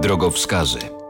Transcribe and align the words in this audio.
Drogowskazy. 0.00 1.01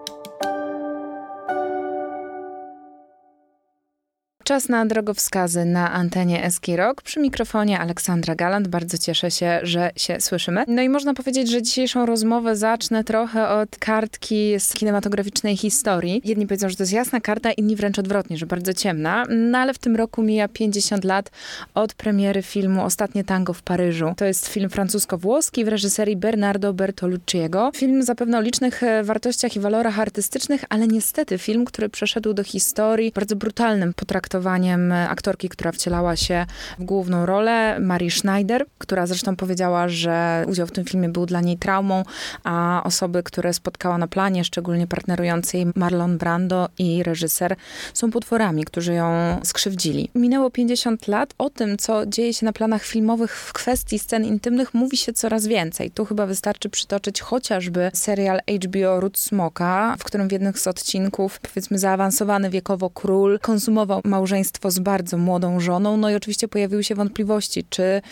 Czas 4.44 4.68
na 4.68 4.86
drogowskazy 4.86 5.64
na 5.64 5.92
antenie 5.92 6.44
Eski 6.44 6.76
Rock. 6.76 7.02
Przy 7.02 7.20
mikrofonie 7.20 7.78
Aleksandra 7.78 8.34
Galant. 8.34 8.68
Bardzo 8.68 8.98
cieszę 8.98 9.30
się, 9.30 9.60
że 9.62 9.90
się 9.96 10.20
słyszymy. 10.20 10.64
No 10.68 10.82
i 10.82 10.88
można 10.88 11.14
powiedzieć, 11.14 11.50
że 11.50 11.62
dzisiejszą 11.62 12.06
rozmowę 12.06 12.56
zacznę 12.56 13.04
trochę 13.04 13.48
od 13.48 13.76
kartki 13.78 14.54
z 14.58 14.72
kinematograficznej 14.72 15.56
historii. 15.56 16.22
Jedni 16.24 16.46
powiedzą, 16.46 16.68
że 16.68 16.76
to 16.76 16.82
jest 16.82 16.92
jasna 16.92 17.20
karta, 17.20 17.52
inni 17.52 17.76
wręcz 17.76 17.98
odwrotnie, 17.98 18.36
że 18.38 18.46
bardzo 18.46 18.74
ciemna. 18.74 19.24
No 19.28 19.58
ale 19.58 19.74
w 19.74 19.78
tym 19.78 19.96
roku 19.96 20.22
mija 20.22 20.48
50 20.48 21.04
lat 21.04 21.30
od 21.74 21.94
premiery 21.94 22.42
filmu 22.42 22.84
Ostatnie 22.84 23.24
tango 23.24 23.52
w 23.52 23.62
Paryżu. 23.62 24.14
To 24.16 24.24
jest 24.24 24.48
film 24.48 24.70
francusko-włoski 24.70 25.64
w 25.64 25.68
reżyserii 25.68 26.16
Bernardo 26.16 26.72
Bertolucciego. 26.72 27.70
Film 27.76 28.02
zapewne 28.02 28.38
o 28.38 28.40
licznych 28.40 28.82
e, 28.82 29.04
wartościach 29.04 29.56
i 29.56 29.60
walorach 29.60 29.98
artystycznych, 29.98 30.64
ale 30.68 30.86
niestety 30.86 31.38
film, 31.38 31.64
który 31.64 31.88
przeszedł 31.88 32.34
do 32.34 32.44
historii 32.44 33.12
bardzo 33.14 33.36
brutalnym 33.36 33.94
potraktowaniem 33.94 34.31
potraktowaniem 34.32 34.92
aktorki, 34.92 35.48
która 35.48 35.72
wcielała 35.72 36.16
się 36.16 36.46
w 36.78 36.84
główną 36.84 37.26
rolę, 37.26 37.80
Marii 37.80 38.10
Schneider, 38.10 38.66
która 38.78 39.06
zresztą 39.06 39.36
powiedziała, 39.36 39.88
że 39.88 40.44
udział 40.48 40.66
w 40.66 40.72
tym 40.72 40.84
filmie 40.84 41.08
był 41.08 41.26
dla 41.26 41.40
niej 41.40 41.58
traumą, 41.58 42.02
a 42.44 42.82
osoby, 42.84 43.22
które 43.22 43.54
spotkała 43.54 43.98
na 43.98 44.06
planie, 44.06 44.44
szczególnie 44.44 44.86
partnerujący 44.86 45.56
jej 45.56 45.66
Marlon 45.74 46.18
Brando 46.18 46.68
i 46.78 47.02
reżyser, 47.02 47.56
są 47.94 48.10
potworami, 48.10 48.64
którzy 48.64 48.94
ją 48.94 49.40
skrzywdzili. 49.44 50.10
Minęło 50.14 50.50
50 50.50 51.08
lat. 51.08 51.34
O 51.38 51.50
tym, 51.50 51.78
co 51.78 52.06
dzieje 52.06 52.34
się 52.34 52.46
na 52.46 52.52
planach 52.52 52.82
filmowych 52.84 53.36
w 53.36 53.52
kwestii 53.52 53.98
scen 53.98 54.24
intymnych, 54.24 54.74
mówi 54.74 54.96
się 54.96 55.12
coraz 55.12 55.46
więcej. 55.46 55.90
Tu 55.90 56.04
chyba 56.04 56.26
wystarczy 56.26 56.68
przytoczyć 56.68 57.20
chociażby 57.20 57.90
serial 57.94 58.40
HBO 58.64 59.00
Ród 59.00 59.18
Smoka, 59.18 59.96
w 59.98 60.04
którym 60.04 60.28
w 60.28 60.32
jednym 60.32 60.52
z 60.54 60.66
odcinków, 60.66 61.40
powiedzmy, 61.40 61.78
zaawansowany 61.78 62.50
wiekowo 62.50 62.90
król 62.90 63.38
konsumował 63.38 64.00
małżeństwo 64.04 64.21
z 64.68 64.78
bardzo 64.78 65.18
młodą 65.18 65.60
żoną. 65.60 65.96
No 65.96 66.10
i 66.10 66.14
oczywiście 66.14 66.48
pojawiły 66.48 66.84
się 66.84 66.94
wątpliwości, 66.94 67.64
czy 67.70 68.02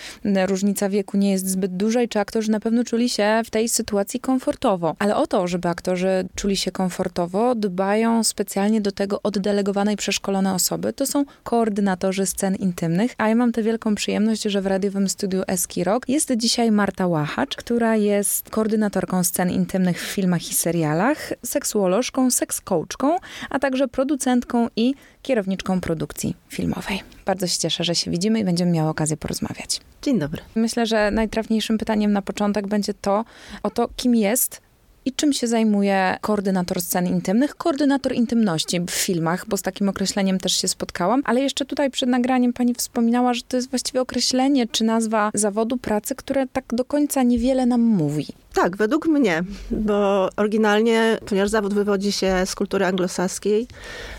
różnica 0.47 0.89
wieku 0.89 1.17
nie 1.17 1.31
jest 1.31 1.49
zbyt 1.49 1.77
duża 1.77 2.03
i 2.03 2.09
czy 2.09 2.19
aktorzy 2.19 2.51
na 2.51 2.61
pewno 2.61 2.85
czuli 2.85 3.09
się 3.09 3.43
w 3.45 3.51
tej 3.51 3.69
sytuacji 3.69 4.21
komfortowo. 4.21 4.97
Ale 4.99 5.17
o 5.17 5.27
to, 5.27 5.47
żeby 5.47 5.69
aktorzy 5.69 6.29
czuli 6.35 6.57
się 6.57 6.73
komfortowo, 6.73 7.55
dbają 7.55 8.25
specjalnie 8.25 8.81
do 8.81 8.93
tego 8.93 9.23
oddelegowane 9.23 9.93
i 9.93 9.97
przeszkolone 9.97 10.55
osoby. 10.55 10.93
To 10.93 11.07
są 11.07 11.25
koordynatorzy 11.45 12.27
scen 12.27 12.55
intymnych, 12.55 13.15
a 13.19 13.29
ja 13.29 13.35
mam 13.35 13.53
tę 13.53 13.63
wielką 13.63 13.95
przyjemność, 13.95 14.43
że 14.43 14.61
w 14.61 14.67
radiowym 14.67 15.09
studiu 15.09 15.43
Eski 15.47 15.85
Rock 15.85 16.09
jest 16.09 16.33
dzisiaj 16.37 16.71
Marta 16.71 17.07
Łachacz, 17.07 17.57
która 17.57 17.97
jest 17.97 18.51
koordynatorką 18.51 19.25
scen 19.25 19.51
intymnych 19.51 20.03
w 20.03 20.07
filmach 20.07 20.51
i 20.51 20.55
serialach, 20.55 21.33
seksuolożką, 21.45 22.29
seks-coachką, 22.29 23.17
a 23.51 23.59
także 23.59 23.89
producentką 23.89 24.69
i 24.77 24.95
kierowniczką 25.23 25.81
produkcji 25.81 26.37
filmowej. 26.49 27.03
Bardzo 27.25 27.47
się 27.47 27.59
cieszę, 27.59 27.85
że 27.85 27.95
się 27.95 28.11
widzimy 28.11 28.41
i 28.41 28.45
będziemy 28.45 28.71
miały 28.71 28.89
okazję 28.91 29.17
porozmawiać. 29.17 29.81
Dzień 30.03 30.19
dobry. 30.19 30.43
Myślę, 30.55 30.87
że 30.87 31.11
najtrafniejszym 31.11 31.79
pytaniem 31.79 32.13
na 32.13 32.23
początek 32.23 32.67
będzie 32.67 32.95
to 32.95 33.25
o 33.63 33.71
to, 33.71 33.89
kim 33.97 34.15
jest 34.15 34.61
i 35.05 35.13
czym 35.13 35.33
się 35.33 35.47
zajmuje 35.47 36.17
koordynator 36.21 36.81
scen 36.81 37.07
intymnych, 37.07 37.55
koordynator 37.55 38.13
intymności 38.13 38.81
w 38.81 38.91
filmach, 38.91 39.47
bo 39.49 39.57
z 39.57 39.63
takim 39.63 39.89
określeniem 39.89 40.39
też 40.39 40.53
się 40.53 40.69
spotkałam, 40.69 41.23
ale 41.25 41.41
jeszcze 41.41 41.65
tutaj 41.65 41.91
przed 41.91 42.09
nagraniem 42.09 42.53
pani 42.53 42.75
wspominała, 42.75 43.35
że 43.35 43.43
to 43.43 43.57
jest 43.57 43.71
właściwie 43.71 44.01
określenie 44.01 44.67
czy 44.67 44.85
nazwa 44.85 45.31
zawodu 45.35 45.77
pracy, 45.77 46.15
które 46.15 46.47
tak 46.47 46.65
do 46.73 46.85
końca 46.85 47.23
niewiele 47.23 47.67
nam 47.67 47.81
mówi. 47.81 48.27
Tak, 48.55 48.77
według 48.77 49.07
mnie, 49.07 49.43
bo 49.71 50.29
oryginalnie, 50.37 51.19
ponieważ 51.27 51.51
zawód 51.51 51.75
wywodzi 51.75 52.13
się 52.13 52.43
z 52.47 52.55
kultury 52.55 52.85
anglosaskiej, 52.85 53.67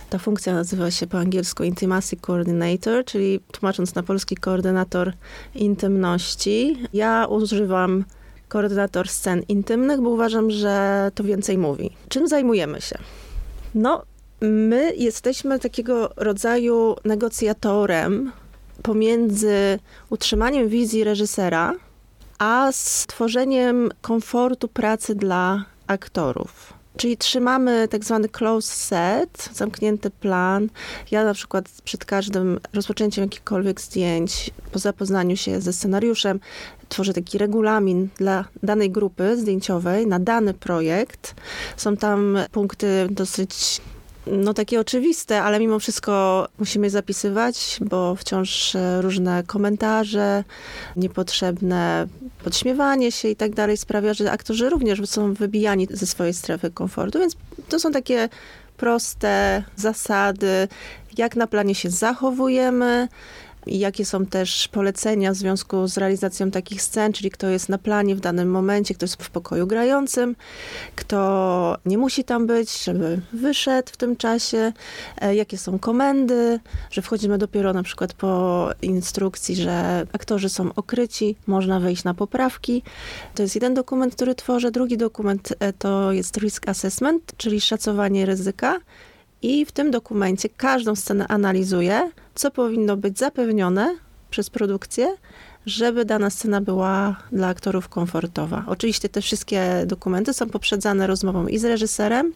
ta 0.10 0.18
funkcja 0.18 0.54
nazywa 0.54 0.92
się 0.92 1.08
po 1.08 1.18
angielsku 1.20 1.64
Intimacy 1.64 2.18
Coordinator, 2.18 3.06
czyli 3.06 3.40
tłumacząc 3.52 3.96
na 3.96 4.04
polski 4.04 4.36
koordynator 4.36 5.14
intymności. 5.56 6.78
Ja 6.94 7.26
używam 7.30 8.04
koordynator 8.52 9.10
scen 9.10 9.42
intymnych, 9.48 10.02
bo 10.02 10.10
uważam, 10.10 10.52
że 10.52 11.12
to 11.16 11.24
więcej 11.24 11.58
mówi. 11.58 11.90
Czym 12.10 12.28
zajmujemy 12.28 12.82
się? 12.82 12.98
No, 13.76 14.04
my 14.42 14.96
jesteśmy 14.96 15.60
takiego 15.60 16.12
rodzaju 16.16 16.96
negocjatorem 17.06 18.32
pomiędzy 18.84 19.80
utrzymaniem 20.10 20.70
wizji 20.70 21.04
reżysera, 21.04 21.74
a 22.40 22.70
stworzeniem 22.72 23.90
komfortu 24.02 24.68
pracy 24.68 25.16
dla 25.16 25.66
aktorów. 25.88 26.81
Czyli 27.02 27.18
trzymamy 27.18 27.88
tak 27.88 28.06
zwany 28.06 28.30
close 28.30 28.76
set, 28.76 29.50
zamknięty 29.54 30.10
plan. 30.10 30.70
Ja 31.12 31.24
na 31.24 31.34
przykład 31.34 31.70
przed 31.84 32.06
każdym 32.06 32.60
rozpoczęciem 32.74 33.24
jakichkolwiek 33.24 33.82
zdjęć, 33.82 34.52
po 34.72 34.80
zapoznaniu 34.80 35.38
się 35.38 35.62
ze 35.62 35.74
scenariuszem, 35.74 36.40
tworzę 36.90 37.14
taki 37.14 37.38
regulamin 37.38 38.10
dla 38.18 38.46
danej 38.64 38.92
grupy 38.92 39.38
zdjęciowej 39.38 40.08
na 40.08 40.20
dany 40.20 40.54
projekt. 40.54 41.36
Są 41.78 41.98
tam 41.98 42.38
punkty 42.52 43.08
dosyć 43.12 43.82
no 44.28 44.54
takie 44.54 44.80
oczywiste, 44.80 45.42
ale 45.42 45.60
mimo 45.60 45.80
wszystko 45.80 46.48
musimy 46.60 46.90
zapisywać, 46.90 47.80
bo 47.82 48.16
wciąż 48.16 48.76
e, 48.76 49.02
różne 49.02 49.44
komentarze, 49.48 50.44
niepotrzebne 50.96 52.08
podśmiewanie 52.44 53.12
się 53.12 53.28
i 53.28 53.36
tak 53.36 53.56
dalej 53.56 53.78
sprawia, 53.78 54.14
że 54.14 54.32
aktorzy 54.32 54.70
również 54.70 55.10
są 55.10 55.34
wybijani 55.34 55.88
ze 55.90 56.08
swojej 56.08 56.34
strefy 56.34 56.72
komfortu, 56.72 57.20
więc 57.20 57.36
to 57.70 57.80
są 57.80 57.92
takie 57.92 58.30
proste 58.78 59.64
zasady, 59.76 60.68
jak 61.18 61.36
na 61.36 61.48
planie 61.48 61.76
się 61.76 61.90
zachowujemy, 61.90 63.08
i 63.66 63.80
jakie 63.80 64.06
są 64.06 64.26
też 64.26 64.68
polecenia 64.68 65.32
w 65.32 65.36
związku 65.36 65.88
z 65.88 65.98
realizacją 65.98 66.52
takich 66.52 66.82
scen, 66.82 67.14
czyli 67.14 67.32
kto 67.32 67.48
jest 67.48 67.70
na 67.70 67.78
planie 67.78 68.16
w 68.16 68.20
danym 68.20 68.52
momencie, 68.52 68.94
kto 68.94 69.04
jest 69.04 69.24
w 69.24 69.30
pokoju 69.30 69.68
grającym, 69.68 70.36
kto 70.96 71.78
nie 71.86 71.98
musi 71.98 72.24
tam 72.24 72.48
być, 72.48 72.84
żeby 72.84 73.22
wyszedł 73.34 73.92
w 73.92 73.98
tym 73.98 74.16
czasie, 74.16 74.74
e, 75.22 75.36
jakie 75.36 75.58
są 75.58 75.80
komendy, 75.80 76.60
że 76.92 77.02
wchodzimy 77.02 77.38
dopiero 77.38 77.74
na 77.74 77.84
przykład 77.84 78.14
po 78.14 78.70
instrukcji, 78.82 79.56
że 79.56 80.08
aktorzy 80.14 80.50
są 80.50 80.74
okryci, 80.74 81.36
można 81.48 81.80
wejść 81.80 82.04
na 82.04 82.14
poprawki. 82.14 82.84
To 83.36 83.44
jest 83.44 83.56
jeden 83.56 83.74
dokument, 83.74 84.16
który 84.16 84.36
tworzę. 84.36 84.72
Drugi 84.72 84.98
dokument 84.98 85.54
e, 85.60 85.74
to 85.74 86.12
jest 86.12 86.38
risk 86.38 86.70
assessment, 86.70 87.32
czyli 87.38 87.62
szacowanie 87.62 88.26
ryzyka. 88.26 88.80
I 89.42 89.66
w 89.66 89.72
tym 89.72 89.92
dokumencie 89.92 90.50
każdą 90.50 90.96
scenę 90.96 91.28
analizuję, 91.28 92.12
co 92.36 92.52
powinno 92.52 92.98
być 92.98 93.20
zapewnione 93.20 93.96
przez 94.30 94.50
produkcję, 94.50 95.16
żeby 95.66 96.06
dana 96.06 96.30
scena 96.30 96.62
była 96.62 97.16
dla 97.32 97.48
aktorów 97.48 97.90
komfortowa. 97.90 98.64
Oczywiście 98.68 99.10
te 99.10 99.22
wszystkie 99.22 99.84
dokumenty 99.86 100.34
są 100.34 100.50
poprzedzane 100.50 101.08
rozmową 101.08 101.48
i 101.48 101.58
z 101.58 101.66
reżyserem, 101.66 102.34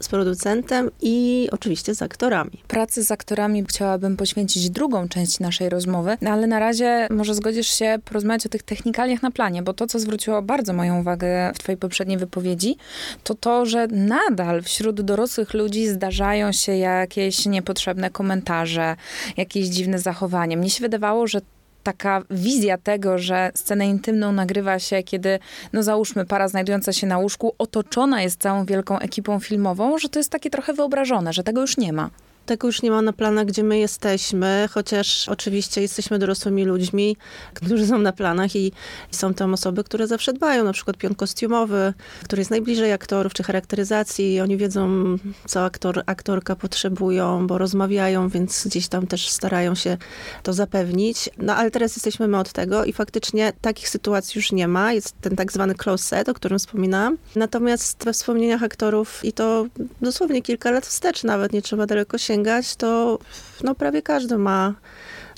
z 0.00 0.08
producentem 0.08 0.90
i 1.02 1.48
oczywiście 1.52 1.94
z 1.94 2.02
aktorami. 2.02 2.62
Pracy 2.68 3.04
z 3.04 3.10
aktorami 3.10 3.64
chciałabym 3.68 4.16
poświęcić 4.16 4.70
drugą 4.70 5.08
część 5.08 5.40
naszej 5.40 5.68
rozmowy, 5.68 6.16
ale 6.26 6.46
na 6.46 6.58
razie 6.58 7.08
może 7.10 7.34
zgodzisz 7.34 7.68
się 7.68 7.98
porozmawiać 8.04 8.46
o 8.46 8.48
tych 8.48 8.62
technikaliach 8.62 9.22
na 9.22 9.30
planie, 9.30 9.62
bo 9.62 9.72
to, 9.72 9.86
co 9.86 9.98
zwróciło 9.98 10.42
bardzo 10.42 10.72
moją 10.72 11.00
uwagę 11.00 11.52
w 11.54 11.58
twojej 11.58 11.78
poprzedniej 11.78 12.18
wypowiedzi, 12.18 12.76
to 13.24 13.34
to, 13.34 13.66
że 13.66 13.86
nadal 13.86 14.62
wśród 14.62 15.00
dorosłych 15.00 15.54
ludzi 15.54 15.88
zdarzają 15.88 16.52
się 16.52 16.76
jakieś 16.76 17.46
niepotrzebne 17.46 18.10
komentarze, 18.10 18.96
jakieś 19.36 19.66
dziwne 19.66 19.98
zachowania. 19.98 20.56
Mnie 20.56 20.70
się 20.70 20.80
wydawało, 20.80 21.26
że 21.26 21.40
taka 21.86 22.22
wizja 22.30 22.78
tego, 22.78 23.18
że 23.18 23.50
scenę 23.54 23.86
intymną 23.86 24.32
nagrywa 24.32 24.78
się, 24.78 25.02
kiedy, 25.02 25.38
no 25.72 25.82
załóżmy, 25.82 26.24
para 26.24 26.48
znajdująca 26.48 26.92
się 26.92 27.06
na 27.06 27.18
łóżku 27.18 27.54
otoczona 27.58 28.22
jest 28.22 28.40
całą 28.40 28.64
wielką 28.64 28.98
ekipą 28.98 29.40
filmową, 29.40 29.98
że 29.98 30.08
to 30.08 30.18
jest 30.18 30.30
takie 30.30 30.50
trochę 30.50 30.72
wyobrażone, 30.72 31.32
że 31.32 31.42
tego 31.42 31.60
już 31.60 31.76
nie 31.76 31.92
ma. 31.92 32.10
Tego 32.46 32.66
już 32.66 32.82
nie 32.82 32.90
ma 32.90 33.02
na 33.02 33.12
planach, 33.12 33.46
gdzie 33.46 33.62
my 33.62 33.78
jesteśmy, 33.78 34.68
chociaż 34.70 35.28
oczywiście 35.28 35.82
jesteśmy 35.82 36.18
dorosłymi 36.18 36.64
ludźmi, 36.64 37.16
którzy 37.54 37.86
są 37.86 37.98
na 37.98 38.12
planach 38.12 38.56
i 38.56 38.72
są 39.10 39.34
tam 39.34 39.54
osoby, 39.54 39.84
które 39.84 40.06
zawsze 40.06 40.32
dbają, 40.32 40.64
na 40.64 40.72
przykład 40.72 40.96
pion 40.96 41.14
kostiumowy, 41.14 41.94
który 42.24 42.40
jest 42.40 42.50
najbliżej 42.50 42.92
aktorów, 42.92 43.34
czy 43.34 43.42
charakteryzacji. 43.42 44.40
Oni 44.40 44.56
wiedzą, 44.56 45.16
co 45.46 45.64
aktor, 45.64 46.02
aktorka 46.06 46.56
potrzebują, 46.56 47.46
bo 47.46 47.58
rozmawiają, 47.58 48.28
więc 48.28 48.66
gdzieś 48.66 48.88
tam 48.88 49.06
też 49.06 49.28
starają 49.28 49.74
się 49.74 49.96
to 50.42 50.52
zapewnić. 50.52 51.30
No 51.38 51.56
ale 51.56 51.70
teraz 51.70 51.96
jesteśmy 51.96 52.28
my 52.28 52.38
od 52.38 52.52
tego 52.52 52.84
i 52.84 52.92
faktycznie 52.92 53.52
takich 53.60 53.88
sytuacji 53.88 54.38
już 54.38 54.52
nie 54.52 54.68
ma. 54.68 54.92
Jest 54.92 55.20
ten 55.20 55.36
tak 55.36 55.52
zwany 55.52 55.74
close 55.74 56.04
set, 56.04 56.28
o 56.28 56.34
którym 56.34 56.58
wspominałam. 56.58 57.18
Natomiast 57.36 58.04
we 58.04 58.12
wspomnieniach 58.12 58.62
aktorów 58.62 59.24
i 59.24 59.32
to 59.32 59.66
dosłownie 60.00 60.42
kilka 60.42 60.70
lat 60.70 60.86
wstecz 60.86 61.24
nawet, 61.24 61.52
nie 61.52 61.62
trzeba 61.62 61.86
daleko 61.86 62.18
sięgać, 62.18 62.35
sięgać, 62.36 62.76
to 62.76 63.18
no, 63.64 63.74
prawie 63.74 64.02
każdy 64.02 64.38
ma 64.38 64.74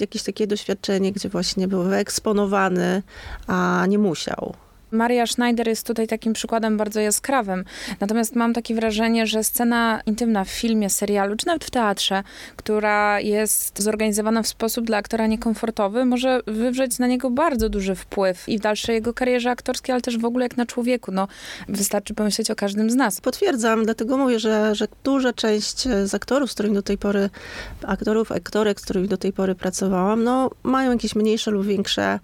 jakieś 0.01 0.23
takie 0.23 0.47
doświadczenie, 0.47 1.13
gdzie 1.13 1.29
właśnie 1.29 1.69
był 1.69 1.83
wyeksponowany, 1.83 3.03
a 3.47 3.85
nie 3.89 3.99
musiał. 3.99 4.55
Maria 4.91 5.27
Schneider 5.27 5.69
jest 5.69 5.87
tutaj 5.87 6.07
takim 6.07 6.33
przykładem 6.33 6.77
bardzo 6.77 7.01
jaskrawym. 7.01 7.65
Natomiast 8.01 8.37
mam 8.37 8.53
takie 8.53 8.75
wrażenie, 8.75 9.27
że 9.27 9.45
scena 9.45 10.01
intymna 10.07 10.45
w 10.45 10.49
filmie, 10.49 10.91
serialu, 10.91 11.37
czy 11.37 11.47
nawet 11.47 11.65
w 11.65 11.71
teatrze, 11.71 12.23
która 12.57 13.21
jest 13.21 13.83
zorganizowana 13.83 14.43
w 14.43 14.47
sposób 14.47 14.87
dla 14.87 14.97
aktora 14.97 15.27
niekomfortowy, 15.27 16.05
może 16.05 16.41
wywrzeć 16.47 16.99
na 16.99 17.07
niego 17.07 17.31
bardzo 17.31 17.69
duży 17.69 17.95
wpływ 17.95 18.49
i 18.49 18.59
w 18.59 18.61
dalszej 18.61 18.95
jego 18.95 19.15
karierze 19.15 19.51
aktorskiej, 19.51 19.93
ale 19.93 20.03
też 20.03 20.19
w 20.19 20.25
ogóle 20.25 20.45
jak 20.45 20.57
na 20.57 20.67
człowieku. 20.67 21.13
No, 21.13 21.29
wystarczy 21.69 22.15
pomyśleć 22.15 22.51
o 22.51 22.57
każdym 22.57 22.91
z 22.91 22.95
nas. 22.95 23.21
Potwierdzam, 23.21 23.85
dlatego 23.85 24.17
mówię, 24.17 24.39
że, 24.39 24.75
że 24.75 24.89
duża 25.05 25.33
część 25.33 25.83
z 26.05 26.15
aktorów, 26.15 26.51
z 26.51 26.55
którymi 26.55 26.75
do 26.75 26.83
tej 26.83 26.99
pory, 26.99 27.31
aktorów, 27.87 28.33
aktorek, 28.33 28.81
z 28.81 28.85
którymi 28.85 29.09
do 29.09 29.17
tej 29.17 29.33
pory 29.33 29.55
pracowałam, 29.55 30.25
no, 30.25 30.51
mają 30.63 30.93
jakieś 30.93 31.15
mniejsze 31.15 31.51
lub 31.51 31.67
większe 31.67 32.19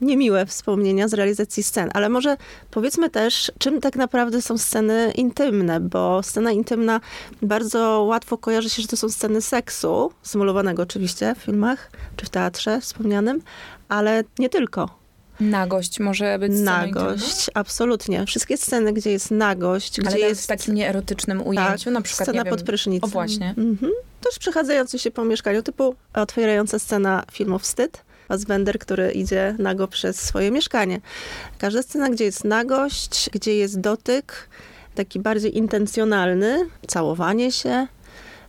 niemiłe 0.00 0.46
wspomnienia 0.46 1.08
z 1.08 1.14
realizacji 1.14 1.62
scen, 1.62 1.90
ale 1.94 2.08
może 2.08 2.36
powiedzmy 2.70 3.10
też, 3.10 3.52
czym 3.58 3.80
tak 3.80 3.96
naprawdę 3.96 4.42
są 4.42 4.58
sceny 4.58 5.12
intymne, 5.14 5.80
bo 5.80 6.22
scena 6.22 6.52
intymna 6.52 7.00
bardzo 7.42 8.02
łatwo 8.02 8.38
kojarzy 8.38 8.70
się, 8.70 8.82
że 8.82 8.88
to 8.88 8.96
są 8.96 9.08
sceny 9.08 9.42
seksu, 9.42 10.12
symulowanego 10.22 10.82
oczywiście 10.82 11.34
w 11.34 11.38
filmach 11.38 11.90
czy 12.16 12.26
w 12.26 12.30
teatrze 12.30 12.80
wspomnianym, 12.80 13.42
ale 13.88 14.24
nie 14.38 14.48
tylko. 14.48 15.06
Nagość 15.40 16.00
może 16.00 16.38
być 16.38 16.52
Nagość, 16.54 17.50
absolutnie. 17.54 18.26
Wszystkie 18.26 18.56
sceny, 18.56 18.92
gdzie 18.92 19.10
jest 19.10 19.30
nagość, 19.30 20.00
Ale 20.00 20.10
gdzie 20.10 20.18
jest... 20.18 20.44
w 20.44 20.46
takim 20.46 20.74
nieerotycznym 20.74 21.46
ujęciu, 21.46 21.84
tak, 21.84 21.92
na 21.92 22.02
przykład, 22.02 22.28
scena 22.28 22.44
pod 22.44 22.62
prysznicem. 22.62 23.10
O 23.10 23.12
właśnie. 23.12 23.54
Mhm. 23.58 23.92
Też 24.20 24.38
przechadzający 24.38 24.98
się 24.98 25.10
po 25.10 25.24
mieszkaniu, 25.24 25.62
typu 25.62 25.94
otwierająca 26.14 26.78
scena 26.78 27.22
filmu 27.32 27.58
Wstyd, 27.58 28.02
Fassbender, 28.28 28.78
który 28.78 29.10
idzie 29.10 29.54
nago 29.58 29.88
przez 29.88 30.20
swoje 30.20 30.50
mieszkanie. 30.50 31.00
Każda 31.58 31.82
scena, 31.82 32.10
gdzie 32.10 32.24
jest 32.24 32.44
nagość, 32.44 33.30
gdzie 33.32 33.56
jest 33.56 33.80
dotyk, 33.80 34.48
taki 34.94 35.20
bardziej 35.20 35.58
intencjonalny, 35.58 36.68
całowanie 36.86 37.52
się, 37.52 37.86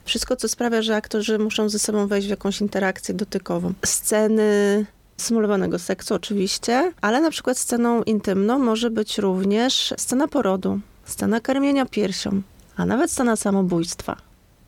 wszystko, 0.06 0.36
co 0.36 0.48
sprawia, 0.48 0.82
że 0.82 0.96
aktorzy 0.96 1.40
muszą 1.40 1.70
ze 1.70 1.80
sobą 1.80 2.08
wejść 2.08 2.28
w 2.28 2.30
jakąś 2.30 2.62
interakcję 2.62 3.16
dotykową. 3.16 3.74
Sceny 3.86 4.86
symulowanego 5.18 5.80
seksu 5.80 6.16
oczywiście, 6.16 6.94
ale 7.02 7.22
na 7.22 7.32
przykład 7.32 7.58
sceną 7.58 8.04
intymną 8.04 8.60
może 8.60 8.90
być 8.90 9.18
również 9.18 9.94
scena 9.98 10.28
porodu, 10.28 10.80
scena 11.06 11.40
karmienia 11.40 11.86
piersią, 11.86 12.42
a 12.76 12.86
nawet 12.86 13.12
scena 13.12 13.36
samobójstwa. 13.36 14.27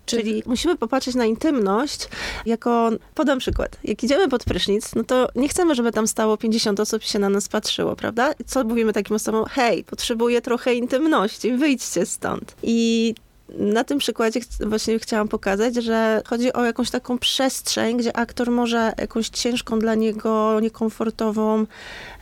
Czyli 0.10 0.44
musimy 0.46 0.78
popatrzeć 0.78 1.16
na 1.16 1.26
intymność 1.26 2.08
jako, 2.46 2.90
podam 3.16 3.40
przykład, 3.40 3.78
jak 3.84 4.04
idziemy 4.04 4.30
pod 4.30 4.44
prysznic, 4.44 4.96
no 4.96 5.04
to 5.04 5.30
nie 5.36 5.50
chcemy, 5.50 5.76
żeby 5.76 5.92
tam 5.92 6.08
stało 6.08 6.38
50 6.38 6.80
osób 6.80 7.04
i 7.04 7.08
się 7.08 7.20
na 7.20 7.30
nas 7.30 7.48
patrzyło, 7.48 7.96
prawda? 7.96 8.34
Co 8.46 8.64
mówimy 8.64 8.94
takim 8.94 9.16
osobom? 9.16 9.46
Hej, 9.50 9.84
potrzebuję 9.84 10.42
trochę 10.42 10.74
intymności, 10.74 11.52
wyjdźcie 11.52 12.06
stąd. 12.06 12.56
I 12.64 13.16
na 13.58 13.84
tym 13.84 13.98
przykładzie 13.98 14.40
właśnie 14.60 15.00
chciałam 15.00 15.28
pokazać, 15.28 15.76
że 15.76 16.22
chodzi 16.26 16.54
o 16.54 16.66
jakąś 16.66 16.90
taką 16.90 17.20
przestrzeń, 17.20 17.98
gdzie 17.98 18.18
aktor 18.18 18.52
może 18.52 18.94
jakąś 18.98 19.30
ciężką 19.30 19.80
dla 19.80 19.96
niego, 19.96 20.60
niekomfortową 20.60 21.66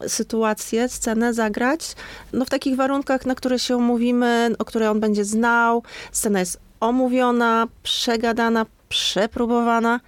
sytuację, 0.07 0.89
scenę 0.89 1.34
zagrać, 1.34 1.95
no 2.34 2.45
w 2.45 2.50
takich 2.50 2.75
warunkach, 2.75 3.25
na 3.25 3.36
które 3.36 3.60
się 3.60 3.78
umówimy, 3.78 4.56
o 4.60 4.66
które 4.66 4.92
on 4.92 5.00
będzie 5.00 5.25
znał. 5.25 5.84
Scena 6.12 6.39
jest 6.39 6.66
omówiona, 6.79 7.68
przegadana, 7.83 8.65
przepróbowana 8.89 10.00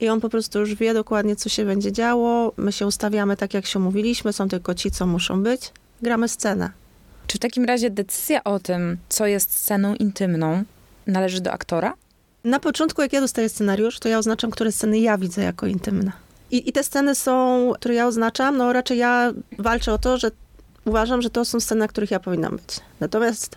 i 0.00 0.08
on 0.08 0.20
po 0.20 0.28
prostu 0.28 0.60
już 0.60 0.74
wie 0.74 0.94
dokładnie, 0.94 1.36
co 1.36 1.48
się 1.48 1.64
będzie 1.64 1.92
działo. 1.92 2.52
My 2.56 2.72
się 2.72 2.86
ustawiamy 2.86 3.36
tak, 3.36 3.54
jak 3.54 3.66
się 3.66 3.78
umówiliśmy, 3.78 4.32
są 4.32 4.48
tylko 4.48 4.74
ci, 4.74 4.90
co 4.90 5.06
muszą 5.06 5.42
być. 5.42 5.72
Gramy 6.02 6.28
scenę. 6.28 6.70
Czy 7.26 7.38
w 7.38 7.40
takim 7.40 7.64
razie 7.64 7.90
decyzja 7.90 8.44
o 8.44 8.58
tym, 8.58 8.98
co 9.08 9.26
jest 9.26 9.60
sceną 9.60 9.94
intymną, 9.94 10.64
należy 11.06 11.40
do 11.40 11.52
aktora? 11.52 11.94
Na 12.44 12.60
początku, 12.60 13.02
jak 13.02 13.12
ja 13.12 13.20
dostaję 13.20 13.48
scenariusz, 13.48 13.98
to 13.98 14.08
ja 14.08 14.18
oznaczam, 14.18 14.50
które 14.50 14.72
sceny 14.72 14.98
ja 14.98 15.18
widzę 15.18 15.42
jako 15.42 15.66
intymne. 15.66 16.12
I, 16.50 16.68
I 16.68 16.72
te 16.72 16.84
sceny 16.84 17.14
są, 17.14 17.72
które 17.74 17.94
ja 17.94 18.06
oznaczam, 18.06 18.56
no 18.56 18.72
raczej 18.72 18.98
ja 18.98 19.32
walczę 19.58 19.92
o 19.92 19.98
to, 19.98 20.18
że 20.18 20.30
uważam, 20.84 21.22
że 21.22 21.30
to 21.30 21.44
są 21.44 21.60
sceny, 21.60 21.78
na 21.78 21.88
których 21.88 22.10
ja 22.10 22.20
powinnam 22.20 22.56
być. 22.56 22.80
Natomiast 23.00 23.56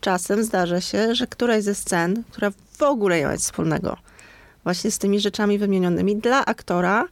czasem 0.00 0.44
zdarza 0.44 0.80
się, 0.80 1.14
że 1.14 1.26
któraś 1.26 1.62
ze 1.64 1.74
scen, 1.74 2.22
która 2.30 2.50
w 2.78 2.82
ogóle 2.82 3.18
nie 3.18 3.26
ma 3.26 3.32
nic 3.32 3.42
wspólnego 3.42 3.96
właśnie 4.66 4.90
z 4.90 4.98
tymi 4.98 5.20
rzeczami 5.20 5.58
wymienionymi, 5.58 6.16
dla 6.16 6.44
aktora 6.44 7.04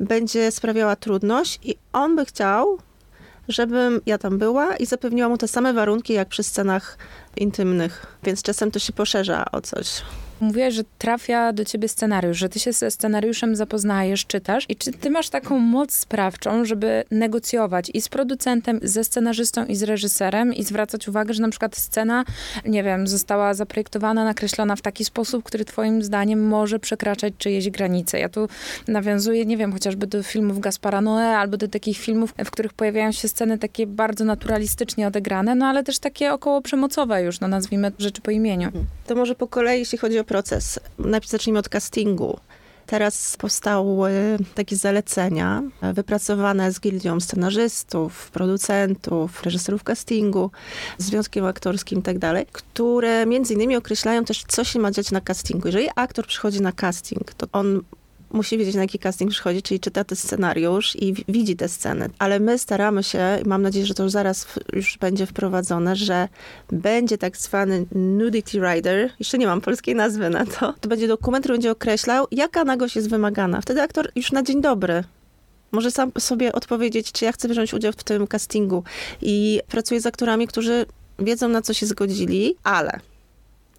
będzie 0.00 0.50
sprawiała 0.50 0.96
trudność 0.96 1.58
i 1.62 1.76
on 1.92 2.16
by 2.16 2.24
chciał, 2.24 2.78
żebym 3.48 4.00
ja 4.06 4.18
tam 4.18 4.38
była 4.38 4.76
i 4.76 4.86
zapewniła 4.86 5.28
mu 5.28 5.38
te 5.38 5.48
same 5.48 5.72
warunki 5.72 6.12
jak 6.12 6.28
przy 6.28 6.42
scenach 6.42 6.98
intymnych. 7.36 8.06
Więc 8.22 8.42
czasem 8.42 8.70
to 8.70 8.78
się 8.78 8.92
poszerza 8.92 9.44
o 9.52 9.60
coś. 9.60 10.02
Mówiłaś, 10.40 10.74
że 10.74 10.82
trafia 10.98 11.52
do 11.52 11.64
ciebie 11.64 11.88
scenariusz, 11.88 12.38
że 12.38 12.48
ty 12.48 12.60
się 12.60 12.72
ze 12.72 12.90
scenariuszem 12.90 13.56
zapoznajesz, 13.56 14.26
czytasz 14.26 14.66
i 14.68 14.76
czy 14.76 14.92
ty 14.92 15.10
masz 15.10 15.28
taką 15.28 15.58
moc 15.58 15.92
sprawczą, 15.92 16.64
żeby 16.64 17.04
negocjować 17.10 17.90
i 17.94 18.00
z 18.00 18.08
producentem, 18.08 18.80
ze 18.82 19.04
scenarzystą 19.04 19.66
i 19.66 19.76
z 19.76 19.82
reżyserem 19.82 20.54
i 20.54 20.64
zwracać 20.64 21.08
uwagę, 21.08 21.34
że 21.34 21.42
na 21.42 21.48
przykład 21.48 21.76
scena, 21.76 22.24
nie 22.66 22.82
wiem, 22.82 23.06
została 23.06 23.54
zaprojektowana, 23.54 24.24
nakreślona 24.24 24.76
w 24.76 24.82
taki 24.82 25.04
sposób, 25.04 25.44
który 25.44 25.64
twoim 25.64 26.02
zdaniem 26.02 26.46
może 26.48 26.78
przekraczać 26.78 27.34
czyjeś 27.38 27.70
granice. 27.70 28.18
Ja 28.18 28.28
tu 28.28 28.48
nawiązuję, 28.88 29.46
nie 29.46 29.56
wiem, 29.56 29.72
chociażby 29.72 30.06
do 30.06 30.22
filmów 30.22 30.60
Gaspara 30.60 31.00
Noé 31.00 31.34
albo 31.34 31.56
do 31.56 31.68
takich 31.68 31.98
filmów, 31.98 32.34
w 32.44 32.50
których 32.50 32.72
pojawiają 32.72 33.12
się 33.12 33.28
sceny 33.28 33.58
takie 33.58 33.86
bardzo 33.86 34.24
naturalistycznie 34.24 35.06
odegrane, 35.06 35.54
no 35.54 35.66
ale 35.66 35.84
też 35.84 35.98
takie 35.98 36.32
około 36.32 36.62
przemocowe 36.62 37.22
już, 37.22 37.40
no 37.40 37.48
nazwijmy 37.48 37.92
rzeczy 37.98 38.20
po 38.20 38.30
imieniu. 38.30 38.70
To 39.06 39.14
może 39.14 39.34
po 39.34 39.46
kolei, 39.46 39.78
jeśli 39.78 39.98
chodzi 39.98 40.18
o 40.18 40.24
proces. 40.26 40.80
Najpierw 40.98 41.30
zacznijmy 41.30 41.58
od 41.58 41.68
castingu. 41.68 42.40
Teraz 42.86 43.36
powstały 43.36 44.10
takie 44.54 44.76
zalecenia 44.76 45.62
wypracowane 45.94 46.72
z 46.72 46.80
gildią 46.80 47.20
scenarzystów, 47.20 48.30
producentów, 48.30 49.42
reżyserów 49.42 49.84
castingu, 49.84 50.50
związkiem 50.98 51.44
aktorskim 51.44 51.98
i 51.98 52.02
tak 52.02 52.18
które 52.52 53.26
między 53.26 53.54
innymi 53.54 53.76
określają 53.76 54.24
też, 54.24 54.44
co 54.48 54.64
się 54.64 54.78
ma 54.78 54.90
dziać 54.90 55.10
na 55.10 55.20
castingu. 55.20 55.68
Jeżeli 55.68 55.88
aktor 55.96 56.26
przychodzi 56.26 56.60
na 56.60 56.72
casting, 56.72 57.34
to 57.34 57.46
on 57.52 57.82
musi 58.30 58.58
wiedzieć, 58.58 58.74
na 58.74 58.80
jaki 58.80 58.98
casting 58.98 59.30
przychodzi, 59.30 59.62
czyli 59.62 59.80
czyta 59.80 60.04
ten 60.04 60.16
scenariusz 60.16 60.96
i 60.96 61.14
widzi 61.28 61.56
te 61.56 61.68
sceny. 61.68 62.10
Ale 62.18 62.40
my 62.40 62.58
staramy 62.58 63.02
się, 63.02 63.38
mam 63.46 63.62
nadzieję, 63.62 63.86
że 63.86 63.94
to 63.94 64.02
już 64.02 64.12
zaraz 64.12 64.46
już 64.72 64.98
będzie 64.98 65.26
wprowadzone, 65.26 65.96
że 65.96 66.28
będzie 66.72 67.18
tak 67.18 67.36
zwany 67.36 67.86
nudity 67.92 68.58
rider, 68.58 69.10
jeszcze 69.18 69.38
nie 69.38 69.46
mam 69.46 69.60
polskiej 69.60 69.94
nazwy 69.94 70.30
na 70.30 70.46
to, 70.46 70.74
to 70.80 70.88
będzie 70.88 71.08
dokument, 71.08 71.42
który 71.42 71.54
będzie 71.54 71.70
określał, 71.70 72.26
jaka 72.30 72.64
nagość 72.64 72.96
jest 72.96 73.10
wymagana. 73.10 73.60
Wtedy 73.60 73.82
aktor 73.82 74.10
już 74.16 74.32
na 74.32 74.42
dzień 74.42 74.60
dobry 74.60 75.04
może 75.72 75.90
sam 75.90 76.12
sobie 76.18 76.52
odpowiedzieć, 76.52 77.12
czy 77.12 77.24
ja 77.24 77.32
chcę 77.32 77.48
wziąć 77.48 77.74
udział 77.74 77.92
w 77.92 78.04
tym 78.04 78.26
castingu. 78.26 78.84
I 79.22 79.60
pracuję 79.68 80.00
z 80.00 80.06
aktorami, 80.06 80.46
którzy 80.46 80.86
wiedzą, 81.18 81.48
na 81.48 81.62
co 81.62 81.74
się 81.74 81.86
zgodzili, 81.86 82.56
ale 82.62 83.00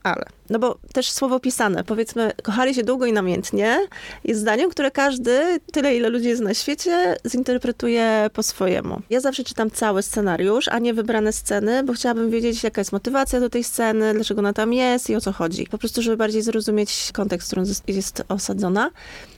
ale. 0.04 0.26
No 0.50 0.60
bo 0.60 0.78
też 0.94 1.12
słowo 1.12 1.40
pisane, 1.40 1.84
powiedzmy, 1.84 2.32
kochali 2.44 2.76
się 2.76 2.84
długo 2.84 3.06
i 3.06 3.14
namiętnie, 3.14 3.80
jest 4.24 4.42
zdaniem, 4.42 4.70
które 4.70 4.92
każdy, 4.92 5.60
tyle 5.72 5.96
ile 5.96 6.10
ludzi 6.10 6.28
jest 6.28 6.42
na 6.42 6.54
świecie, 6.54 7.16
zinterpretuje 7.28 8.30
po 8.34 8.44
swojemu. 8.44 9.02
Ja 9.10 9.20
zawsze 9.20 9.44
czytam 9.44 9.72
cały 9.72 10.04
scenariusz, 10.04 10.68
a 10.68 10.80
nie 10.80 10.94
wybrane 10.94 11.34
sceny, 11.34 11.84
bo 11.84 11.94
chciałabym 11.94 12.30
wiedzieć, 12.30 12.64
jaka 12.64 12.82
jest 12.82 12.92
motywacja 12.92 13.40
do 13.40 13.50
tej 13.50 13.64
sceny, 13.64 14.14
dlaczego 14.14 14.40
ona 14.40 14.54
tam 14.54 14.74
jest 14.74 15.10
i 15.10 15.16
o 15.16 15.22
co 15.22 15.32
chodzi. 15.32 15.68
Po 15.72 15.78
prostu, 15.78 16.02
żeby 16.02 16.18
bardziej 16.18 16.42
zrozumieć 16.42 17.10
kontekst, 17.14 17.48
w 17.48 17.52
którym 17.52 17.66
jest 17.88 18.24
osadzona 18.30 18.92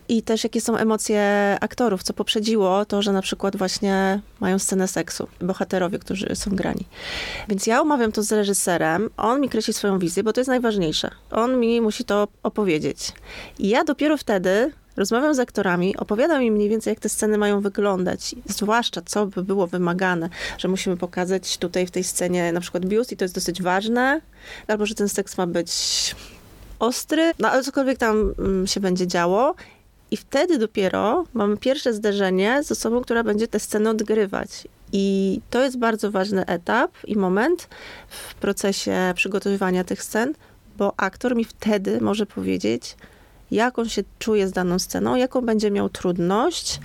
i 0.10 0.22
też 0.24 0.44
jakie 0.44 0.62
są 0.62 0.78
emocje 0.78 1.58
aktorów, 1.62 2.04
co 2.04 2.14
poprzedziło 2.14 2.86
to, 2.86 3.02
że 3.02 3.12
na 3.12 3.22
przykład 3.22 3.56
właśnie 3.56 4.22
mają 4.40 4.60
scenę 4.60 4.88
seksu, 4.88 5.28
bohaterowie, 5.42 6.00
którzy 6.00 6.36
są 6.36 6.52
grani. 6.52 6.86
Więc 7.50 7.68
ja 7.68 7.82
omawiam 7.82 8.12
to 8.12 8.24
z 8.24 8.32
reżyserem, 8.32 9.10
on 9.18 9.42
mi 9.42 9.50
kreśli 9.50 9.74
swoją 9.74 10.00
wizję, 10.00 10.24
bo 10.24 10.34
to 10.34 10.40
jest 10.40 10.48
najważniejsze. 10.48 10.99
On 11.32 11.60
mi 11.60 11.82
musi 11.82 12.04
to 12.04 12.28
opowiedzieć. 12.44 13.12
I 13.60 13.70
ja 13.70 13.84
dopiero 13.84 14.18
wtedy 14.18 14.72
rozmawiam 14.98 15.36
z 15.36 15.40
aktorami, 15.40 15.98
opowiadam 15.98 16.44
im 16.44 16.54
mniej 16.54 16.70
więcej, 16.70 16.92
jak 16.92 17.00
te 17.00 17.10
sceny 17.10 17.38
mają 17.38 17.62
wyglądać, 17.62 18.36
zwłaszcza 18.46 19.02
co 19.06 19.26
by 19.26 19.44
było 19.44 19.68
wymagane, 19.68 20.30
że 20.58 20.68
musimy 20.68 20.98
pokazać 20.98 21.58
tutaj 21.58 21.88
w 21.88 21.92
tej 21.92 22.04
scenie 22.04 22.52
na 22.52 22.60
przykład 22.60 22.86
biust 22.86 23.12
i 23.12 23.18
to 23.18 23.26
jest 23.26 23.36
dosyć 23.36 23.62
ważne, 23.62 24.22
albo 24.68 24.86
że 24.86 24.96
ten 24.96 25.10
seks 25.10 25.38
ma 25.38 25.48
być 25.48 25.72
ostry, 26.80 27.32
no 27.40 27.50
ale 27.50 27.64
cokolwiek 27.64 27.98
tam 27.98 28.34
mm, 28.40 28.68
się 28.68 28.80
będzie 28.80 29.08
działo. 29.08 29.56
I 30.12 30.18
wtedy 30.18 30.58
dopiero 30.58 31.26
mamy 31.34 31.58
pierwsze 31.58 31.94
zderzenie 31.94 32.64
z 32.64 32.72
osobą, 32.72 33.02
która 33.02 33.24
będzie 33.24 33.48
tę 33.48 33.60
scenę 33.60 33.90
odgrywać. 33.90 34.68
I 34.92 35.40
to 35.50 35.64
jest 35.64 35.78
bardzo 35.78 36.12
ważny 36.12 36.46
etap 36.46 36.92
i 37.08 37.16
moment 37.16 37.68
w 38.08 38.36
procesie 38.36 39.14
przygotowywania 39.16 39.84
tych 39.84 40.04
scen, 40.04 40.34
bo 40.80 40.94
aktor 40.98 41.36
mi 41.36 41.46
wtedy 41.46 42.02
może 42.02 42.26
powiedzieć, 42.26 42.96
jak 43.52 43.80
on 43.80 43.90
się 43.90 44.04
czuje 44.20 44.48
z 44.48 44.52
daną 44.52 44.80
sceną, 44.80 45.16
jaką 45.16 45.42
będzie 45.42 45.72
miał 45.72 45.90
trudność. 45.90 46.80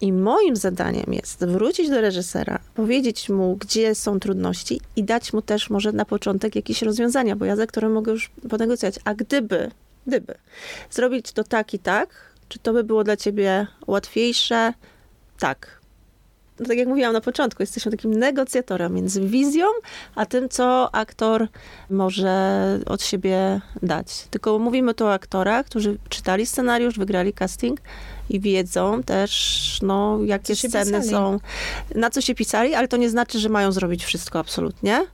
I 0.00 0.12
moim 0.12 0.56
zadaniem 0.56 1.12
jest 1.12 1.44
wrócić 1.44 1.90
do 1.90 2.00
reżysera, 2.00 2.58
powiedzieć 2.74 3.28
mu, 3.28 3.56
gdzie 3.56 3.94
są 3.94 4.20
trudności 4.20 4.80
i 4.96 5.04
dać 5.04 5.32
mu 5.32 5.42
też 5.42 5.70
może 5.70 5.92
na 5.92 6.04
początek 6.04 6.56
jakieś 6.56 6.82
rozwiązania, 6.82 7.36
bo 7.36 7.44
ja 7.44 7.56
z 7.56 7.60
aktorem 7.60 7.92
mogę 7.92 8.12
już 8.12 8.30
ponegocjować. 8.48 8.98
A 9.04 9.14
gdyby, 9.14 9.70
gdyby 10.06 10.34
zrobić 10.90 11.32
to 11.32 11.44
tak 11.44 11.74
i 11.74 11.78
tak, 11.78 12.08
czy 12.48 12.58
to 12.58 12.72
by 12.72 12.84
było 12.84 13.04
dla 13.04 13.16
ciebie 13.16 13.66
łatwiejsze? 13.86 14.72
Tak 15.38 15.83
no 16.60 16.66
tak 16.66 16.78
jak 16.78 16.88
mówiłam 16.88 17.12
na 17.12 17.20
początku, 17.20 17.62
jesteśmy 17.62 17.90
takim 17.90 18.14
negocjatorem 18.14 18.94
między 18.94 19.20
wizją, 19.20 19.66
a 20.14 20.26
tym, 20.26 20.48
co 20.48 20.94
aktor 20.94 21.48
może 21.90 22.78
od 22.86 23.02
siebie 23.02 23.60
dać. 23.82 24.26
Tylko 24.30 24.58
mówimy 24.58 24.94
tu 24.94 25.04
o 25.04 25.12
aktorach, 25.12 25.66
którzy 25.66 25.98
czytali 26.08 26.46
scenariusz, 26.46 26.98
wygrali 26.98 27.32
casting 27.32 27.80
i 28.30 28.40
wiedzą 28.40 29.02
też, 29.02 29.78
no, 29.82 30.18
jakie 30.24 30.56
sceny 30.56 30.84
pisali. 30.84 31.08
są, 31.08 31.38
na 31.94 32.10
co 32.10 32.20
się 32.20 32.34
pisali, 32.34 32.74
ale 32.74 32.88
to 32.88 32.96
nie 32.96 33.10
znaczy, 33.10 33.38
że 33.38 33.48
mają 33.48 33.72
zrobić 33.72 34.04
wszystko 34.04 34.38
absolutnie. 34.38 35.06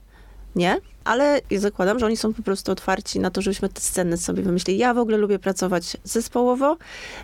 Nie, 0.55 0.77
ale 1.03 1.41
zakładam, 1.57 1.99
że 1.99 2.05
oni 2.05 2.17
są 2.17 2.33
po 2.33 2.43
prostu 2.43 2.71
otwarci 2.71 3.19
na 3.19 3.31
to, 3.31 3.41
żebyśmy 3.41 3.69
te 3.69 3.81
sceny 3.81 4.17
sobie 4.17 4.43
wymyślili. 4.43 4.79
Ja 4.79 4.93
w 4.93 4.97
ogóle 4.97 5.17
lubię 5.17 5.39
pracować 5.39 5.97
zespołowo. 6.03 6.77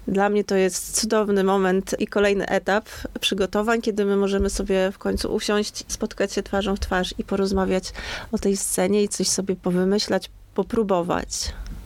Dla 0.07 0.29
mnie 0.29 0.43
to 0.43 0.55
jest 0.55 1.00
cudowny 1.01 1.43
moment 1.43 1.96
i 2.00 2.07
kolejny 2.07 2.48
etap 2.48 2.89
przygotowań, 3.19 3.81
kiedy 3.81 4.05
my 4.05 4.15
możemy 4.15 4.50
sobie 4.50 4.91
w 4.91 4.98
końcu 4.98 5.34
usiąść, 5.34 5.84
spotkać 5.88 6.34
się 6.34 6.43
twarzą 6.43 6.75
w 6.75 6.79
twarz 6.79 7.13
i 7.17 7.24
porozmawiać 7.24 7.93
o 8.31 8.38
tej 8.38 8.57
scenie 8.57 9.03
i 9.03 9.10
coś 9.10 9.27
sobie 9.27 9.55
powymyślać, 9.55 10.29
popróbować. 10.55 11.29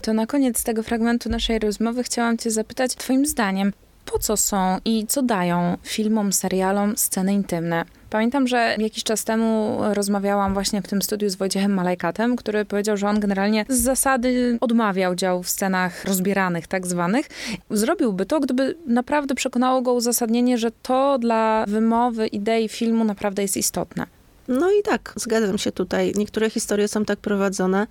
To 0.02 0.12
na 0.12 0.26
koniec 0.26 0.64
tego 0.64 0.82
fragmentu 0.82 1.28
naszej 1.28 1.58
rozmowy 1.58 2.02
chciałam 2.02 2.38
Cię 2.38 2.50
zapytać, 2.50 2.94
Twoim 2.94 3.26
zdaniem, 3.26 3.72
po 4.04 4.18
co 4.18 4.36
są 4.36 4.78
i 4.84 5.06
co 5.06 5.22
dają 5.22 5.76
filmom, 5.82 6.32
serialom 6.32 6.96
sceny 6.96 7.32
intymne? 7.32 7.84
Pamiętam, 8.10 8.46
że 8.46 8.76
jakiś 8.78 9.04
czas 9.04 9.24
temu 9.24 9.78
rozmawiałam 9.92 10.54
właśnie 10.54 10.82
w 10.82 10.88
tym 10.88 11.02
studiu 11.02 11.30
z 11.30 11.34
Wojciechem 11.34 11.74
Malajkatem, 11.74 12.36
który 12.36 12.64
powiedział, 12.64 12.96
że 12.96 13.08
on 13.08 13.20
generalnie 13.20 13.64
z 13.68 13.80
zasady 13.80 14.58
odmawiał 14.60 15.14
działu 15.14 15.42
w 15.42 15.48
scenach 15.48 16.04
rozbieranych, 16.04 16.66
tak 16.66 16.86
zwanych. 16.86 17.26
Zrobiłby 17.70 18.26
to, 18.26 18.40
gdyby 18.40 18.76
naprawdę 18.86 19.34
przekonało 19.34 19.82
go 19.82 19.92
uzasadnienie, 19.92 20.58
że 20.58 20.70
to 20.82 21.18
dla 21.18 21.64
wymowy 21.68 22.26
idei 22.26 22.68
filmu 22.68 23.04
naprawdę 23.04 23.42
jest 23.42 23.56
istotne. 23.56 24.06
No 24.48 24.70
i 24.70 24.82
tak, 24.82 25.12
zgadzam 25.16 25.58
się 25.58 25.72
tutaj. 25.72 26.12
Niektóre 26.16 26.50
historie 26.50 26.88
są 26.88 27.04
tak 27.04 27.18
prowadzone, 27.18 27.86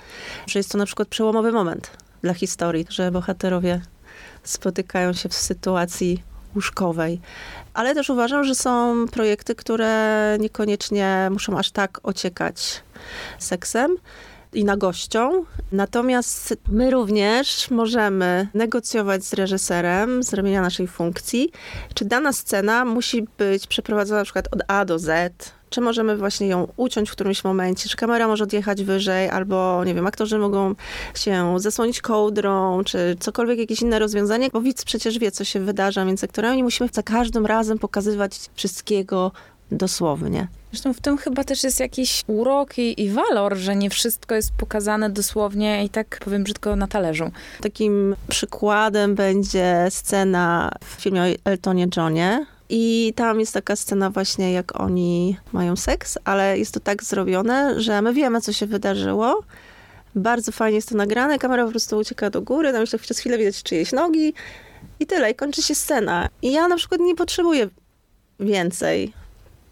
że 0.48 0.60
jest 0.60 0.72
to 0.72 0.77
na 0.77 0.86
przykład 0.86 1.08
przełomowy 1.08 1.51
moment 1.51 1.91
dla 2.22 2.34
historii, 2.34 2.86
że 2.89 3.12
bohaterowie 3.12 3.82
spotykają 4.43 5.13
się 5.13 5.29
w 5.29 5.33
sytuacji 5.33 6.24
łóżkowej. 6.55 7.19
Ale 7.74 7.95
też 7.95 8.10
uważam, 8.10 8.43
że 8.43 8.55
są 8.55 9.05
projekty, 9.12 9.55
które 9.55 10.38
niekoniecznie 10.39 11.29
muszą 11.31 11.57
aż 11.57 11.71
tak 11.71 12.00
ociekać 12.03 12.83
seksem 13.39 13.98
i 14.53 14.65
nagością. 14.65 15.46
Natomiast 15.72 16.58
my 16.67 16.91
również 16.91 17.72
możemy 17.72 18.48
negocjować 18.53 19.25
z 19.25 19.34
reżyserem 19.34 20.24
z 20.24 20.34
ramienia 20.34 20.62
naszej 20.62 20.88
funkcji, 20.88 21.51
czy 21.93 22.05
dana 22.05 22.34
scena 22.34 22.86
musi 22.86 23.27
być 23.38 23.67
przeprowadzona 23.67 24.20
na 24.20 24.24
przykład 24.24 24.48
od 24.51 24.62
A 24.67 24.86
do 24.86 25.00
Z, 25.00 25.53
czy 25.72 25.81
możemy 25.81 26.17
właśnie 26.17 26.48
ją 26.48 26.67
uciąć 26.77 27.10
w 27.10 27.12
którymś 27.12 27.43
momencie, 27.43 27.89
czy 27.89 27.98
kamera 27.98 28.27
może 28.27 28.43
odjechać 28.43 28.84
wyżej, 28.84 29.29
albo 29.29 29.84
nie 29.86 29.93
wiem, 29.93 30.08
aktorzy 30.08 30.38
mogą 30.38 30.75
się 31.15 31.60
zasłonić 31.60 32.01
kołdrą, 32.01 32.84
czy 32.84 33.15
cokolwiek, 33.20 33.60
jakieś 33.60 33.81
inne 33.81 34.00
rozwiązanie, 34.00 34.50
bo 34.53 34.62
widz 34.62 34.86
przecież 34.86 35.20
wie, 35.20 35.31
co 35.31 35.43
się 35.43 35.60
wydarza 35.60 36.05
między 36.05 36.25
aktorami, 36.25 36.58
nie 36.58 36.63
musimy 36.63 36.89
za 36.93 37.03
każdym 37.03 37.46
razem 37.46 37.79
pokazywać 37.79 38.50
wszystkiego 38.53 39.31
dosłownie. 39.72 40.48
Zresztą 40.72 40.94
w 40.94 41.01
tym 41.01 41.18
chyba 41.18 41.44
też 41.44 41.63
jest 41.63 41.80
jakiś 41.80 42.24
urok 42.28 42.78
i, 42.78 43.01
i, 43.01 43.10
walor, 43.10 43.58
że 43.58 43.75
nie 43.75 43.90
wszystko 43.90 44.36
jest 44.36 44.51
pokazane 44.51 45.10
dosłownie 45.10 45.86
i 45.86 45.90
tak 45.90 46.20
powiem 46.24 46.44
brzydko 46.44 46.75
na 46.75 46.88
talerzu. 46.88 47.32
Takim 47.62 48.16
przykładem 48.28 49.16
będzie 49.16 49.88
scena 49.90 50.72
w 50.84 51.01
filmie 51.01 51.22
o 51.22 51.50
Eltonie 51.50 51.88
Johnie, 51.98 52.46
i 52.74 53.13
tam 53.16 53.40
jest 53.40 53.54
taka 53.54 53.75
scena 53.75 54.10
właśnie, 54.10 54.51
jak 54.51 54.80
oni 54.80 55.38
mają 55.54 55.75
seks, 55.75 56.18
ale 56.24 56.60
jest 56.60 56.74
to 56.74 56.80
tak 56.80 57.04
zrobione, 57.04 57.82
że 57.82 58.01
my 58.01 58.13
wiemy, 58.13 58.42
co 58.42 58.54
się 58.54 58.66
wydarzyło. 58.66 59.44
Bardzo 60.16 60.51
fajnie 60.51 60.75
jest 60.75 60.90
to 60.90 60.96
nagrane, 60.96 61.40
kamera 61.40 61.66
po 61.66 61.72
prostu 61.72 61.98
ucieka 61.98 62.30
do 62.30 62.42
góry, 62.42 62.72
tam 62.72 62.82
jeszcze 62.82 63.00
przez 63.00 63.20
chwilę 63.20 63.38
widać 63.38 63.63
czyjeś 63.63 63.92
nogi 63.92 64.34
i 65.00 65.06
tyle, 65.06 65.32
i 65.32 65.36
kończy 65.36 65.62
się 65.62 65.75
scena. 65.75 66.30
I 66.42 66.51
ja 66.51 66.68
na 66.68 66.75
przykład 66.75 67.01
nie 67.01 67.16
potrzebuję 67.16 67.70
więcej 68.40 69.13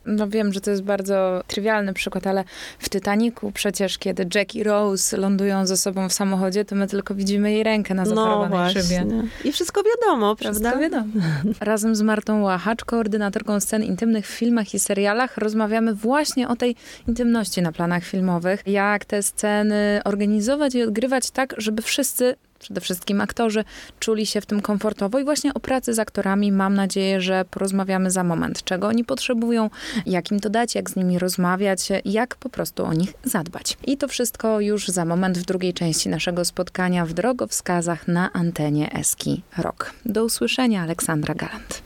no 0.06 0.28
wiem, 0.28 0.54
że 0.54 0.62
to 0.62 0.72
jest 0.72 0.84
bardzo 0.84 1.44
trywialny 1.48 1.94
przykład, 1.94 2.28
ale 2.28 2.44
w 2.80 2.90
Titanicu 2.90 3.52
przecież, 3.52 3.98
kiedy 3.98 4.28
Jack 4.36 4.56
i 4.56 4.64
Rose 4.64 5.18
lądują 5.18 5.66
ze 5.66 5.78
sobą 5.78 6.10
w 6.10 6.14
samochodzie, 6.14 6.66
to 6.66 6.76
my 6.76 6.88
tylko 6.88 7.16
widzimy 7.16 7.52
jej 7.52 7.64
rękę 7.64 7.94
na 7.94 8.06
zaparowanej 8.06 8.76
no 8.76 8.82
szybie. 8.82 9.06
I 9.44 9.52
wszystko 9.52 9.82
wiadomo, 9.84 10.36
prawda? 10.36 10.70
Wszystko 10.70 10.80
wiadomo. 10.80 11.14
Razem 11.62 11.96
z 11.96 12.02
Martą 12.02 12.42
Łachacz, 12.42 12.86
koordynatorką 12.86 13.60
scen 13.60 13.84
intymnych 13.84 14.28
w 14.28 14.30
filmach 14.30 14.74
i 14.74 14.80
serialach, 14.80 15.38
rozmawiamy 15.38 15.94
właśnie 15.94 16.48
o 16.48 16.56
tej 16.56 16.76
intymności 17.08 17.62
na 17.62 17.72
planach 17.72 18.04
filmowych. 18.04 18.64
Jak 18.66 19.06
te 19.06 19.24
sceny 19.24 20.02
organizować 20.06 20.76
i 20.76 20.84
odgrywać 20.84 21.32
tak, 21.32 21.56
żeby 21.58 21.82
wszyscy 21.82 22.36
przede 22.60 22.82
wszystkim 22.82 23.22
aktorzy 23.22 23.64
czuli 24.00 24.26
się 24.26 24.42
w 24.42 24.46
tym 24.46 24.62
komfortowo 24.62 25.20
i 25.20 25.24
właśnie 25.24 25.54
o 25.54 25.60
pracy 25.60 25.94
z 25.94 26.00
aktorami 26.00 26.52
mam 26.52 26.76
nadzieję, 26.76 27.22
że 27.22 27.46
porozmawiamy 27.46 28.12
za 28.12 28.24
moment, 28.24 28.64
czego 28.64 28.88
oni 28.88 29.04
potrzebują, 29.04 29.70
jak 30.06 30.32
im 30.32 30.40
to 30.40 30.50
dać, 30.50 30.76
jak 30.76 30.90
z 30.90 30.96
nimi 30.96 31.20
rozmawiać, 31.20 31.90
jak 32.06 32.36
po 32.36 32.50
prostu 32.50 32.86
o 32.86 32.94
nich 32.94 33.14
zadbać. 33.24 33.78
I 33.88 33.98
to 33.98 34.08
wszystko 34.08 34.60
już 34.60 34.88
za 34.88 35.06
moment 35.06 35.38
w 35.38 35.46
drugiej 35.46 35.74
części 35.74 36.10
naszego 36.10 36.46
spotkania 36.46 37.06
w 37.06 37.14
drogowskazach 37.14 38.08
na 38.08 38.34
antenie 38.34 38.94
Eski 38.94 39.44
Rock. 39.58 39.94
Do 40.06 40.26
usłyszenia, 40.26 40.84
Aleksandra 40.84 41.36
Galant. 41.36 41.84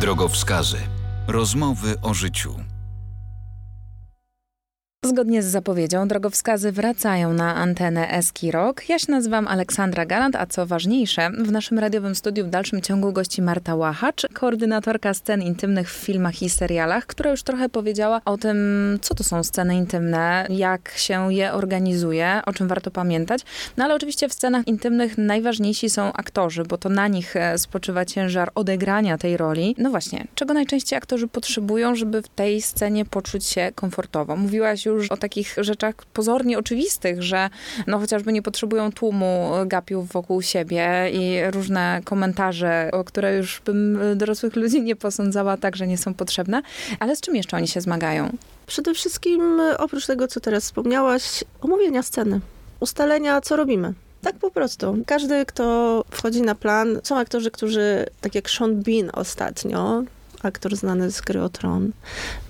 Drogowskazy. 0.00 0.78
Rozmowy 1.28 1.94
o 2.02 2.14
życiu. 2.14 2.69
Zgodnie 5.04 5.42
z 5.42 5.46
zapowiedzią, 5.46 6.08
drogowskazy 6.08 6.72
wracają 6.72 7.32
na 7.32 7.54
antenę 7.54 8.10
Eski 8.10 8.50
Rock. 8.50 8.88
Ja 8.88 8.98
się 8.98 9.12
nazywam 9.12 9.48
Aleksandra 9.48 10.06
Galant, 10.06 10.36
a 10.36 10.46
co 10.46 10.66
ważniejsze, 10.66 11.30
w 11.30 11.52
naszym 11.52 11.78
radiowym 11.78 12.14
studiu 12.14 12.46
w 12.46 12.48
dalszym 12.48 12.82
ciągu 12.82 13.12
gości 13.12 13.42
Marta 13.42 13.74
Łachacz, 13.74 14.26
koordynatorka 14.32 15.14
scen 15.14 15.42
intymnych 15.42 15.90
w 15.90 15.96
filmach 15.96 16.42
i 16.42 16.50
serialach, 16.50 17.06
która 17.06 17.30
już 17.30 17.42
trochę 17.42 17.68
powiedziała 17.68 18.20
o 18.24 18.38
tym, 18.38 18.58
co 19.02 19.14
to 19.14 19.24
są 19.24 19.44
sceny 19.44 19.76
intymne, 19.76 20.46
jak 20.50 20.92
się 20.96 21.34
je 21.34 21.52
organizuje, 21.52 22.40
o 22.46 22.52
czym 22.52 22.68
warto 22.68 22.90
pamiętać. 22.90 23.42
No 23.76 23.84
ale 23.84 23.94
oczywiście 23.94 24.28
w 24.28 24.32
scenach 24.32 24.68
intymnych 24.68 25.18
najważniejsi 25.18 25.90
są 25.90 26.12
aktorzy, 26.12 26.62
bo 26.62 26.78
to 26.78 26.88
na 26.88 27.08
nich 27.08 27.36
e, 27.36 27.58
spoczywa 27.58 28.04
ciężar 28.04 28.50
odegrania 28.54 29.18
tej 29.18 29.36
roli. 29.36 29.74
No 29.78 29.90
właśnie, 29.90 30.26
czego 30.34 30.54
najczęściej 30.54 30.96
aktorzy 30.96 31.28
potrzebują, 31.28 31.94
żeby 31.94 32.22
w 32.22 32.28
tej 32.28 32.62
scenie 32.62 33.04
poczuć 33.04 33.46
się 33.46 33.72
komfortowo? 33.74 34.36
Mówiłaś 34.36 34.86
już 34.86 34.89
już 34.90 35.10
o 35.10 35.16
takich 35.16 35.56
rzeczach 35.58 35.94
pozornie 35.94 36.58
oczywistych, 36.58 37.22
że 37.22 37.50
no 37.86 37.98
chociażby 37.98 38.32
nie 38.32 38.42
potrzebują 38.42 38.92
tłumu 38.92 39.50
gapiów 39.66 40.12
wokół 40.12 40.42
siebie 40.42 41.10
i 41.12 41.50
różne 41.50 42.00
komentarze, 42.04 42.90
o 42.92 43.04
które 43.04 43.36
już 43.36 43.62
bym 43.64 43.98
dorosłych 44.16 44.56
ludzi 44.56 44.82
nie 44.82 44.96
posądzała, 44.96 45.56
także 45.56 45.86
nie 45.86 45.98
są 45.98 46.14
potrzebne. 46.14 46.62
Ale 47.00 47.16
z 47.16 47.20
czym 47.20 47.36
jeszcze 47.36 47.56
oni 47.56 47.68
się 47.68 47.80
zmagają? 47.80 48.36
Przede 48.66 48.94
wszystkim, 48.94 49.60
oprócz 49.78 50.06
tego, 50.06 50.28
co 50.28 50.40
teraz 50.40 50.64
wspomniałaś, 50.64 51.44
omówienia 51.60 52.02
sceny, 52.02 52.40
ustalenia, 52.80 53.40
co 53.40 53.56
robimy. 53.56 53.94
Tak 54.22 54.36
po 54.36 54.50
prostu. 54.50 54.96
Każdy, 55.06 55.46
kto 55.46 56.04
wchodzi 56.10 56.42
na 56.42 56.54
plan, 56.54 57.00
są 57.02 57.18
aktorzy, 57.18 57.50
którzy, 57.50 58.06
tak 58.20 58.34
jak 58.34 58.50
Sean 58.50 58.82
Bean 58.82 59.10
ostatnio, 59.12 60.02
aktor 60.42 60.76
znany 60.76 61.10
z 61.10 61.20
gry 61.20 61.42
o 61.42 61.48
Tron, 61.48 61.92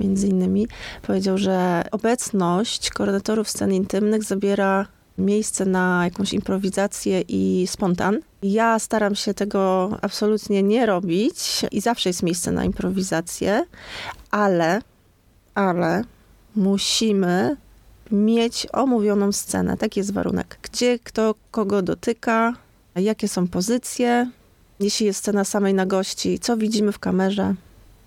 między 0.00 0.28
innymi, 0.28 0.68
powiedział, 1.02 1.38
że 1.38 1.85
obecność 1.90 2.90
koordynatorów 2.90 3.50
scen 3.50 3.73
intymnych 3.73 4.25
zabiera 4.25 4.87
miejsce 5.18 5.64
na 5.64 6.04
jakąś 6.04 6.32
improwizację 6.32 7.23
i 7.28 7.66
spontan. 7.66 8.18
Ja 8.42 8.78
staram 8.78 9.14
się 9.14 9.35
tego 9.35 9.90
absolutnie 10.02 10.62
nie 10.62 10.87
robić 10.87 11.61
i 11.73 11.80
zawsze 11.80 12.09
jest 12.09 12.23
miejsce 12.23 12.52
na 12.52 12.64
improwizację, 12.64 13.64
ale, 14.30 14.82
ale 15.54 16.04
musimy 16.56 17.56
mieć 18.11 18.66
omówioną 18.73 19.32
scenę. 19.32 19.76
Taki 19.76 20.00
jest 20.00 20.12
warunek. 20.12 20.59
Gdzie 20.62 20.99
kto 20.99 21.35
kogo 21.50 21.82
dotyka, 21.82 22.54
jakie 22.97 23.28
są 23.28 23.49
pozycje, 23.49 24.30
jeśli 24.80 25.06
jest 25.06 25.18
scena 25.18 25.44
samej 25.44 25.75
na 25.75 25.87
gości, 25.87 26.38
co 26.38 26.56
widzimy 26.56 26.92
w 26.92 26.99
kamerze, 26.99 27.54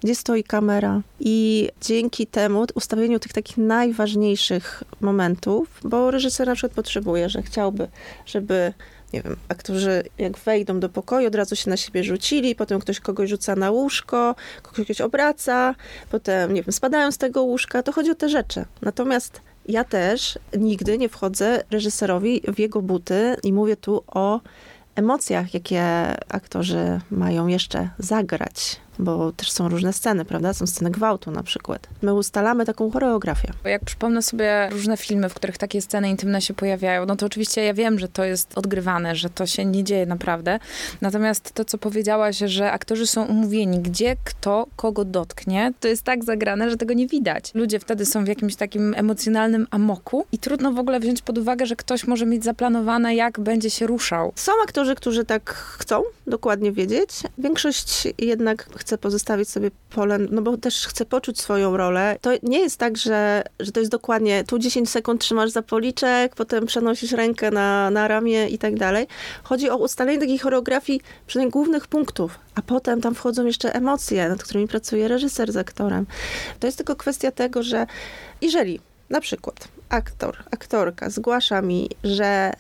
gdzie 0.04 0.16
stoi 0.16 0.44
kamera. 0.44 1.02
I 1.20 1.70
dzięki 1.82 2.28
temu 2.28 2.66
ustawieniu 2.76 3.20
tych 3.20 3.34
takich 3.34 3.58
najważniejszych 3.58 4.84
momentów, 5.02 5.68
bo 5.84 6.12
reżyser 6.12 6.48
na 6.48 6.56
przykład 6.56 6.74
potrzebuje, 6.74 7.30
że 7.30 7.42
chciałby, 7.42 7.88
żeby 8.26 8.74
nie 9.14 9.22
wiem, 9.22 9.36
aktorzy 9.50 10.04
jak 10.18 10.38
wejdą 10.38 10.80
do 10.80 10.90
pokoju, 10.90 11.28
od 11.28 11.36
razu 11.36 11.56
się 11.56 11.70
na 11.70 11.78
siebie 11.78 12.04
rzucili, 12.04 12.56
potem 12.56 12.80
ktoś 12.80 13.00
kogoś 13.00 13.30
rzuca 13.30 13.56
na 13.56 13.72
łóżko, 13.72 14.36
kogoś 14.62 15.02
obraca, 15.02 15.76
potem, 16.12 16.54
nie 16.54 16.64
wiem, 16.64 16.74
spadają 16.74 17.12
z 17.12 17.18
tego 17.18 17.44
łóżka. 17.44 17.84
To 17.84 17.92
chodzi 17.92 18.12
o 18.12 18.16
te 18.16 18.30
rzeczy. 18.30 18.66
Natomiast 18.82 19.42
ja 19.66 19.84
też 19.84 20.40
nigdy 20.58 20.98
nie 20.98 21.10
wchodzę 21.10 21.64
reżyserowi 21.72 22.42
w 22.54 22.60
jego 22.60 22.82
buty 22.82 23.36
i 23.44 23.54
mówię 23.54 23.76
tu 23.76 24.04
o 24.08 24.40
emocjach, 24.96 25.54
jakie 25.54 25.84
aktorzy 26.30 27.00
mają 27.12 27.48
jeszcze 27.48 27.90
zagrać 28.00 28.83
bo 29.00 29.32
też 29.32 29.52
są 29.52 29.70
różne 29.70 29.94
sceny, 29.94 30.26
prawda? 30.26 30.54
Są 30.54 30.68
sceny 30.68 30.92
gwałtu 30.92 31.32
na 31.32 31.44
przykład. 31.44 31.88
My 32.02 32.14
ustalamy 32.14 32.66
taką 32.66 32.92
choreografię. 32.92 33.54
Jak 33.66 33.86
przypomnę 33.86 34.22
sobie 34.22 34.70
różne 34.72 34.98
filmy, 34.98 35.30
w 35.30 35.34
których 35.34 35.58
takie 35.58 35.82
sceny 35.82 36.10
intymne 36.10 36.42
się 36.42 36.54
pojawiają, 36.54 37.06
no 37.06 37.16
to 37.16 37.26
oczywiście 37.26 37.64
ja 37.64 37.74
wiem, 37.74 38.00
że 38.00 38.08
to 38.08 38.24
jest 38.24 38.58
odgrywane, 38.58 39.16
że 39.16 39.30
to 39.30 39.46
się 39.46 39.66
nie 39.66 39.84
dzieje 39.84 40.06
naprawdę. 40.06 40.60
Natomiast 41.02 41.52
to, 41.54 41.66
co 41.66 41.78
powiedziałaś, 41.78 42.38
że 42.38 42.72
aktorzy 42.72 43.08
są 43.08 43.26
umówieni, 43.26 43.80
gdzie 43.80 44.16
kto 44.24 44.68
kogo 44.76 45.06
dotknie, 45.06 45.74
to 45.80 45.88
jest 45.88 46.04
tak 46.04 46.24
zagrane, 46.24 46.70
że 46.70 46.78
tego 46.78 46.94
nie 46.94 47.08
widać. 47.08 47.52
Ludzie 47.54 47.80
wtedy 47.80 48.06
są 48.06 48.26
w 48.26 48.28
jakimś 48.28 48.56
takim 48.56 48.94
emocjonalnym 48.98 49.68
amoku 49.72 50.26
i 50.32 50.38
trudno 50.38 50.72
w 50.72 50.80
ogóle 50.80 51.00
wziąć 51.00 51.22
pod 51.22 51.38
uwagę, 51.38 51.66
że 51.66 51.76
ktoś 51.76 52.08
może 52.08 52.26
mieć 52.26 52.44
zaplanowane, 52.44 53.16
jak 53.16 53.40
będzie 53.40 53.70
się 53.70 53.88
ruszał. 53.88 54.34
Są 54.36 54.52
aktorzy, 54.64 54.96
którzy 54.96 55.26
tak 55.26 55.54
chcą 55.54 56.04
dokładnie 56.28 56.72
wiedzieć. 56.72 57.10
Większość 57.38 58.08
jednak 58.18 58.70
chce 58.84 58.98
pozostawić 58.98 59.50
sobie 59.50 59.72
pole, 59.90 60.18
no 60.18 60.42
bo 60.42 60.58
też 60.58 60.88
chce 60.88 61.06
poczuć 61.06 61.42
swoją 61.42 61.78
rolę. 61.78 62.18
To 62.22 62.32
nie 62.44 62.60
jest 62.60 62.78
tak, 62.78 62.98
że, 62.98 63.44
że 63.60 63.72
to 63.72 63.80
jest 63.80 63.92
dokładnie 63.92 64.44
tu 64.44 64.60
10 64.60 64.90
sekund 64.90 65.22
trzymasz 65.22 65.50
za 65.50 65.62
policzek, 65.62 66.36
potem 66.36 66.66
przenosisz 66.66 67.12
rękę 67.12 67.52
na, 67.52 67.90
na 67.90 68.08
ramię 68.08 68.50
i 68.50 68.58
tak 68.58 68.76
dalej. 68.76 69.08
Chodzi 69.44 69.70
o 69.70 69.78
ustalenie 69.78 70.20
takiej 70.20 70.38
choreografii, 70.38 71.02
przynajmniej 71.28 71.52
głównych 71.52 71.88
punktów, 71.88 72.40
a 72.56 72.62
potem 72.62 73.02
tam 73.02 73.16
wchodzą 73.16 73.46
jeszcze 73.46 73.76
emocje, 73.76 74.30
nad 74.30 74.44
którymi 74.44 74.68
pracuje 74.68 75.08
reżyser 75.08 75.52
z 75.52 75.58
aktorem. 75.58 76.06
To 76.60 76.68
jest 76.68 76.78
tylko 76.78 76.96
kwestia 76.96 77.32
tego, 77.32 77.64
że 77.64 77.86
jeżeli 78.42 78.80
na 79.10 79.22
przykład 79.22 79.68
aktor, 79.90 80.38
aktorka 80.52 81.10
zgłasza 81.10 81.62
mi, 81.62 81.90
że 82.04 82.54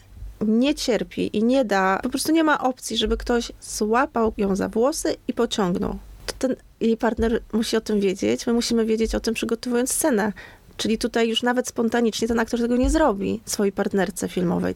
nie 0.47 0.75
cierpi 0.75 1.37
i 1.37 1.43
nie 1.43 1.65
da, 1.65 1.99
po 2.03 2.09
prostu 2.09 2.31
nie 2.31 2.43
ma 2.43 2.63
opcji, 2.63 2.97
żeby 2.97 3.17
ktoś 3.17 3.51
złapał 3.61 4.33
ją 4.37 4.55
za 4.55 4.69
włosy 4.69 5.15
i 5.27 5.33
pociągnął 5.33 5.97
ten 6.47 6.55
jej 6.79 6.97
partner 6.97 7.41
musi 7.53 7.77
o 7.77 7.81
tym 7.81 7.99
wiedzieć, 7.99 8.47
my 8.47 8.53
musimy 8.53 8.85
wiedzieć 8.85 9.15
o 9.15 9.19
tym 9.19 9.33
przygotowując 9.33 9.91
scenę. 9.91 10.33
Czyli 10.77 10.97
tutaj 10.97 11.29
już 11.29 11.43
nawet 11.43 11.67
spontanicznie 11.67 12.27
ten 12.27 12.39
aktor 12.39 12.59
tego 12.59 12.77
nie 12.77 12.89
zrobi 12.89 13.41
swojej 13.45 13.71
partnerce 13.71 14.29
filmowej. 14.29 14.75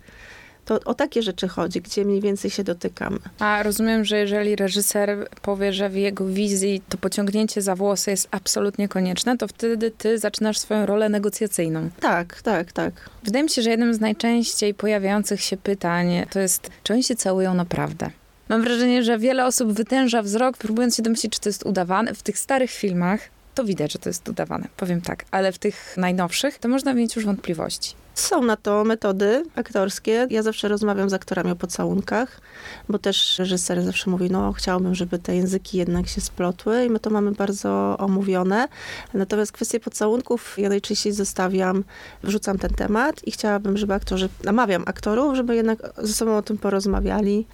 To 0.65 0.79
o 0.85 0.93
takie 0.93 1.21
rzeczy 1.23 1.47
chodzi, 1.47 1.81
gdzie 1.81 2.05
mniej 2.05 2.21
więcej 2.21 2.51
się 2.51 2.63
dotykamy. 2.63 3.19
A 3.39 3.63
rozumiem, 3.63 4.05
że 4.05 4.17
jeżeli 4.17 4.55
reżyser 4.55 5.27
powie, 5.41 5.73
że 5.73 5.89
w 5.89 5.95
jego 5.95 6.25
wizji 6.25 6.81
to 6.89 6.97
pociągnięcie 6.97 7.61
za 7.61 7.75
włosy 7.75 8.11
jest 8.11 8.27
absolutnie 8.31 8.87
konieczne, 8.87 9.37
to 9.37 9.47
wtedy 9.47 9.91
ty 9.91 10.19
zaczynasz 10.19 10.57
swoją 10.57 10.85
rolę 10.85 11.09
negocjacyjną. 11.09 11.89
Tak, 11.99 12.41
tak, 12.41 12.71
tak. 12.71 13.09
Wydaje 13.23 13.43
mi 13.43 13.49
się, 13.49 13.61
że 13.61 13.69
jednym 13.69 13.93
z 13.93 13.99
najczęściej 13.99 14.73
pojawiających 14.73 15.41
się 15.41 15.57
pytań 15.57 16.25
to 16.29 16.39
jest, 16.39 16.69
czy 16.83 16.93
oni 16.93 17.03
się 17.03 17.15
całują 17.15 17.53
naprawdę? 17.53 18.09
Mam 18.49 18.61
wrażenie, 18.61 19.03
że 19.03 19.17
wiele 19.17 19.45
osób 19.45 19.73
wytęża 19.73 20.21
wzrok, 20.21 20.57
próbując 20.57 20.95
się 20.95 21.03
domyślić, 21.03 21.33
czy 21.33 21.39
to 21.39 21.49
jest 21.49 21.65
udawane. 21.65 22.13
W 22.13 22.23
tych 22.23 22.39
starych 22.39 22.71
filmach 22.71 23.19
to 23.55 23.63
widać, 23.63 23.93
że 23.93 23.99
to 23.99 24.09
jest 24.09 24.29
udawane, 24.29 24.67
powiem 24.77 25.01
tak, 25.01 25.25
ale 25.31 25.51
w 25.51 25.59
tych 25.59 25.97
najnowszych 25.97 26.59
to 26.59 26.67
można 26.67 26.93
mieć 26.93 27.15
już 27.15 27.25
wątpliwości. 27.25 27.93
Są 28.15 28.43
na 28.43 28.55
to 28.55 28.83
metody 28.83 29.43
aktorskie. 29.55 30.27
Ja 30.29 30.43
zawsze 30.43 30.67
rozmawiam 30.67 31.09
z 31.09 31.13
aktorami 31.13 31.51
o 31.51 31.55
pocałunkach, 31.55 32.41
bo 32.89 32.99
też 32.99 33.39
reżyser 33.39 33.83
zawsze 33.83 34.09
mówi, 34.09 34.29
no 34.31 34.53
chciałbym, 34.53 34.95
żeby 34.95 35.19
te 35.19 35.35
języki 35.35 35.77
jednak 35.77 36.07
się 36.07 36.21
splotły 36.21 36.85
i 36.85 36.89
my 36.89 36.99
to 36.99 37.09
mamy 37.09 37.31
bardzo 37.31 37.97
omówione. 37.97 38.67
Natomiast 39.13 39.51
kwestię 39.51 39.79
pocałunków 39.79 40.55
ja 40.57 40.69
najczęściej 40.69 41.13
zostawiam, 41.13 41.83
wrzucam 42.23 42.57
ten 42.57 42.73
temat 42.73 43.27
i 43.27 43.31
chciałabym, 43.31 43.77
żeby 43.77 43.93
aktorzy, 43.93 44.29
namawiam 44.43 44.83
aktorów, 44.85 45.35
żeby 45.35 45.55
jednak 45.55 45.79
ze 45.97 46.13
sobą 46.13 46.37
o 46.37 46.41
tym 46.41 46.57
porozmawiali, 46.57 47.45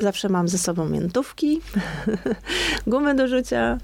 Zawsze 0.00 0.28
mam 0.28 0.48
ze 0.48 0.58
sobą 0.58 0.88
miętówki, 0.88 1.60
gumę 2.86 3.14
do 3.14 3.28
rzucia. 3.28 3.78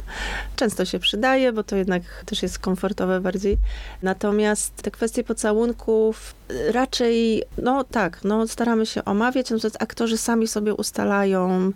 Często 0.57 0.85
się 0.85 0.99
przydaje, 0.99 1.53
bo 1.53 1.65
to 1.65 1.77
jednak 1.77 2.03
też 2.27 2.43
jest 2.43 2.59
komfortowe 2.59 3.21
bardziej. 3.21 3.59
Natomiast 4.03 4.75
te 4.83 4.91
kwestie 4.91 5.25
pocałunków 5.25 6.35
raczej, 6.71 7.43
no 7.59 7.85
tak, 7.85 8.25
no 8.25 8.49
staramy 8.49 8.87
się 8.87 9.05
omawiać, 9.05 9.51
natomiast 9.51 9.83
aktorzy 9.83 10.17
sami 10.17 10.49
sobie 10.49 10.75
ustalają 10.75 11.73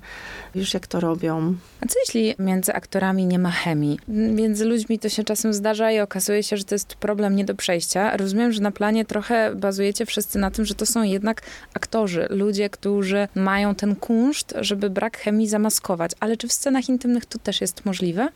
już 0.55 0.75
jak 0.75 0.87
to 0.87 1.01
robią. 1.01 1.55
A 1.81 1.87
co 1.87 1.99
jeśli 1.99 2.35
między 2.39 2.75
aktorami 2.75 3.27
nie 3.27 3.39
ma 3.39 3.51
chemii? 3.51 3.99
Między 4.09 4.65
ludźmi 4.65 4.99
to 4.99 5.09
się 5.09 5.25
czasem 5.25 5.55
zdarza 5.55 5.93
i 5.93 6.01
okazuje 6.01 6.43
się, 6.43 6.57
że 6.57 6.65
to 6.65 6.75
jest 6.75 6.95
problem 6.95 7.37
nie 7.37 7.45
do 7.45 7.55
przejścia. 7.55 8.17
Rozumiem, 8.17 8.53
że 8.53 8.61
na 8.61 8.71
planie 8.71 9.05
trochę 9.05 9.55
bazujecie 9.55 10.07
wszyscy 10.07 10.39
na 10.39 10.51
tym, 10.51 10.65
że 10.65 10.75
to 10.75 10.87
są 10.87 11.03
jednak 11.03 11.43
aktorzy, 11.75 12.27
ludzie, 12.31 12.71
którzy 12.71 13.29
mają 13.35 13.75
ten 13.75 13.97
kunszt, 13.97 14.55
żeby 14.61 14.91
brak 14.91 15.19
chemii 15.19 15.49
zamaskować. 15.49 16.13
Ale 16.21 16.37
czy 16.37 16.49
w 16.49 16.53
scenach 16.53 16.89
intymnych 16.89 17.27
to 17.27 17.39
też 17.39 17.61
jest 17.61 17.85
możliwe? 17.85 18.29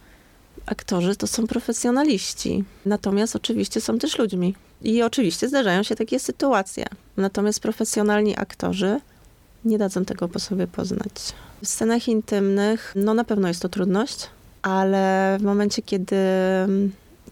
Aktorzy 0.66 1.16
to 1.16 1.26
są 1.26 1.46
profesjonaliści, 1.46 2.64
natomiast 2.86 3.36
oczywiście 3.36 3.80
są 3.80 3.98
też 3.98 4.18
ludźmi. 4.18 4.54
I 4.82 5.02
oczywiście 5.02 5.48
zdarzają 5.48 5.82
się 5.82 5.96
takie 5.96 6.20
sytuacje. 6.20 6.86
Natomiast 7.16 7.60
profesjonalni 7.60 8.38
aktorzy 8.38 9.00
nie 9.64 9.78
dadzą 9.78 10.04
tego 10.04 10.28
po 10.28 10.38
sobie 10.38 10.66
poznać. 10.66 11.12
W 11.62 11.68
scenach 11.68 12.08
intymnych, 12.08 12.92
no 12.96 13.14
na 13.14 13.24
pewno 13.24 13.48
jest 13.48 13.62
to 13.62 13.68
trudność, 13.68 14.30
ale 14.62 15.36
w 15.40 15.42
momencie, 15.42 15.82
kiedy, 15.82 16.16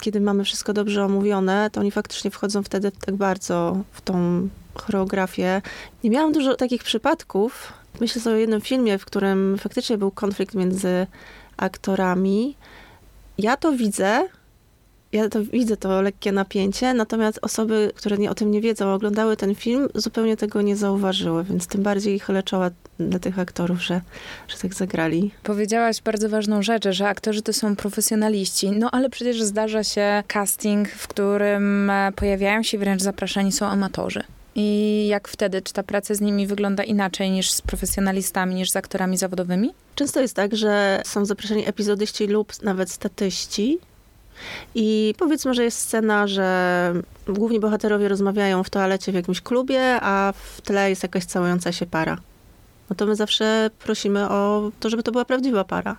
kiedy 0.00 0.20
mamy 0.20 0.44
wszystko 0.44 0.72
dobrze 0.72 1.04
omówione, 1.04 1.70
to 1.72 1.80
oni 1.80 1.90
faktycznie 1.90 2.30
wchodzą 2.30 2.62
wtedy 2.62 2.92
tak 3.06 3.16
bardzo 3.16 3.84
w 3.92 4.00
tą 4.00 4.48
choreografię. 4.74 5.62
Nie 6.04 6.10
miałam 6.10 6.32
dużo 6.32 6.54
takich 6.54 6.84
przypadków. 6.84 7.72
Myślę 8.00 8.22
sobie 8.22 8.36
o 8.36 8.38
jednym 8.38 8.60
filmie, 8.60 8.98
w 8.98 9.04
którym 9.04 9.58
faktycznie 9.58 9.98
był 9.98 10.10
konflikt 10.10 10.54
między 10.54 11.06
aktorami. 11.56 12.56
Ja 13.38 13.56
to 13.56 13.72
widzę, 13.72 14.28
ja 15.12 15.28
to 15.28 15.44
widzę 15.44 15.76
to 15.76 16.02
lekkie 16.02 16.32
napięcie, 16.32 16.94
natomiast 16.94 17.38
osoby, 17.42 17.92
które 17.94 18.18
nie, 18.18 18.30
o 18.30 18.34
tym 18.34 18.50
nie 18.50 18.60
wiedzą, 18.60 18.94
oglądały 18.94 19.36
ten 19.36 19.54
film, 19.54 19.88
zupełnie 19.94 20.36
tego 20.36 20.62
nie 20.62 20.76
zauważyły, 20.76 21.44
więc 21.44 21.66
tym 21.66 21.82
bardziej 21.82 22.18
chylę 22.18 22.42
czoła 22.42 22.70
dla 22.98 23.18
tych 23.18 23.38
aktorów, 23.38 23.82
że, 23.82 24.00
że 24.48 24.58
tak 24.58 24.74
zagrali. 24.74 25.30
Powiedziałaś 25.42 26.02
bardzo 26.02 26.28
ważną 26.28 26.62
rzecz, 26.62 26.84
że 26.90 27.08
aktorzy 27.08 27.42
to 27.42 27.52
są 27.52 27.76
profesjonaliści, 27.76 28.70
no 28.70 28.90
ale 28.90 29.10
przecież 29.10 29.42
zdarza 29.42 29.84
się 29.84 30.22
casting, 30.26 30.88
w 30.88 31.08
którym 31.08 31.90
e, 31.90 32.12
pojawiają 32.16 32.62
się 32.62 32.78
wręcz 32.78 33.02
zapraszani 33.02 33.52
są 33.52 33.66
amatorzy. 33.66 34.22
I 34.60 35.06
jak 35.08 35.28
wtedy? 35.28 35.62
Czy 35.62 35.72
ta 35.72 35.82
praca 35.82 36.14
z 36.14 36.20
nimi 36.20 36.46
wygląda 36.46 36.84
inaczej 36.84 37.30
niż 37.30 37.50
z 37.50 37.62
profesjonalistami, 37.62 38.54
niż 38.54 38.70
z 38.70 38.76
aktorami 38.76 39.16
zawodowymi? 39.16 39.74
Często 39.94 40.20
jest 40.20 40.36
tak, 40.36 40.56
że 40.56 41.02
są 41.04 41.24
zaproszeni 41.24 41.68
epizodyści 41.68 42.26
lub 42.26 42.62
nawet 42.62 42.90
statyści, 42.90 43.78
I 44.74 45.14
powiedzmy, 45.18 45.54
że 45.54 45.64
jest 45.64 45.78
scena, 45.78 46.26
że 46.26 46.92
główni 47.28 47.60
bohaterowie 47.60 48.08
rozmawiają 48.08 48.62
w 48.62 48.70
toalecie 48.70 49.12
w 49.12 49.14
jakimś 49.14 49.40
klubie, 49.40 49.98
a 50.00 50.32
w 50.36 50.60
tle 50.60 50.90
jest 50.90 51.02
jakaś 51.02 51.24
całująca 51.24 51.72
się 51.72 51.86
para. 51.86 52.18
No 52.90 52.96
to 52.96 53.06
my 53.06 53.16
zawsze 53.16 53.70
prosimy 53.78 54.28
o 54.28 54.70
to, 54.80 54.90
żeby 54.90 55.02
to 55.02 55.12
była 55.12 55.24
prawdziwa 55.24 55.64
para. 55.64 55.96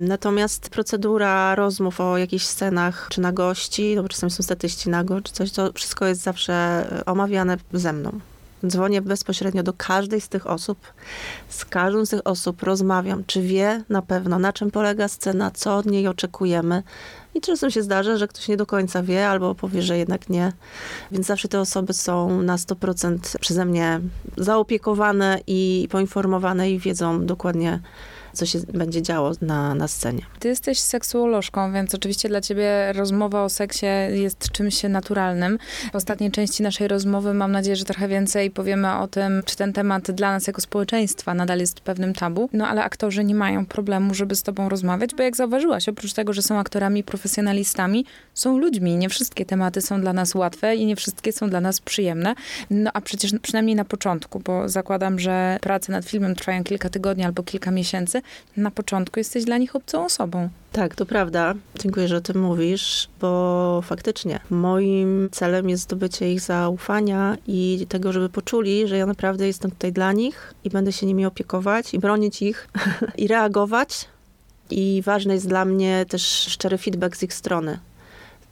Natomiast 0.00 0.70
procedura 0.70 1.54
rozmów 1.54 2.00
o 2.00 2.18
jakichś 2.18 2.44
scenach, 2.44 3.06
czy 3.10 3.20
na 3.20 3.32
gości, 3.32 3.96
no 3.96 4.02
bo 4.02 4.08
czasami 4.08 4.30
są 4.30 4.42
statyści 4.42 4.90
nago, 4.90 5.20
czy 5.20 5.32
coś, 5.32 5.52
to 5.52 5.72
wszystko 5.72 6.06
jest 6.06 6.22
zawsze 6.22 6.86
omawiane 7.06 7.56
ze 7.72 7.92
mną. 7.92 8.20
Dzwonię 8.66 9.02
bezpośrednio 9.02 9.62
do 9.62 9.72
każdej 9.72 10.20
z 10.20 10.28
tych 10.28 10.46
osób. 10.46 10.78
Z 11.48 11.64
każdą 11.64 12.06
z 12.06 12.10
tych 12.10 12.20
osób 12.24 12.62
rozmawiam, 12.62 13.24
czy 13.26 13.42
wie 13.42 13.84
na 13.88 14.02
pewno, 14.02 14.38
na 14.38 14.52
czym 14.52 14.70
polega 14.70 15.08
scena, 15.08 15.50
co 15.50 15.76
od 15.76 15.86
niej 15.86 16.08
oczekujemy. 16.08 16.82
I 17.34 17.40
czasem 17.40 17.70
się 17.70 17.82
zdarza, 17.82 18.16
że 18.16 18.28
ktoś 18.28 18.48
nie 18.48 18.56
do 18.56 18.66
końca 18.66 19.02
wie, 19.02 19.28
albo 19.28 19.54
powie, 19.54 19.82
że 19.82 19.98
jednak 19.98 20.28
nie. 20.28 20.52
Więc 21.12 21.26
zawsze 21.26 21.48
te 21.48 21.60
osoby 21.60 21.92
są 21.92 22.42
na 22.42 22.56
100% 22.56 23.18
przeze 23.40 23.64
mnie 23.64 24.00
zaopiekowane 24.36 25.40
i 25.46 25.88
poinformowane 25.90 26.70
i 26.70 26.78
wiedzą 26.78 27.26
dokładnie, 27.26 27.80
co 28.34 28.46
się 28.46 28.58
będzie 28.74 29.02
działo 29.02 29.32
na, 29.42 29.74
na 29.74 29.88
scenie. 29.88 30.22
Ty 30.38 30.48
jesteś 30.48 30.78
seksuolożką, 30.78 31.72
więc 31.72 31.94
oczywiście 31.94 32.28
dla 32.28 32.40
ciebie 32.40 32.92
rozmowa 32.92 33.44
o 33.44 33.48
seksie 33.48 33.86
jest 34.10 34.50
czymś 34.52 34.82
naturalnym. 34.82 35.58
W 35.92 35.96
ostatniej 35.96 36.30
części 36.30 36.62
naszej 36.62 36.88
rozmowy 36.88 37.34
mam 37.34 37.52
nadzieję, 37.52 37.76
że 37.76 37.84
trochę 37.84 38.08
więcej 38.08 38.50
powiemy 38.50 38.98
o 38.98 39.08
tym, 39.08 39.42
czy 39.44 39.56
ten 39.56 39.72
temat 39.72 40.10
dla 40.10 40.32
nas 40.32 40.46
jako 40.46 40.60
społeczeństwa 40.60 41.34
nadal 41.34 41.58
jest 41.58 41.80
pewnym 41.80 42.14
tabu. 42.14 42.48
No 42.52 42.68
ale 42.68 42.84
aktorzy 42.84 43.24
nie 43.24 43.34
mają 43.34 43.66
problemu, 43.66 44.14
żeby 44.14 44.34
z 44.34 44.42
tobą 44.42 44.68
rozmawiać, 44.68 45.14
bo 45.14 45.22
jak 45.22 45.36
zauważyłaś, 45.36 45.88
oprócz 45.88 46.12
tego, 46.12 46.32
że 46.32 46.42
są 46.42 46.58
aktorami 46.58 47.04
profesjonalistami, 47.04 48.04
są 48.34 48.58
ludźmi. 48.58 48.96
Nie 48.96 49.08
wszystkie 49.08 49.46
tematy 49.46 49.80
są 49.82 50.00
dla 50.00 50.12
nas 50.12 50.34
łatwe 50.34 50.76
i 50.76 50.86
nie 50.86 50.96
wszystkie 50.96 51.32
są 51.32 51.50
dla 51.50 51.60
nas 51.60 51.80
przyjemne. 51.80 52.34
No 52.70 52.90
a 52.94 53.00
przecież 53.00 53.32
przynajmniej 53.42 53.76
na 53.76 53.84
początku, 53.84 54.40
bo 54.40 54.68
zakładam, 54.68 55.18
że 55.18 55.58
prace 55.60 55.92
nad 55.92 56.04
filmem 56.04 56.34
trwają 56.34 56.64
kilka 56.64 56.88
tygodni 56.90 57.24
albo 57.24 57.42
kilka 57.42 57.70
miesięcy, 57.70 58.22
na 58.56 58.70
początku 58.70 59.20
jesteś 59.20 59.44
dla 59.44 59.58
nich 59.58 59.76
obcą 59.76 60.04
osobą. 60.04 60.48
Tak, 60.72 60.94
to 60.94 61.06
prawda. 61.06 61.54
Dziękuję, 61.78 62.08
że 62.08 62.16
o 62.16 62.20
tym 62.20 62.40
mówisz, 62.40 63.08
bo 63.20 63.82
faktycznie 63.84 64.40
moim 64.50 65.28
celem 65.32 65.68
jest 65.68 65.82
zdobycie 65.82 66.32
ich 66.32 66.40
zaufania 66.40 67.36
i 67.46 67.86
tego, 67.88 68.12
żeby 68.12 68.28
poczuli, 68.28 68.88
że 68.88 68.96
ja 68.96 69.06
naprawdę 69.06 69.46
jestem 69.46 69.70
tutaj 69.70 69.92
dla 69.92 70.12
nich 70.12 70.54
i 70.64 70.70
będę 70.70 70.92
się 70.92 71.06
nimi 71.06 71.26
opiekować 71.26 71.94
i 71.94 71.98
bronić 71.98 72.42
ich 72.42 72.68
i 73.18 73.28
reagować. 73.28 74.08
I 74.70 75.02
ważny 75.04 75.34
jest 75.34 75.48
dla 75.48 75.64
mnie 75.64 76.06
też 76.08 76.22
szczery 76.22 76.78
feedback 76.78 77.16
z 77.16 77.22
ich 77.22 77.34
strony 77.34 77.78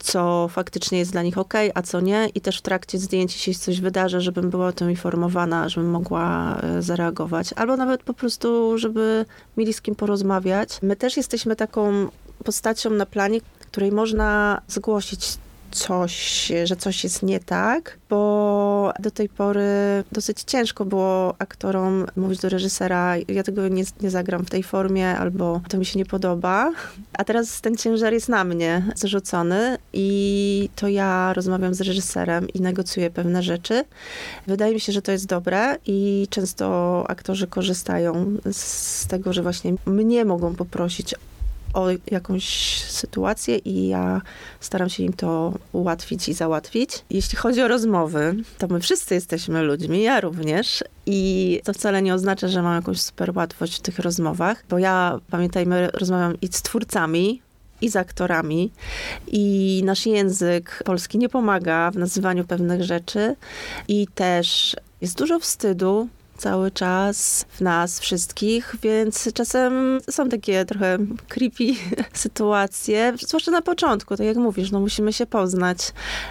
co 0.02 0.48
faktycznie 0.48 0.98
jest 0.98 1.12
dla 1.12 1.22
nich 1.22 1.38
ok, 1.38 1.54
a 1.74 1.82
co 1.82 2.00
nie. 2.00 2.28
I 2.34 2.40
też 2.40 2.58
w 2.58 2.62
trakcie 2.62 2.98
zdjęć, 2.98 3.34
jeśli 3.34 3.54
coś 3.54 3.80
wydarzy, 3.80 4.20
żebym 4.20 4.50
była 4.50 4.66
o 4.66 4.72
tym 4.72 4.90
informowana, 4.90 5.68
żebym 5.68 5.90
mogła 5.90 6.56
e, 6.60 6.82
zareagować. 6.82 7.52
Albo 7.56 7.76
nawet 7.76 8.02
po 8.02 8.14
prostu, 8.14 8.78
żeby 8.78 9.24
mieli 9.56 9.72
z 9.72 9.80
kim 9.80 9.94
porozmawiać. 9.94 10.78
My 10.82 10.96
też 10.96 11.16
jesteśmy 11.16 11.56
taką 11.56 12.08
postacią 12.44 12.90
na 12.90 13.06
planie, 13.06 13.40
której 13.60 13.92
można 13.92 14.60
zgłosić 14.68 15.38
coś, 15.72 16.52
że 16.64 16.76
coś 16.76 17.04
jest 17.04 17.22
nie 17.22 17.40
tak, 17.40 17.98
bo 18.10 18.92
do 18.98 19.10
tej 19.10 19.28
pory 19.28 19.64
dosyć 20.12 20.42
ciężko 20.42 20.84
było 20.84 21.34
aktorom 21.38 22.06
mówić 22.16 22.40
do 22.40 22.48
reżysera, 22.48 23.16
ja 23.28 23.42
tego 23.42 23.68
nie, 23.68 23.84
nie 24.00 24.10
zagram 24.10 24.44
w 24.44 24.50
tej 24.50 24.62
formie, 24.62 25.08
albo 25.08 25.60
to 25.68 25.78
mi 25.78 25.84
się 25.84 25.98
nie 25.98 26.06
podoba. 26.06 26.72
A 27.12 27.24
teraz 27.24 27.60
ten 27.60 27.76
ciężar 27.76 28.12
jest 28.12 28.28
na 28.28 28.44
mnie 28.44 28.82
zrzucony 28.94 29.78
i 29.92 30.68
to 30.76 30.88
ja 30.88 31.32
rozmawiam 31.32 31.74
z 31.74 31.80
reżyserem 31.80 32.48
i 32.48 32.60
negocjuję 32.60 33.10
pewne 33.10 33.42
rzeczy. 33.42 33.84
Wydaje 34.46 34.74
mi 34.74 34.80
się, 34.80 34.92
że 34.92 35.02
to 35.02 35.12
jest 35.12 35.26
dobre 35.26 35.78
i 35.86 36.26
często 36.30 37.04
aktorzy 37.08 37.46
korzystają 37.46 38.36
z 38.52 39.06
tego, 39.06 39.32
że 39.32 39.42
właśnie 39.42 39.74
mnie 39.86 40.24
mogą 40.24 40.54
poprosić 40.54 41.14
o 41.74 41.86
jakąś 42.10 42.44
sytuację 42.82 43.56
i 43.56 43.88
ja 43.88 44.22
staram 44.60 44.88
się 44.88 45.02
im 45.02 45.12
to 45.12 45.54
ułatwić 45.72 46.28
i 46.28 46.34
załatwić. 46.34 47.04
Jeśli 47.10 47.38
chodzi 47.38 47.62
o 47.62 47.68
rozmowy, 47.68 48.34
to 48.58 48.68
my 48.68 48.80
wszyscy 48.80 49.14
jesteśmy 49.14 49.62
ludźmi, 49.62 50.02
ja 50.02 50.20
również. 50.20 50.84
I 51.06 51.60
to 51.64 51.72
wcale 51.72 52.02
nie 52.02 52.14
oznacza, 52.14 52.48
że 52.48 52.62
mam 52.62 52.74
jakąś 52.74 53.00
super 53.00 53.32
łatwość 53.36 53.78
w 53.78 53.80
tych 53.80 53.98
rozmowach, 53.98 54.64
bo 54.70 54.78
ja, 54.78 55.20
pamiętajmy, 55.30 55.90
rozmawiam 55.92 56.40
i 56.40 56.46
z 56.46 56.62
twórcami, 56.62 57.42
i 57.82 57.88
z 57.88 57.96
aktorami. 57.96 58.70
I 59.26 59.82
nasz 59.84 60.06
język 60.06 60.82
polski 60.84 61.18
nie 61.18 61.28
pomaga 61.28 61.90
w 61.90 61.96
nazywaniu 61.96 62.44
pewnych 62.44 62.82
rzeczy. 62.82 63.36
I 63.88 64.06
też 64.14 64.76
jest 65.00 65.18
dużo 65.18 65.40
wstydu 65.40 66.08
cały 66.42 66.70
czas 66.70 67.44
w 67.48 67.60
nas 67.60 68.00
wszystkich, 68.00 68.76
więc 68.82 69.32
czasem 69.32 70.00
są 70.10 70.28
takie 70.28 70.64
trochę 70.64 70.98
creepy 71.28 71.64
sytuacje, 72.12 73.12
zwłaszcza 73.20 73.50
na 73.50 73.62
początku, 73.62 74.16
tak 74.16 74.26
jak 74.26 74.36
mówisz, 74.36 74.70
no 74.70 74.80
musimy 74.80 75.12
się 75.12 75.26
poznać, 75.26 75.78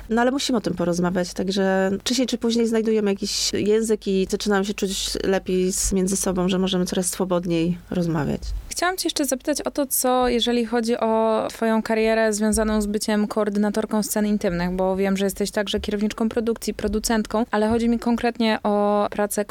no 0.10 0.21
ale 0.21 0.32
musimy 0.32 0.58
o 0.58 0.62
tym 0.62 0.74
porozmawiać, 0.74 1.34
także 1.34 1.91
wcześniej 2.00 2.28
czy 2.28 2.38
później 2.38 2.67
znajdujemy 2.67 3.12
jakiś 3.12 3.54
język 3.54 4.08
i 4.08 4.28
zaczynamy 4.30 4.65
się 4.65 4.74
czuć 4.74 5.10
lepiej 5.24 5.71
między 5.93 6.17
sobą, 6.17 6.50
że 6.50 6.60
możemy 6.60 6.86
coraz 6.86 7.06
swobodniej 7.06 7.78
rozmawiać. 7.91 8.41
Chciałam 8.69 8.97
cię 8.97 9.08
jeszcze 9.08 9.26
zapytać 9.26 9.62
o 9.62 9.71
to, 9.71 9.86
co 9.86 10.28
jeżeli 10.28 10.65
chodzi 10.65 10.97
o 10.97 11.47
twoją 11.50 11.82
karierę 11.82 12.34
związaną 12.34 12.82
z 12.82 12.86
byciem 12.86 13.28
koordynatorką 13.28 14.04
scen 14.04 14.26
intymnych, 14.26 14.71
bo 14.71 14.95
wiem, 14.95 15.17
że 15.17 15.26
jesteś 15.26 15.52
także 15.52 15.80
kierowniczką 15.80 16.30
produkcji, 16.30 16.74
producentką, 16.74 17.45
ale 17.52 17.69
chodzi 17.69 17.89
mi 17.89 18.00
konkretnie 18.00 18.60
o 18.63 19.08
pracę 19.12 19.45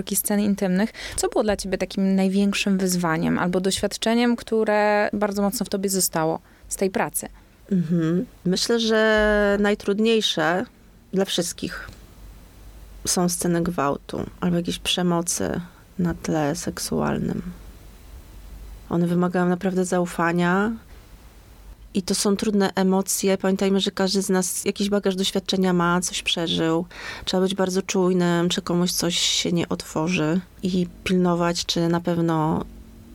koordynatorki 0.00 0.16
scen 0.16 0.40
intymnych. 0.40 0.92
Co 1.16 1.28
było 1.28 1.44
dla 1.44 1.56
ciebie 1.56 1.78
takim 1.78 2.14
największym 2.14 2.78
wyzwaniem 2.78 3.38
albo 3.38 3.60
doświadczeniem, 3.60 4.36
które 4.36 5.10
bardzo 5.12 5.42
mocno 5.42 5.66
w 5.66 5.68
tobie 5.68 5.88
zostało 5.88 6.40
z 6.68 6.76
tej 6.76 6.90
pracy? 6.90 7.28
Mhm. 7.72 8.26
Myślę, 8.44 8.80
że 8.80 9.56
najtrudniejsze 9.60 10.64
dla 11.12 11.24
wszystkich 11.24 11.88
są 13.06 13.28
sceny 13.28 13.62
gwałtu 13.62 14.26
albo 14.40 14.56
jakiejś 14.56 14.78
przemocy 14.78 15.60
na 15.98 16.14
tle 16.14 16.56
seksualnym. 16.56 17.42
One 18.88 19.06
wymagają 19.06 19.48
naprawdę 19.48 19.84
zaufania. 19.84 20.72
I 21.94 22.02
to 22.02 22.14
są 22.14 22.36
trudne 22.36 22.70
emocje. 22.74 23.38
Pamiętajmy, 23.38 23.80
że 23.80 23.90
każdy 23.90 24.22
z 24.22 24.28
nas 24.28 24.64
jakiś 24.64 24.88
bagaż 24.88 25.16
doświadczenia 25.16 25.72
ma, 25.72 26.00
coś 26.00 26.22
przeżył. 26.22 26.86
Trzeba 27.24 27.42
być 27.42 27.54
bardzo 27.54 27.82
czujnym, 27.82 28.48
czy 28.48 28.62
komuś 28.62 28.92
coś 28.92 29.18
się 29.18 29.52
nie 29.52 29.68
otworzy 29.68 30.40
i 30.62 30.86
pilnować, 31.04 31.66
czy 31.66 31.88
na 31.88 32.00
pewno 32.00 32.64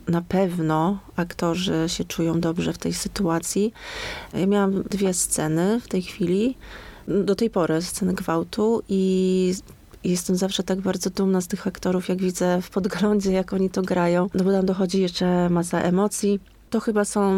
na 0.08 0.22
pewno 0.22 0.98
aktorzy 1.16 1.84
się 1.86 2.04
czują 2.04 2.40
dobrze 2.40 2.72
w 2.72 2.78
tej 2.78 2.94
sytuacji. 2.94 3.72
Ja 4.34 4.46
miałam 4.46 4.82
dwie 4.82 5.14
sceny 5.14 5.80
w 5.80 5.88
tej 5.88 6.02
chwili, 6.02 6.56
do 7.08 7.34
tej 7.34 7.50
pory 7.50 7.82
sceny 7.82 8.14
gwałtu 8.14 8.82
i 8.88 9.54
jestem 10.04 10.36
zawsze 10.36 10.62
tak 10.62 10.80
bardzo 10.80 11.10
dumna 11.10 11.40
z 11.40 11.46
tych 11.46 11.66
aktorów, 11.66 12.08
jak 12.08 12.18
widzę 12.18 12.62
w 12.62 12.70
podglądzie, 12.70 13.32
jak 13.32 13.52
oni 13.52 13.70
to 13.70 13.82
grają. 13.82 14.28
No 14.34 14.44
bo 14.44 14.52
tam 14.52 14.66
dochodzi 14.66 15.00
jeszcze 15.02 15.50
masa 15.50 15.80
emocji. 15.80 16.40
To 16.76 16.80
chyba 16.80 17.04
są 17.04 17.32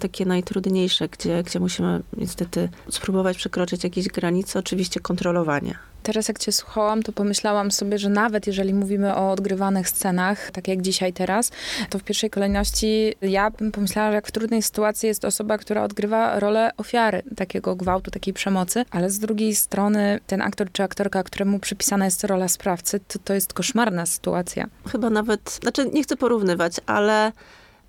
takie 0.00 0.24
najtrudniejsze, 0.26 1.08
gdzie, 1.08 1.42
gdzie 1.42 1.60
musimy 1.60 2.02
niestety 2.16 2.68
spróbować 2.90 3.36
przekroczyć 3.36 3.84
jakieś 3.84 4.08
granice, 4.08 4.58
oczywiście 4.58 5.00
kontrolowania. 5.00 5.74
Teraz 6.02 6.28
jak 6.28 6.38
cię 6.38 6.52
słuchałam, 6.52 7.02
to 7.02 7.12
pomyślałam 7.12 7.70
sobie, 7.70 7.98
że 7.98 8.08
nawet 8.08 8.46
jeżeli 8.46 8.74
mówimy 8.74 9.16
o 9.16 9.30
odgrywanych 9.30 9.88
scenach, 9.88 10.50
tak 10.50 10.68
jak 10.68 10.82
dzisiaj 10.82 11.12
teraz, 11.12 11.50
to 11.90 11.98
w 11.98 12.02
pierwszej 12.02 12.30
kolejności 12.30 13.14
ja 13.22 13.50
bym 13.50 13.72
pomyślała, 13.72 14.10
że 14.10 14.14
jak 14.14 14.26
w 14.26 14.32
trudnej 14.32 14.62
sytuacji 14.62 15.06
jest 15.06 15.24
osoba, 15.24 15.58
która 15.58 15.82
odgrywa 15.82 16.40
rolę 16.40 16.70
ofiary 16.76 17.22
takiego 17.36 17.76
gwałtu, 17.76 18.10
takiej 18.10 18.34
przemocy, 18.34 18.84
ale 18.90 19.10
z 19.10 19.18
drugiej 19.18 19.54
strony 19.54 20.20
ten 20.26 20.42
aktor 20.42 20.72
czy 20.72 20.82
aktorka, 20.82 21.22
któremu 21.22 21.58
przypisana 21.58 22.04
jest 22.04 22.24
rola 22.24 22.48
sprawcy, 22.48 23.00
to, 23.00 23.18
to 23.18 23.34
jest 23.34 23.52
koszmarna 23.52 24.06
sytuacja. 24.06 24.66
Chyba 24.88 25.10
nawet, 25.10 25.58
znaczy 25.62 25.90
nie 25.92 26.02
chcę 26.02 26.16
porównywać, 26.16 26.72
ale 26.86 27.32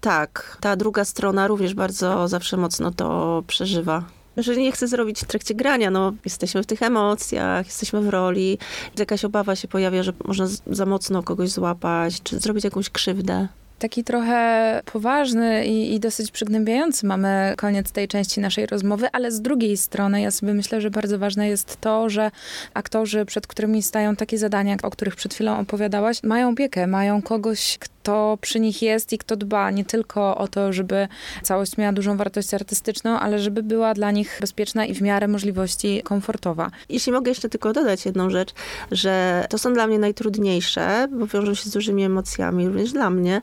tak, 0.03 0.57
ta 0.61 0.75
druga 0.75 1.05
strona 1.05 1.47
również 1.47 1.73
bardzo 1.73 2.27
zawsze 2.27 2.57
mocno 2.57 2.91
to 2.91 3.43
przeżywa. 3.47 4.03
Że 4.37 4.55
nie 4.55 4.71
chcę 4.71 4.87
zrobić 4.87 5.19
w 5.19 5.25
trakcie 5.25 5.55
grania, 5.55 5.91
no 5.91 6.13
jesteśmy 6.25 6.63
w 6.63 6.65
tych 6.65 6.81
emocjach, 6.81 7.65
jesteśmy 7.65 8.01
w 8.01 8.09
roli, 8.09 8.57
jakaś 8.99 9.25
obawa 9.25 9.55
się 9.55 9.67
pojawia, 9.67 10.03
że 10.03 10.13
można 10.25 10.47
za 10.67 10.85
mocno 10.85 11.23
kogoś 11.23 11.49
złapać, 11.49 12.21
czy 12.23 12.39
zrobić 12.39 12.63
jakąś 12.63 12.89
krzywdę. 12.89 13.47
Taki 13.79 14.03
trochę 14.03 14.81
poważny 14.85 15.65
i, 15.65 15.95
i, 15.95 15.99
dosyć 15.99 16.31
przygnębiający 16.31 17.05
mamy 17.05 17.53
koniec 17.57 17.91
tej 17.91 18.07
części 18.07 18.39
naszej 18.39 18.65
rozmowy, 18.65 19.07
ale 19.11 19.31
z 19.31 19.41
drugiej 19.41 19.77
strony 19.77 20.21
ja 20.21 20.31
sobie 20.31 20.53
myślę, 20.53 20.81
że 20.81 20.91
bardzo 20.91 21.19
ważne 21.19 21.47
jest 21.47 21.81
to, 21.81 22.09
że 22.09 22.31
aktorzy, 22.73 23.25
przed 23.25 23.47
którymi 23.47 23.83
stają 23.83 24.15
takie 24.15 24.37
zadania, 24.37 24.77
o 24.83 24.89
których 24.89 25.15
przed 25.15 25.33
chwilą 25.33 25.59
opowiadałaś, 25.59 26.23
mają 26.23 26.49
opiekę, 26.49 26.87
mają 26.87 27.21
kogoś, 27.21 27.77
kto 27.79 27.92
przy 28.41 28.59
nich 28.59 28.81
jest 28.81 29.13
i 29.13 29.17
kto 29.17 29.35
dba 29.35 29.71
nie 29.71 29.85
tylko 29.85 30.37
o 30.37 30.47
to, 30.47 30.73
żeby 30.73 31.07
całość 31.43 31.77
miała 31.77 31.93
dużą 31.93 32.17
wartość 32.17 32.53
artystyczną, 32.53 33.19
ale 33.19 33.39
żeby 33.39 33.63
była 33.63 33.93
dla 33.93 34.11
nich 34.11 34.37
bezpieczna 34.41 34.85
i 34.85 34.93
w 34.93 35.01
miarę 35.01 35.27
możliwości 35.27 36.01
komfortowa. 36.03 36.71
Jeśli 36.89 37.11
mogę 37.11 37.31
jeszcze 37.31 37.49
tylko 37.49 37.73
dodać 37.73 38.05
jedną 38.05 38.29
rzecz, 38.29 38.53
że 38.91 39.45
to 39.49 39.57
są 39.57 39.73
dla 39.73 39.87
mnie 39.87 39.99
najtrudniejsze, 39.99 41.07
bo 41.11 41.27
wiążą 41.27 41.53
się 41.53 41.69
z 41.69 41.73
dużymi 41.73 42.03
emocjami, 42.03 42.67
również 42.67 42.91
dla 42.91 43.09
mnie, 43.09 43.41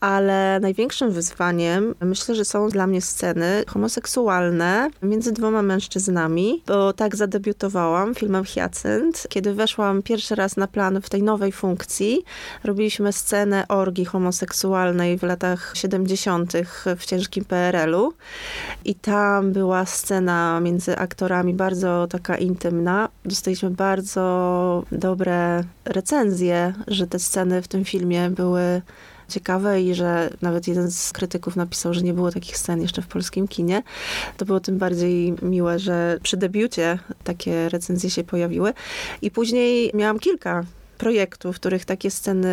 ale 0.00 0.60
największym 0.60 1.10
wyzwaniem 1.10 1.94
myślę, 2.00 2.34
że 2.34 2.44
są 2.44 2.68
dla 2.68 2.86
mnie 2.86 3.02
sceny 3.02 3.64
homoseksualne 3.68 4.90
między 5.02 5.32
dwoma 5.32 5.62
mężczyznami, 5.62 6.62
bo 6.66 6.92
tak 6.92 7.16
zadebiutowałam 7.16 8.14
filmem 8.14 8.44
Hyacynt. 8.44 9.26
Kiedy 9.28 9.54
weszłam 9.54 10.02
pierwszy 10.02 10.34
raz 10.34 10.56
na 10.56 10.66
plan 10.66 11.02
w 11.02 11.10
tej 11.10 11.22
nowej 11.22 11.52
funkcji, 11.52 12.24
robiliśmy 12.64 13.12
scenę 13.12 13.68
orgii 13.68 14.04
homoseksualnej 14.04 15.18
w 15.18 15.22
latach 15.22 15.72
70. 15.74 16.52
w 16.98 17.04
ciężkim 17.04 17.44
PRL-u 17.44 18.12
i 18.84 18.94
tam 18.94 19.52
była 19.52 19.86
scena 19.86 20.60
między 20.60 20.96
aktorami 20.96 21.54
bardzo 21.54 22.06
taka 22.10 22.36
intymna. 22.36 23.08
Dostaliśmy 23.24 23.70
bardzo 23.70 24.84
dobre 24.92 25.64
recenzje, 25.84 26.74
że 26.86 27.06
te 27.06 27.18
sceny 27.18 27.62
w 27.62 27.68
tym 27.68 27.84
filmie 27.84 28.30
były 28.30 28.82
ciekawe 29.30 29.82
i 29.82 29.94
że 29.94 30.30
nawet 30.42 30.68
jeden 30.68 30.90
z 30.90 31.12
krytyków 31.12 31.56
napisał, 31.56 31.94
że 31.94 32.02
nie 32.02 32.14
było 32.14 32.32
takich 32.32 32.56
scen 32.56 32.82
jeszcze 32.82 33.02
w 33.02 33.06
polskim 33.06 33.48
kinie. 33.48 33.82
To 34.36 34.44
było 34.44 34.60
tym 34.60 34.78
bardziej 34.78 35.34
miłe, 35.42 35.78
że 35.78 36.18
przy 36.22 36.36
debiucie 36.36 36.98
takie 37.24 37.68
recenzje 37.68 38.10
się 38.10 38.24
pojawiły. 38.24 38.72
I 39.22 39.30
później 39.30 39.90
miałam 39.94 40.18
kilka 40.18 40.64
projektów, 40.98 41.56
w 41.56 41.60
których 41.60 41.84
takie 41.84 42.10
sceny 42.10 42.48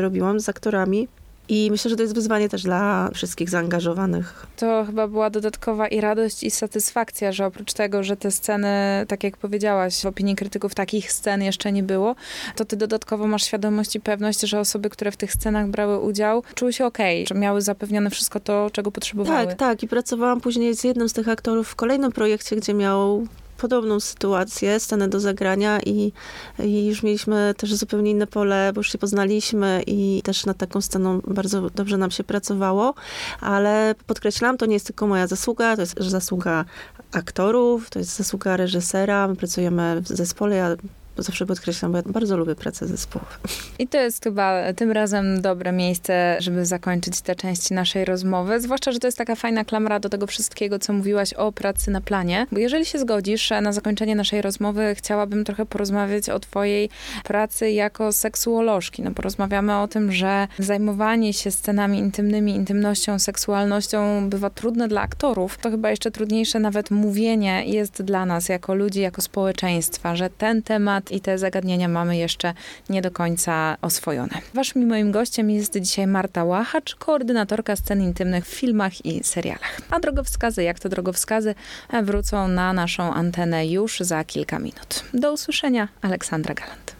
robiłam 0.00 0.40
z 0.40 0.48
aktorami. 0.48 1.08
I 1.50 1.68
myślę, 1.70 1.88
że 1.88 1.96
to 1.96 2.02
jest 2.02 2.14
wyzwanie 2.14 2.48
też 2.48 2.62
dla 2.62 3.10
wszystkich 3.14 3.50
zaangażowanych. 3.50 4.46
To 4.56 4.84
chyba 4.84 5.08
była 5.08 5.30
dodatkowa 5.30 5.88
i 5.88 6.00
radość, 6.00 6.42
i 6.42 6.50
satysfakcja, 6.50 7.32
że 7.32 7.46
oprócz 7.46 7.72
tego, 7.72 8.02
że 8.02 8.16
te 8.16 8.30
sceny, 8.30 8.68
tak 9.08 9.24
jak 9.24 9.36
powiedziałaś, 9.36 10.02
w 10.02 10.06
opinii 10.06 10.36
krytyków 10.36 10.74
takich 10.74 11.12
scen 11.12 11.42
jeszcze 11.42 11.72
nie 11.72 11.82
było, 11.82 12.14
to 12.56 12.64
ty 12.64 12.76
dodatkowo 12.76 13.26
masz 13.26 13.44
świadomość 13.44 13.96
i 13.96 14.00
pewność, 14.00 14.40
że 14.40 14.60
osoby, 14.60 14.90
które 14.90 15.10
w 15.10 15.16
tych 15.16 15.32
scenach 15.32 15.68
brały 15.68 15.98
udział, 15.98 16.42
czuły 16.54 16.72
się 16.72 16.86
okej, 16.86 17.24
okay, 17.24 17.34
że 17.34 17.40
miały 17.40 17.62
zapewnione 17.62 18.10
wszystko 18.10 18.40
to, 18.40 18.70
czego 18.72 18.90
potrzebowały. 18.90 19.46
Tak, 19.46 19.56
tak. 19.56 19.82
I 19.82 19.88
pracowałam 19.88 20.40
później 20.40 20.76
z 20.76 20.84
jednym 20.84 21.08
z 21.08 21.12
tych 21.12 21.28
aktorów 21.28 21.68
w 21.68 21.74
kolejnym 21.74 22.12
projekcie, 22.12 22.56
gdzie 22.56 22.74
miał 22.74 23.26
podobną 23.60 24.00
sytuację, 24.00 24.80
scenę 24.80 25.08
do 25.08 25.20
zagrania 25.20 25.80
i, 25.80 26.12
i 26.58 26.86
już 26.86 27.02
mieliśmy 27.02 27.54
też 27.56 27.74
zupełnie 27.74 28.10
inne 28.10 28.26
pole, 28.26 28.70
bo 28.74 28.78
już 28.78 28.92
się 28.92 28.98
poznaliśmy 28.98 29.82
i 29.86 30.22
też 30.24 30.46
nad 30.46 30.56
taką 30.56 30.80
sceną 30.80 31.20
bardzo 31.20 31.70
dobrze 31.70 31.96
nam 31.96 32.10
się 32.10 32.24
pracowało, 32.24 32.94
ale 33.40 33.94
podkreślam, 34.06 34.56
to 34.56 34.66
nie 34.66 34.74
jest 34.74 34.86
tylko 34.86 35.06
moja 35.06 35.26
zasługa, 35.26 35.76
to 35.76 35.82
jest 35.82 36.00
zasługa 36.00 36.64
aktorów, 37.12 37.90
to 37.90 37.98
jest 37.98 38.16
zasługa 38.16 38.56
reżysera, 38.56 39.28
my 39.28 39.36
pracujemy 39.36 40.00
w 40.00 40.08
zespole, 40.08 40.56
ja 40.56 40.76
zawsze 41.22 41.46
podkreślam, 41.46 41.92
bo 41.92 41.98
ja 41.98 42.04
bardzo 42.06 42.36
lubię 42.36 42.54
pracę 42.54 42.86
zespołową. 42.86 43.30
I 43.78 43.88
to 43.88 43.98
jest 43.98 44.24
chyba 44.24 44.72
tym 44.72 44.92
razem 44.92 45.42
dobre 45.42 45.72
miejsce, 45.72 46.36
żeby 46.40 46.66
zakończyć 46.66 47.20
tę 47.20 47.34
część 47.34 47.70
naszej 47.70 48.04
rozmowy. 48.04 48.60
Zwłaszcza, 48.60 48.92
że 48.92 48.98
to 48.98 49.06
jest 49.06 49.18
taka 49.18 49.34
fajna 49.34 49.64
klamra 49.64 50.00
do 50.00 50.08
tego 50.08 50.26
wszystkiego, 50.26 50.78
co 50.78 50.92
mówiłaś 50.92 51.32
o 51.32 51.52
pracy 51.52 51.90
na 51.90 52.00
planie. 52.00 52.46
Bo 52.52 52.58
jeżeli 52.58 52.86
się 52.86 52.98
zgodzisz, 52.98 53.50
na 53.62 53.72
zakończenie 53.72 54.16
naszej 54.16 54.42
rozmowy 54.42 54.94
chciałabym 54.94 55.44
trochę 55.44 55.66
porozmawiać 55.66 56.28
o 56.28 56.40
twojej 56.40 56.90
pracy 57.24 57.70
jako 57.70 58.12
seksuolożki. 58.12 59.02
No 59.02 59.10
porozmawiamy 59.10 59.76
o 59.76 59.88
tym, 59.88 60.12
że 60.12 60.48
zajmowanie 60.58 61.32
się 61.32 61.50
scenami 61.50 61.98
intymnymi, 61.98 62.54
intymnością, 62.54 63.18
seksualnością 63.18 64.30
bywa 64.30 64.50
trudne 64.50 64.88
dla 64.88 65.00
aktorów. 65.00 65.58
To 65.58 65.70
chyba 65.70 65.90
jeszcze 65.90 66.10
trudniejsze 66.10 66.60
nawet 66.60 66.90
mówienie 66.90 67.64
jest 67.66 68.02
dla 68.02 68.26
nas 68.26 68.48
jako 68.48 68.74
ludzi, 68.74 69.00
jako 69.00 69.22
społeczeństwa, 69.22 70.16
że 70.16 70.30
ten 70.30 70.62
temat 70.62 71.09
i 71.12 71.20
te 71.20 71.38
zagadnienia 71.38 71.88
mamy 71.88 72.16
jeszcze 72.16 72.54
nie 72.88 73.02
do 73.02 73.10
końca 73.10 73.76
oswojone. 73.82 74.38
Waszym 74.54 74.82
i 74.82 74.86
moim 74.86 75.12
gościem 75.12 75.50
jest 75.50 75.78
dzisiaj 75.80 76.06
Marta 76.06 76.44
Łachacz, 76.44 76.94
koordynatorka 76.94 77.76
scen 77.76 78.02
intymnych 78.02 78.46
w 78.46 78.48
filmach 78.48 79.06
i 79.06 79.24
serialach. 79.24 79.80
A 79.90 80.00
drogowskazy, 80.00 80.62
jak 80.62 80.78
to 80.78 80.88
drogowskazy, 80.88 81.54
wrócą 82.02 82.48
na 82.48 82.72
naszą 82.72 83.14
antenę 83.14 83.66
już 83.66 84.00
za 84.00 84.24
kilka 84.24 84.58
minut. 84.58 85.04
Do 85.14 85.32
usłyszenia, 85.32 85.88
Aleksandra 86.02 86.54
Galant. 86.54 86.96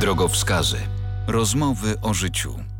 Drogowskazy. 0.00 0.76
Rozmowy 1.26 1.94
o 2.02 2.14
życiu. 2.14 2.77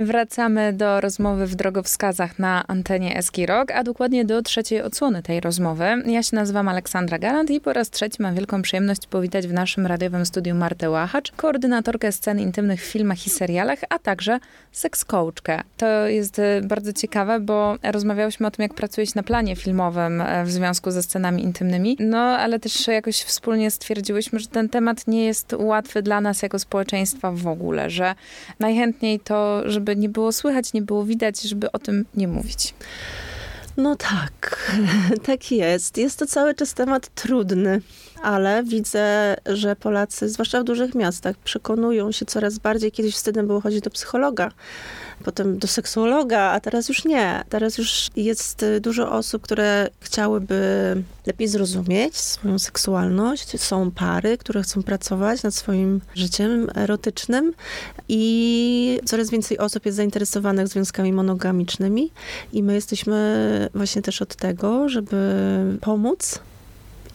Wracamy 0.00 0.72
do 0.72 1.00
rozmowy 1.00 1.46
w 1.46 1.54
drogowskazach 1.54 2.38
na 2.38 2.66
antenie 2.66 3.16
Eski 3.16 3.46
Rock, 3.46 3.70
a 3.70 3.84
dokładnie 3.84 4.24
do 4.24 4.42
trzeciej 4.42 4.82
odsłony 4.82 5.22
tej 5.22 5.40
rozmowy. 5.40 5.84
Ja 6.06 6.22
się 6.22 6.36
nazywam 6.36 6.68
Aleksandra 6.68 7.18
Galant 7.18 7.50
i 7.50 7.60
po 7.60 7.72
raz 7.72 7.90
trzeci 7.90 8.22
mam 8.22 8.34
wielką 8.34 8.62
przyjemność 8.62 9.06
powitać 9.06 9.46
w 9.46 9.52
naszym 9.52 9.86
radiowym 9.86 10.26
studiu 10.26 10.54
Martę 10.54 10.90
Łachacz, 10.90 11.32
koordynatorkę 11.32 12.12
scen 12.12 12.40
intymnych 12.40 12.80
w 12.80 12.84
filmach 12.84 13.26
i 13.26 13.30
serialach, 13.30 13.78
a 13.88 13.98
także 13.98 14.38
seks 14.72 15.04
coachkę. 15.04 15.60
To 15.76 16.06
jest 16.06 16.38
e, 16.38 16.60
bardzo 16.64 16.92
ciekawe, 16.92 17.40
bo 17.40 17.76
rozmawiałyśmy 17.82 18.46
o 18.46 18.50
tym, 18.50 18.62
jak 18.62 18.74
pracujesz 18.74 19.14
na 19.14 19.22
planie 19.22 19.56
filmowym 19.56 20.20
e, 20.20 20.44
w 20.44 20.50
związku 20.50 20.90
ze 20.90 21.02
scenami 21.02 21.42
intymnymi, 21.42 21.96
no 22.00 22.18
ale 22.18 22.60
też 22.60 22.86
jakoś 22.86 23.22
wspólnie 23.22 23.70
stwierdziłyśmy, 23.70 24.38
że 24.38 24.46
ten 24.46 24.68
temat 24.68 25.06
nie 25.06 25.24
jest 25.24 25.52
łatwy 25.58 26.02
dla 26.02 26.20
nas 26.20 26.42
jako 26.42 26.58
społeczeństwa 26.58 27.32
w 27.32 27.46
ogóle, 27.46 27.90
że 27.90 28.14
najchętniej 28.60 29.20
to, 29.20 29.62
żeby 29.70 29.83
nie 29.92 30.08
było 30.08 30.32
słychać, 30.32 30.72
nie 30.72 30.82
było 30.82 31.04
widać, 31.04 31.42
żeby 31.42 31.72
o 31.72 31.78
tym 31.78 32.04
nie 32.14 32.28
mówić. 32.28 32.74
No 33.76 33.96
tak, 33.96 34.70
tak 35.26 35.52
jest. 35.52 35.98
Jest 35.98 36.18
to 36.18 36.26
cały 36.26 36.54
czas 36.54 36.74
temat 36.74 37.08
trudny, 37.14 37.80
ale 38.22 38.62
widzę, 38.64 39.36
że 39.46 39.76
Polacy, 39.76 40.28
zwłaszcza 40.28 40.60
w 40.60 40.64
dużych 40.64 40.94
miastach, 40.94 41.36
przekonują 41.36 42.12
się 42.12 42.26
coraz 42.26 42.58
bardziej. 42.58 42.92
Kiedyś 42.92 43.14
wstydem 43.14 43.46
było 43.46 43.60
chodzić 43.60 43.80
do 43.80 43.90
psychologa, 43.90 44.50
potem 45.24 45.58
do 45.58 45.68
seksuologa, 45.68 46.40
a 46.40 46.60
teraz 46.60 46.88
już 46.88 47.04
nie. 47.04 47.44
Teraz 47.48 47.78
już 47.78 48.10
jest 48.16 48.62
y, 48.62 48.80
dużo 48.80 49.12
osób, 49.12 49.42
które 49.42 49.88
chciałyby 50.00 50.56
lepiej 51.26 51.48
zrozumieć 51.48 52.16
swoją 52.16 52.58
seksualność. 52.58 53.60
Są 53.60 53.90
pary, 53.90 54.38
które 54.38 54.62
chcą 54.62 54.82
pracować 54.82 55.42
nad 55.42 55.54
swoim 55.54 56.00
życiem 56.14 56.70
erotycznym 56.74 57.52
i 58.08 59.00
coraz 59.04 59.30
więcej 59.30 59.58
osób 59.58 59.86
jest 59.86 59.96
zainteresowanych 59.96 60.68
związkami 60.68 61.12
monogamicznymi 61.12 62.10
i 62.52 62.62
my 62.62 62.74
jesteśmy 62.74 63.68
właśnie 63.74 64.02
też 64.02 64.22
od 64.22 64.34
tego, 64.36 64.88
żeby 64.88 65.16
pomóc 65.80 66.38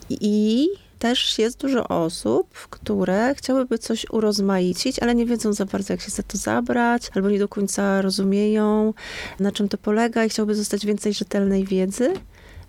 i 0.10 0.68
też 1.00 1.40
jest 1.40 1.58
dużo 1.58 1.88
osób, 1.88 2.54
które 2.70 3.36
chciałyby 3.36 3.78
coś 3.78 4.06
urozmaicić, 4.10 5.00
ale 5.00 5.16
nie 5.16 5.26
wiedzą 5.26 5.54
za 5.54 5.66
bardzo, 5.66 5.94
jak 5.94 6.02
się 6.02 6.10
za 6.10 6.24
to 6.24 6.38
zabrać, 6.38 7.10
albo 7.16 7.30
nie 7.30 7.40
do 7.40 7.48
końca 7.48 8.02
rozumieją, 8.02 8.94
na 9.40 9.52
czym 9.52 9.70
to 9.70 9.78
polega 9.78 10.26
i 10.26 10.30
chciałby 10.30 10.56
zostać 10.56 10.86
więcej 10.86 11.14
rzetelnej 11.14 11.66
wiedzy. 11.66 12.14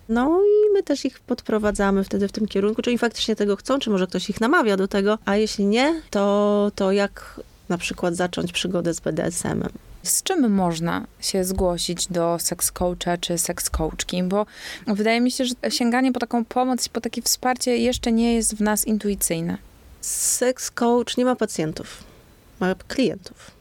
No 0.09 0.41
i 0.43 0.73
my 0.73 0.83
też 0.83 1.05
ich 1.05 1.19
podprowadzamy 1.19 2.03
wtedy 2.03 2.27
w 2.27 2.31
tym 2.31 2.47
kierunku, 2.47 2.81
czy 2.81 2.89
oni 2.89 2.97
faktycznie 2.97 3.35
tego 3.35 3.55
chcą, 3.55 3.79
czy 3.79 3.89
może 3.89 4.07
ktoś 4.07 4.29
ich 4.29 4.41
namawia 4.41 4.77
do 4.77 4.87
tego, 4.87 5.17
a 5.25 5.35
jeśli 5.35 5.65
nie, 5.65 6.01
to, 6.09 6.71
to 6.75 6.91
jak 6.91 7.41
na 7.69 7.77
przykład 7.77 8.15
zacząć 8.15 8.51
przygodę 8.51 8.93
z 8.93 8.99
BDSM-em. 8.99 9.90
Z 10.03 10.23
czym 10.23 10.51
można 10.51 11.07
się 11.19 11.43
zgłosić 11.43 12.07
do 12.07 12.37
seks 12.39 12.71
coacha 12.71 13.17
czy 13.17 13.37
seks 13.37 13.69
coachki? 13.69 14.23
Bo 14.23 14.45
wydaje 14.87 15.21
mi 15.21 15.31
się, 15.31 15.45
że 15.45 15.55
sięganie 15.69 16.11
po 16.11 16.19
taką 16.19 16.45
pomoc, 16.45 16.89
po 16.89 17.01
takie 17.01 17.21
wsparcie 17.21 17.77
jeszcze 17.77 18.11
nie 18.11 18.35
jest 18.35 18.55
w 18.55 18.61
nas 18.61 18.87
intuicyjne. 18.87 19.57
Seks 20.01 20.71
coach 20.71 21.17
nie 21.17 21.25
ma 21.25 21.35
pacjentów, 21.35 22.03
ma 22.59 22.75
klientów. 22.87 23.51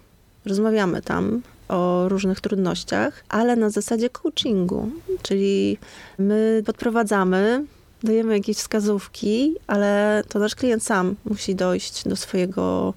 Rozmawiamy 0.46 1.02
tam 1.02 1.42
o 1.68 2.08
różnych 2.08 2.40
trudnościach, 2.40 3.24
ale 3.28 3.56
na 3.56 3.70
zasadzie 3.70 4.10
coachingu, 4.10 4.90
czyli 5.22 5.78
my 6.18 6.62
podprowadzamy 6.66 7.64
dajemy 8.02 8.36
jakieś 8.36 8.56
wskazówki, 8.56 9.54
ale 9.66 10.22
to 10.28 10.38
nasz 10.38 10.54
klient 10.54 10.84
sam 10.84 11.16
musi 11.24 11.54
dojść 11.54 12.08
do 12.08 12.16
swojego 12.16 12.94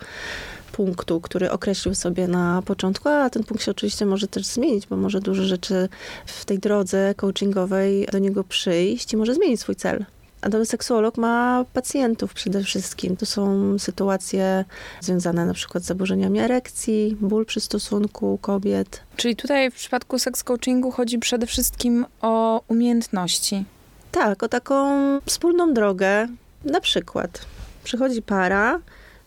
punktu, 0.74 1.22
który 1.22 1.52
określił 1.52 1.96
sobie 1.96 2.28
na 2.28 2.62
początku, 2.66 3.10
a 3.10 3.30
ten 3.30 3.44
punkt 3.44 3.64
się 3.64 3.72
oczywiście 3.72 4.06
może 4.06 4.28
też 4.28 4.46
zmienić, 4.46 4.88
bo 4.88 4.98
może 4.98 5.20
dużo 5.20 5.44
rzeczy 5.44 5.90
w 6.26 6.46
tej 6.46 6.60
drodze 6.60 7.16
coachingowej 7.16 8.08
do 8.12 8.20
niego 8.20 8.44
przyjść 8.44 9.14
i 9.14 9.18
może 9.18 9.34
zmienić 9.36 9.60
swój 9.60 9.76
cel. 9.76 10.06
Natomiast 10.44 10.72
seksuolog 10.72 11.18
ma 11.18 11.66
pacjentów 11.74 12.34
przede 12.34 12.64
wszystkim. 12.64 13.18
To 13.18 13.26
są 13.26 13.80
sytuacje 13.80 14.66
związane 15.02 15.46
na 15.46 15.54
przykład 15.54 15.84
z 15.84 15.88
zaburzeniami 15.88 16.40
erekcji, 16.40 17.18
ból 17.22 17.46
przy 17.46 17.62
stosunku 17.62 18.40
kobiet. 18.42 19.02
Czyli 19.16 19.36
tutaj 19.36 19.72
w 19.72 19.76
przypadku 19.76 20.20
seks 20.20 20.44
coachingu 20.44 20.92
chodzi 20.92 21.20
przede 21.20 21.48
wszystkim 21.48 22.06
o 22.22 22.62
umiejętności. 22.68 23.66
Tak, 24.12 24.44
o 24.44 24.48
taką 24.48 24.86
wspólną 25.26 25.74
drogę. 25.74 26.28
Na 26.66 26.82
przykład 26.82 27.46
przychodzi 27.84 28.22
para, 28.22 28.80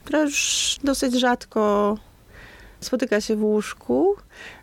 która 0.07 0.21
już 0.21 0.77
dosyć 0.85 1.15
rzadko 1.15 1.97
spotyka 2.81 3.21
się 3.21 3.37
w 3.37 3.45
łóżku, 3.45 4.17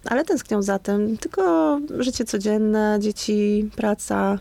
ale 0.05 0.25
tęsknią 0.25 0.61
za 0.61 0.79
tym. 0.79 1.17
Tylko 1.17 1.79
życie 1.99 2.25
codzienne, 2.25 2.97
dzieci, 3.01 3.69
praca 3.75 4.39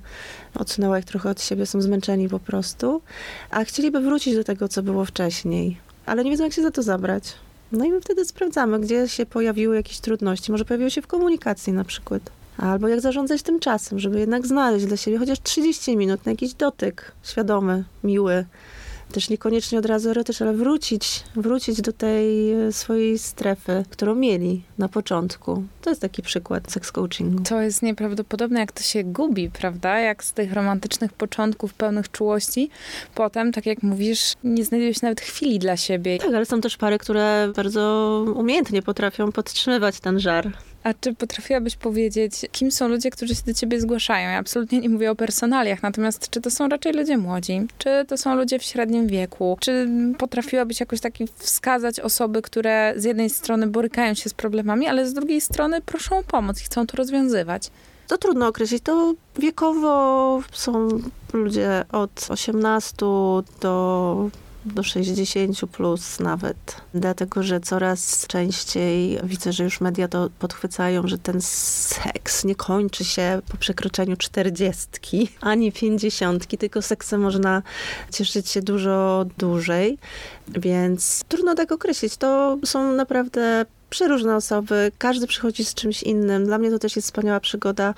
odsunęła 0.54 0.98
ich 0.98 1.04
trochę 1.04 1.30
od 1.30 1.42
siebie, 1.42 1.66
są 1.66 1.80
zmęczeni 1.80 2.28
po 2.28 2.38
prostu, 2.38 3.02
a 3.50 3.64
chcieliby 3.64 4.00
wrócić 4.00 4.34
do 4.34 4.44
tego, 4.44 4.68
co 4.68 4.82
było 4.82 5.04
wcześniej, 5.04 5.76
ale 6.06 6.24
nie 6.24 6.30
wiedzą, 6.30 6.44
jak 6.44 6.52
się 6.52 6.62
za 6.62 6.70
to 6.70 6.82
zabrać. 6.82 7.34
No 7.72 7.84
i 7.84 7.90
my 7.90 8.00
wtedy 8.00 8.24
sprawdzamy, 8.24 8.80
gdzie 8.80 9.08
się 9.08 9.26
pojawiły 9.26 9.76
jakieś 9.76 10.00
trudności. 10.00 10.52
Może 10.52 10.64
pojawiły 10.64 10.90
się 10.90 11.02
w 11.02 11.06
komunikacji 11.06 11.72
na 11.72 11.84
przykład. 11.84 12.22
Albo 12.58 12.88
jak 12.88 13.00
zarządzać 13.00 13.42
tym 13.42 13.60
czasem, 13.60 13.98
żeby 13.98 14.20
jednak 14.20 14.46
znaleźć 14.46 14.86
dla 14.86 14.96
siebie 14.96 15.18
chociaż 15.18 15.42
30 15.42 15.96
minut 15.96 16.26
na 16.26 16.32
jakiś 16.32 16.54
dotyk 16.54 17.12
świadomy, 17.22 17.84
miły, 18.04 18.44
też 19.12 19.28
niekoniecznie 19.28 19.78
od 19.78 19.86
razu 19.86 20.10
erotyczny, 20.10 20.46
ale 20.46 20.56
wrócić, 20.56 21.24
wrócić 21.36 21.80
do 21.80 21.92
tej 21.92 22.52
e, 22.52 22.72
swojej 22.72 23.18
strefy, 23.18 23.84
którą 23.90 24.14
mieli 24.14 24.62
na 24.78 24.88
początku. 24.88 25.64
To 25.82 25.90
jest 25.90 26.02
taki 26.02 26.22
przykład 26.22 26.72
seks 26.72 26.92
coachingu. 26.92 27.42
To 27.42 27.60
jest 27.60 27.82
nieprawdopodobne, 27.82 28.60
jak 28.60 28.72
to 28.72 28.82
się 28.82 29.04
gubi, 29.04 29.50
prawda? 29.50 30.00
Jak 30.00 30.24
z 30.24 30.32
tych 30.32 30.52
romantycznych 30.52 31.12
początków 31.12 31.74
pełnych 31.74 32.10
czułości, 32.10 32.70
potem, 33.14 33.52
tak 33.52 33.66
jak 33.66 33.82
mówisz, 33.82 34.32
nie 34.44 34.64
znajdujesz 34.64 35.02
nawet 35.02 35.20
chwili 35.20 35.58
dla 35.58 35.76
siebie. 35.76 36.18
Tak, 36.18 36.34
ale 36.34 36.46
są 36.46 36.60
też 36.60 36.76
pary, 36.76 36.98
które 36.98 37.52
bardzo 37.56 38.24
umiejętnie 38.36 38.82
potrafią 38.82 39.32
podtrzymywać 39.32 40.00
ten 40.00 40.20
żar. 40.20 40.52
A 40.84 40.94
czy 40.94 41.14
potrafiłabyś 41.14 41.76
powiedzieć, 41.76 42.32
kim 42.52 42.70
są 42.70 42.88
ludzie, 42.88 43.10
którzy 43.10 43.34
się 43.34 43.42
do 43.46 43.54
ciebie 43.54 43.80
zgłaszają? 43.80 44.30
Ja 44.30 44.38
absolutnie 44.38 44.80
nie 44.80 44.88
mówię 44.88 45.10
o 45.10 45.14
personaliach, 45.14 45.82
natomiast 45.82 46.30
czy 46.30 46.40
to 46.40 46.50
są 46.50 46.68
raczej 46.68 46.92
ludzie 46.92 47.18
młodzi? 47.18 47.60
Czy 47.78 48.04
to 48.08 48.16
są 48.16 48.34
ludzie 48.34 48.58
w 48.58 48.62
średnim 48.62 49.06
wieku? 49.06 49.56
Czy 49.60 49.88
potrafiłabyś 50.18 50.80
jakoś 50.80 51.00
taki 51.00 51.24
wskazać 51.36 52.00
osoby, 52.00 52.42
które 52.42 52.94
z 52.96 53.04
jednej 53.04 53.30
strony 53.30 53.66
borykają 53.66 54.14
się 54.14 54.30
z 54.30 54.34
problemami, 54.34 54.86
ale 54.86 55.06
z 55.06 55.14
drugiej 55.14 55.40
strony 55.40 55.80
proszą 55.80 56.18
o 56.18 56.22
pomoc 56.22 56.60
i 56.60 56.64
chcą 56.64 56.86
to 56.86 56.96
rozwiązywać? 56.96 57.70
To 58.08 58.18
trudno 58.18 58.48
określić. 58.48 58.82
To 58.82 59.14
wiekowo 59.38 60.42
są 60.52 60.88
ludzie 61.32 61.84
od 61.92 62.26
18 62.28 62.96
do 63.60 64.30
do 64.64 64.82
60 64.82 65.60
plus 65.72 66.20
nawet. 66.20 66.76
Dlatego, 66.94 67.42
że 67.42 67.60
coraz 67.60 68.26
częściej 68.26 69.18
widzę, 69.24 69.52
że 69.52 69.64
już 69.64 69.80
media 69.80 70.08
to 70.08 70.30
podchwycają, 70.38 71.08
że 71.08 71.18
ten 71.18 71.40
seks 71.40 72.44
nie 72.44 72.54
kończy 72.54 73.04
się 73.04 73.42
po 73.48 73.56
przekroczeniu 73.56 74.16
czterdziestki 74.16 75.28
ani 75.40 75.72
pięćdziesiątki, 75.72 76.58
tylko 76.58 76.82
seksem 76.82 77.20
można 77.20 77.62
cieszyć 78.12 78.48
się 78.48 78.62
dużo 78.62 79.26
dłużej. 79.38 79.98
Więc 80.48 81.24
trudno 81.28 81.54
tak 81.54 81.72
określić. 81.72 82.16
To 82.16 82.58
są 82.64 82.92
naprawdę 82.92 83.66
przeróżne 83.90 84.36
osoby, 84.36 84.92
każdy 84.98 85.26
przychodzi 85.26 85.64
z 85.64 85.74
czymś 85.74 86.02
innym. 86.02 86.44
Dla 86.44 86.58
mnie 86.58 86.70
to 86.70 86.78
też 86.78 86.96
jest 86.96 87.08
wspaniała 87.08 87.40
przygoda, 87.40 87.94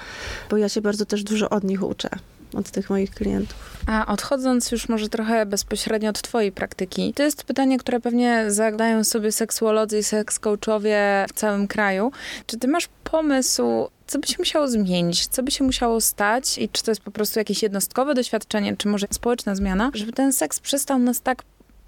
bo 0.50 0.57
ja 0.57 0.68
się 0.68 0.81
bardzo 0.81 1.07
też 1.07 1.24
dużo 1.24 1.50
od 1.50 1.64
nich 1.64 1.83
uczę 1.83 2.09
od 2.57 2.71
tych 2.71 2.90
moich 2.90 3.11
klientów. 3.11 3.57
A 3.87 4.07
odchodząc 4.07 4.73
już 4.73 4.88
może 4.88 5.09
trochę 5.09 5.47
bezpośrednio 5.47 6.11
od 6.11 6.23
twojej 6.23 6.53
praktyki, 6.53 7.14
to 7.14 7.23
jest 7.23 7.45
pytanie, 7.45 7.79
które 7.79 8.01
pewnie 8.01 8.45
zadają 8.49 9.05
sobie 9.05 9.33
seksuolodzy 9.33 9.99
i 9.99 10.03
seks 10.03 10.38
coachowie 10.38 11.27
w 11.29 11.33
całym 11.33 11.69
kraju. 11.69 12.12
Czy 12.47 12.59
ty 12.59 12.69
masz 12.69 12.88
pomysł, 13.05 13.88
co 14.07 14.19
by 14.19 14.27
się 14.27 14.35
musiało 14.38 14.69
zmienić, 14.69 15.27
co 15.27 15.43
by 15.43 15.51
się 15.51 15.64
musiało 15.64 16.01
stać 16.01 16.59
i 16.59 16.69
czy 16.69 16.83
to 16.83 16.90
jest 16.90 17.01
po 17.01 17.11
prostu 17.11 17.38
jakieś 17.38 17.62
jednostkowe 17.62 18.14
doświadczenie, 18.14 18.77
czy 18.77 18.88
może 18.88 19.07
społeczna 19.11 19.55
zmiana, 19.55 19.90
żeby 19.95 20.12
ten 20.12 20.33
seks 20.33 20.61
przestał 20.61 20.99
nas 20.99 21.21
tak 21.21 21.43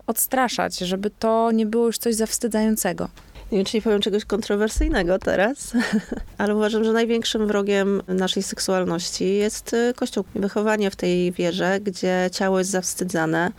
odstraszać, 0.07 0.79
żeby 0.79 1.11
to 1.11 1.51
nie 1.53 1.67
było 1.67 1.87
już 1.87 1.99
coś 1.99 2.15
zawstydzającego? 2.15 3.09
Nie 3.53 3.59
wiem, 3.59 3.65
czy 3.65 3.77
nie 3.77 3.83
powiem 3.83 4.01
czegoś 4.01 4.25
kontrowersyjnego 4.25 5.19
teraz, 5.19 5.73
ale 6.39 6.57
uważam, 6.57 6.85
że 6.85 6.93
największym 6.93 7.47
wrogiem 7.47 8.03
naszej 8.09 8.43
seksualności 8.43 9.35
jest 9.35 9.73
y, 9.73 9.95
Kościół. 9.97 10.25
Wychowanie 10.35 10.91
w 10.91 10.97
tej 10.97 11.33
wierze, 11.33 11.81
gdzie 11.81 12.31
ciało 12.33 12.59
jest 12.59 12.71
zawstydzane, 12.71 13.53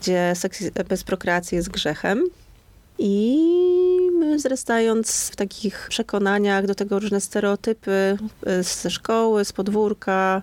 gdzie 0.00 0.32
seks 0.34 0.64
bez 0.88 1.04
prokreacji 1.04 1.56
jest 1.56 1.68
grzechem. 1.68 2.24
I 3.02 3.36
my 4.12 4.36
wzrastając 4.36 5.30
w 5.30 5.36
takich 5.36 5.86
przekonaniach, 5.88 6.66
do 6.66 6.74
tego 6.74 6.98
różne 6.98 7.20
stereotypy 7.20 8.16
y, 8.46 8.62
ze 8.62 8.90
szkoły, 8.90 9.44
z 9.44 9.52
podwórka 9.52 10.42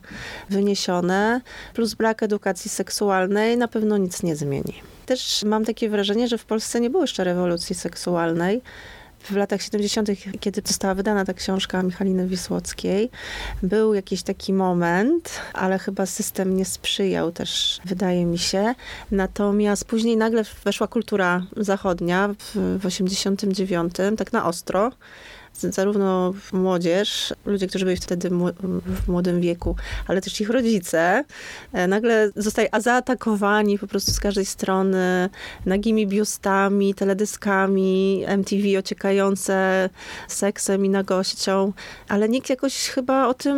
wyniesione, 0.49 1.41
plus 1.73 1.93
brak 1.93 2.23
edukacji 2.23 2.69
seksualnej 2.69 3.57
na 3.57 3.67
pewno 3.67 3.97
nic 3.97 4.23
nie 4.23 4.35
zmieni. 4.35 4.73
Też 5.05 5.43
mam 5.43 5.65
takie 5.65 5.89
wrażenie, 5.89 6.27
że 6.27 6.37
w 6.37 6.45
Polsce 6.45 6.79
nie 6.81 6.89
było 6.89 7.03
jeszcze 7.03 7.23
rewolucji 7.23 7.75
seksualnej 7.75 8.61
w 9.23 9.35
latach 9.35 9.61
70., 9.61 10.09
kiedy 10.39 10.61
została 10.65 10.93
wydana 10.93 11.25
ta 11.25 11.33
książka 11.33 11.83
Michaliny 11.83 12.27
Wisłockiej, 12.27 13.09
był 13.63 13.93
jakiś 13.93 14.23
taki 14.23 14.53
moment, 14.53 15.31
ale 15.53 15.79
chyba 15.79 16.05
system 16.05 16.55
nie 16.55 16.65
sprzyjał 16.65 17.31
też, 17.31 17.79
wydaje 17.85 18.25
mi 18.25 18.37
się. 18.37 18.75
Natomiast 19.11 19.85
później 19.85 20.17
nagle 20.17 20.43
weszła 20.63 20.87
kultura 20.87 21.45
zachodnia 21.57 22.29
w, 22.39 22.79
w 22.81 22.85
89, 22.85 23.93
tak 24.17 24.33
na 24.33 24.45
ostro 24.45 24.91
zarówno 25.61 26.33
młodzież, 26.53 27.33
ludzie, 27.45 27.67
którzy 27.67 27.85
byli 27.85 27.97
wtedy 27.97 28.29
w 28.29 29.07
młodym 29.07 29.41
wieku, 29.41 29.75
ale 30.07 30.21
też 30.21 30.41
ich 30.41 30.49
rodzice, 30.49 31.23
e, 31.73 31.87
nagle 31.87 32.31
zostali 32.35 32.67
zaatakowani 32.79 33.79
po 33.79 33.87
prostu 33.87 34.11
z 34.11 34.19
każdej 34.19 34.45
strony 34.45 35.29
nagimi 35.65 36.07
biustami, 36.07 36.93
teledyskami, 36.93 38.23
MTV 38.27 38.79
ociekające 38.79 39.89
seksem 40.27 40.85
i 40.85 40.89
nagością, 40.89 41.73
ale 42.07 42.29
nikt 42.29 42.49
jakoś 42.49 42.89
chyba 42.89 43.27
o 43.27 43.33
tym 43.33 43.57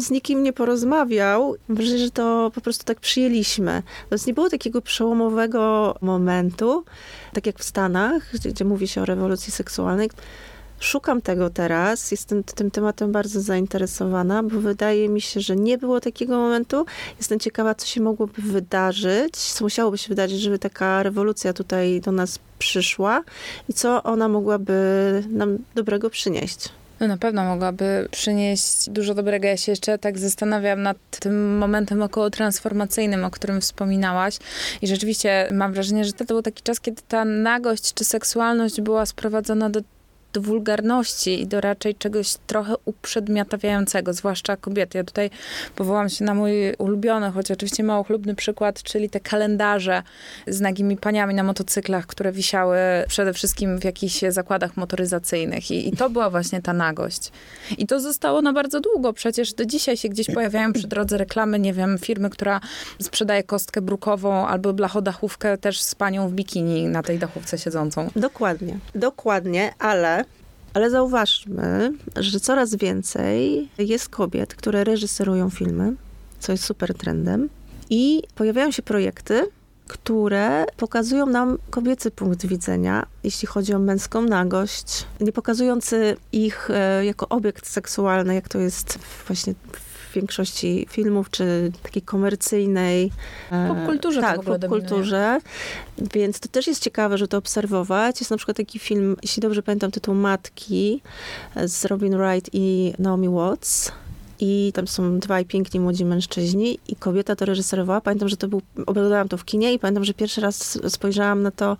z 0.00 0.10
nikim 0.10 0.42
nie 0.42 0.52
porozmawiał. 0.52 1.56
Wrażenie, 1.68 1.98
że 1.98 2.10
to 2.10 2.50
po 2.54 2.60
prostu 2.60 2.84
tak 2.84 3.00
przyjęliśmy. 3.00 3.82
Więc 4.10 4.26
nie 4.26 4.34
było 4.34 4.50
takiego 4.50 4.82
przełomowego 4.82 5.94
momentu, 6.00 6.84
tak 7.32 7.46
jak 7.46 7.58
w 7.58 7.64
Stanach, 7.64 8.22
gdzie, 8.34 8.48
gdzie 8.48 8.64
mówi 8.64 8.88
się 8.88 9.02
o 9.02 9.04
rewolucji 9.04 9.52
seksualnej, 9.52 10.10
Szukam 10.80 11.22
tego 11.22 11.50
teraz, 11.50 12.10
jestem 12.10 12.44
tym 12.44 12.70
tematem 12.70 13.12
bardzo 13.12 13.40
zainteresowana, 13.40 14.42
bo 14.42 14.60
wydaje 14.60 15.08
mi 15.08 15.20
się, 15.20 15.40
że 15.40 15.56
nie 15.56 15.78
było 15.78 16.00
takiego 16.00 16.36
momentu. 16.36 16.86
Jestem 17.18 17.40
ciekawa, 17.40 17.74
co 17.74 17.86
się 17.86 18.00
mogłoby 18.00 18.42
wydarzyć, 18.42 19.36
co 19.36 19.64
musiałoby 19.64 19.98
się 19.98 20.08
wydarzyć, 20.08 20.40
żeby 20.40 20.58
taka 20.58 21.02
rewolucja 21.02 21.52
tutaj 21.52 22.00
do 22.00 22.12
nas 22.12 22.38
przyszła 22.58 23.22
i 23.68 23.72
co 23.72 24.02
ona 24.02 24.28
mogłaby 24.28 24.74
nam 25.30 25.58
dobrego 25.74 26.10
przynieść. 26.10 26.68
No 27.00 27.08
na 27.08 27.16
pewno 27.16 27.44
mogłaby 27.44 28.08
przynieść 28.10 28.90
dużo 28.90 29.14
dobrego. 29.14 29.46
Ja 29.46 29.56
się 29.56 29.72
jeszcze 29.72 29.98
tak 29.98 30.18
zastanawiam 30.18 30.82
nad 30.82 30.96
tym 31.20 31.58
momentem 31.58 32.02
około 32.02 32.30
transformacyjnym, 32.30 33.24
o 33.24 33.30
którym 33.30 33.60
wspominałaś. 33.60 34.38
I 34.82 34.86
rzeczywiście 34.86 35.48
mam 35.52 35.72
wrażenie, 35.72 36.04
że 36.04 36.12
to 36.12 36.24
był 36.24 36.42
taki 36.42 36.62
czas, 36.62 36.80
kiedy 36.80 37.02
ta 37.08 37.24
nagość 37.24 37.94
czy 37.94 38.04
seksualność 38.04 38.80
była 38.80 39.06
sprowadzona 39.06 39.70
do 39.70 39.80
do 40.32 40.40
wulgarności 40.40 41.42
i 41.42 41.46
do 41.46 41.60
raczej 41.60 41.94
czegoś 41.94 42.34
trochę 42.46 42.74
uprzedmiotawiającego, 42.84 44.12
zwłaszcza 44.12 44.56
kobiety. 44.56 44.98
Ja 44.98 45.04
tutaj 45.04 45.30
powołam 45.76 46.08
się 46.08 46.24
na 46.24 46.34
mój 46.34 46.52
ulubiony, 46.78 47.30
choć 47.30 47.50
oczywiście 47.50 47.82
mało 47.82 48.04
chlubny 48.04 48.34
przykład, 48.34 48.82
czyli 48.82 49.10
te 49.10 49.20
kalendarze 49.20 50.02
z 50.46 50.60
nagimi 50.60 50.96
paniami 50.96 51.34
na 51.34 51.42
motocyklach, 51.42 52.06
które 52.06 52.32
wisiały 52.32 52.78
przede 53.08 53.32
wszystkim 53.32 53.78
w 53.78 53.84
jakichś 53.84 54.20
zakładach 54.28 54.76
motoryzacyjnych. 54.76 55.70
I, 55.70 55.88
I, 55.88 55.92
to 55.96 56.10
była 56.10 56.30
właśnie 56.30 56.62
ta 56.62 56.72
nagość. 56.72 57.32
I 57.78 57.86
to 57.86 58.00
zostało 58.00 58.42
na 58.42 58.52
bardzo 58.52 58.80
długo. 58.80 59.12
Przecież 59.12 59.52
do 59.52 59.64
dzisiaj 59.64 59.96
się 59.96 60.08
gdzieś 60.08 60.26
pojawiają 60.26 60.72
przy 60.72 60.88
drodze 60.88 61.18
reklamy, 61.18 61.58
nie 61.58 61.72
wiem, 61.72 61.98
firmy, 61.98 62.30
która 62.30 62.60
sprzedaje 63.02 63.42
kostkę 63.42 63.82
brukową 63.82 64.46
albo 64.46 64.72
blachodachówkę 64.72 65.58
też 65.58 65.80
z 65.80 65.94
panią 65.94 66.28
w 66.28 66.32
bikini 66.32 66.86
na 66.86 67.02
tej 67.02 67.18
dachówce 67.18 67.58
siedzącą. 67.58 68.10
Dokładnie. 68.16 68.78
Dokładnie, 68.94 69.74
ale 69.78 70.24
ale 70.74 70.90
zauważmy, 70.90 71.92
że 72.16 72.40
coraz 72.40 72.74
więcej 72.74 73.68
jest 73.78 74.08
kobiet, 74.08 74.54
które 74.54 74.84
reżyserują 74.84 75.50
filmy, 75.50 75.94
co 76.40 76.52
jest 76.52 76.64
super 76.64 76.94
trendem, 76.94 77.48
i 77.90 78.22
pojawiają 78.34 78.70
się 78.70 78.82
projekty, 78.82 79.50
które 79.88 80.64
pokazują 80.76 81.26
nam 81.26 81.58
kobiecy 81.70 82.10
punkt 82.10 82.46
widzenia, 82.46 83.06
jeśli 83.24 83.48
chodzi 83.48 83.74
o 83.74 83.78
męską 83.78 84.22
nagość, 84.22 85.06
nie 85.20 85.32
pokazujący 85.32 86.16
ich 86.32 86.70
e, 86.70 87.04
jako 87.04 87.28
obiekt 87.28 87.66
seksualny, 87.66 88.34
jak 88.34 88.48
to 88.48 88.58
jest 88.58 88.98
właśnie 89.26 89.54
w 89.72 89.87
większości 90.14 90.86
filmów, 90.90 91.30
czy 91.30 91.72
takiej 91.82 92.02
komercyjnej. 92.02 93.12
W 93.50 93.68
popkulturze 93.68 94.20
tak, 94.20 94.42
w 94.42 94.44
popkulturze. 94.44 95.40
Więc 96.14 96.40
to 96.40 96.48
też 96.48 96.66
jest 96.66 96.82
ciekawe, 96.82 97.18
że 97.18 97.28
to 97.28 97.38
obserwować. 97.38 98.20
Jest 98.20 98.30
na 98.30 98.36
przykład 98.36 98.56
taki 98.56 98.78
film, 98.78 99.16
jeśli 99.22 99.40
dobrze 99.40 99.62
pamiętam, 99.62 99.90
tytuł 99.90 100.14
Matki 100.14 101.02
z 101.66 101.84
Robin 101.84 102.16
Wright 102.16 102.50
i 102.52 102.92
Naomi 102.98 103.28
Watts. 103.28 103.92
i 104.40 104.72
tam 104.74 104.88
są 104.88 105.18
dwaj 105.18 105.44
piękni 105.44 105.80
młodzi 105.80 106.04
mężczyźni 106.04 106.78
i 106.88 106.96
kobieta 106.96 107.36
to 107.36 107.44
reżyserowała. 107.44 108.00
Pamiętam, 108.00 108.28
że 108.28 108.36
to 108.36 108.48
był, 108.48 108.62
oglądałam 108.86 109.28
to 109.28 109.36
w 109.36 109.44
kinie 109.44 109.72
i 109.72 109.78
pamiętam, 109.78 110.04
że 110.04 110.14
pierwszy 110.14 110.40
raz 110.40 110.78
spojrzałam 110.88 111.42
na 111.42 111.50
to, 111.50 111.76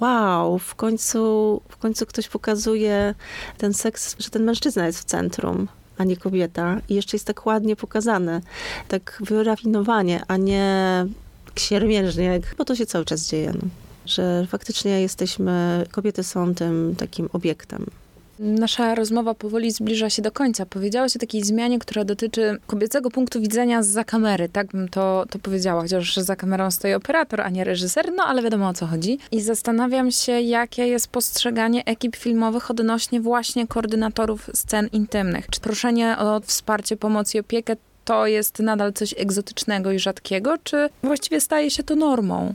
wow, 0.00 0.58
w 0.58 0.74
końcu, 0.74 1.62
w 1.68 1.76
końcu 1.76 2.06
ktoś 2.06 2.28
pokazuje 2.28 3.14
ten 3.58 3.74
seks, 3.74 4.16
że 4.18 4.30
ten 4.30 4.44
mężczyzna 4.44 4.86
jest 4.86 5.00
w 5.00 5.04
centrum 5.04 5.68
a 5.98 6.04
nie 6.04 6.16
kobieta. 6.16 6.80
I 6.88 6.94
jeszcze 6.94 7.16
jest 7.16 7.26
tak 7.26 7.46
ładnie 7.46 7.76
pokazane, 7.76 8.40
tak 8.88 9.22
wyrafinowanie, 9.26 10.22
a 10.28 10.36
nie 10.36 11.06
siermiężnie, 11.56 12.40
bo 12.58 12.64
to 12.64 12.76
się 12.76 12.86
cały 12.86 13.04
czas 13.04 13.28
dzieje. 13.28 13.52
No. 13.62 13.68
Że 14.06 14.46
faktycznie 14.48 15.00
jesteśmy, 15.00 15.84
kobiety 15.90 16.22
są 16.22 16.54
tym 16.54 16.94
takim 16.98 17.28
obiektem. 17.32 17.86
Nasza 18.38 18.94
rozmowa 18.94 19.34
powoli 19.34 19.70
zbliża 19.70 20.10
się 20.10 20.22
do 20.22 20.32
końca. 20.32 20.66
Powiedziałaś 20.66 21.16
o 21.16 21.18
takiej 21.18 21.44
zmianie, 21.44 21.78
która 21.78 22.04
dotyczy 22.04 22.58
kobiecego 22.66 23.10
punktu 23.10 23.40
widzenia 23.40 23.82
za 23.82 24.04
kamery. 24.04 24.48
Tak 24.48 24.66
bym 24.66 24.88
to, 24.88 25.24
to 25.30 25.38
powiedziała, 25.38 25.82
chociaż 25.82 26.16
za 26.16 26.36
kamerą 26.36 26.70
stoi 26.70 26.94
operator, 26.94 27.40
a 27.40 27.50
nie 27.50 27.64
reżyser, 27.64 28.12
no 28.16 28.22
ale 28.24 28.42
wiadomo 28.42 28.68
o 28.68 28.72
co 28.72 28.86
chodzi. 28.86 29.18
I 29.32 29.40
zastanawiam 29.40 30.10
się, 30.10 30.32
jakie 30.40 30.86
jest 30.86 31.08
postrzeganie 31.08 31.84
ekip 31.84 32.16
filmowych 32.16 32.70
odnośnie 32.70 33.20
właśnie 33.20 33.66
koordynatorów 33.66 34.50
scen 34.54 34.88
intymnych. 34.92 35.46
Czy 35.50 35.60
proszenie 35.60 36.16
o 36.18 36.40
wsparcie, 36.40 36.96
pomoc 36.96 37.34
i 37.34 37.38
opiekę 37.38 37.76
to 38.04 38.26
jest 38.26 38.58
nadal 38.58 38.92
coś 38.92 39.14
egzotycznego 39.16 39.92
i 39.92 39.98
rzadkiego, 39.98 40.54
czy 40.64 40.88
właściwie 41.02 41.40
staje 41.40 41.70
się 41.70 41.82
to 41.82 41.96
normą? 41.96 42.54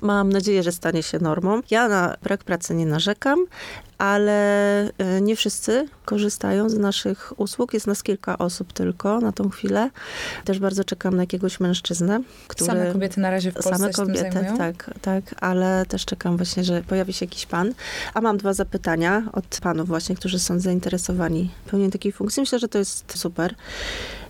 Mam 0.00 0.32
nadzieję, 0.32 0.62
że 0.62 0.72
stanie 0.72 1.02
się 1.02 1.18
normą. 1.18 1.60
Ja 1.70 1.88
na 1.88 2.16
brak 2.22 2.44
pracy 2.44 2.74
nie 2.74 2.86
narzekam, 2.86 3.38
ale 3.98 4.80
e, 4.98 5.20
nie 5.20 5.36
wszyscy 5.36 5.88
korzystają 6.04 6.68
z 6.68 6.78
naszych 6.78 7.40
usług. 7.40 7.74
Jest 7.74 7.86
nas 7.86 8.02
kilka 8.02 8.38
osób 8.38 8.72
tylko 8.72 9.20
na 9.20 9.32
tą 9.32 9.50
chwilę. 9.50 9.90
Też 10.44 10.58
bardzo 10.58 10.84
czekam 10.84 11.16
na 11.16 11.22
jakiegoś 11.22 11.60
mężczyznę, 11.60 12.22
który... 12.48 12.70
Same 12.70 12.92
kobiety 12.92 13.20
na 13.20 13.30
razie 13.30 13.50
w 13.50 13.54
Polsce 13.54 13.78
Same 13.78 13.92
kobiety, 13.92 14.46
tak, 14.58 14.90
tak, 15.02 15.34
ale 15.40 15.86
też 15.86 16.04
czekam 16.04 16.36
właśnie, 16.36 16.64
że 16.64 16.82
pojawi 16.82 17.12
się 17.12 17.24
jakiś 17.24 17.46
pan. 17.46 17.72
A 18.14 18.20
mam 18.20 18.36
dwa 18.36 18.52
zapytania 18.52 19.22
od 19.32 19.60
panów 19.62 19.88
właśnie, 19.88 20.16
którzy 20.16 20.38
są 20.38 20.60
zainteresowani 20.60 21.50
pełnieniem 21.70 21.92
takiej 21.92 22.12
funkcji. 22.12 22.40
Myślę, 22.40 22.58
że 22.58 22.68
to 22.68 22.78
jest 22.78 23.18
super. 23.18 23.54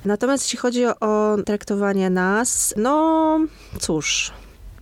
Natomiast 0.05 0.45
jeśli 0.45 0.59
chodzi 0.59 0.87
o 0.87 1.37
traktowanie 1.47 2.11
nas, 2.11 2.75
no 2.77 3.39
cóż, 3.81 4.33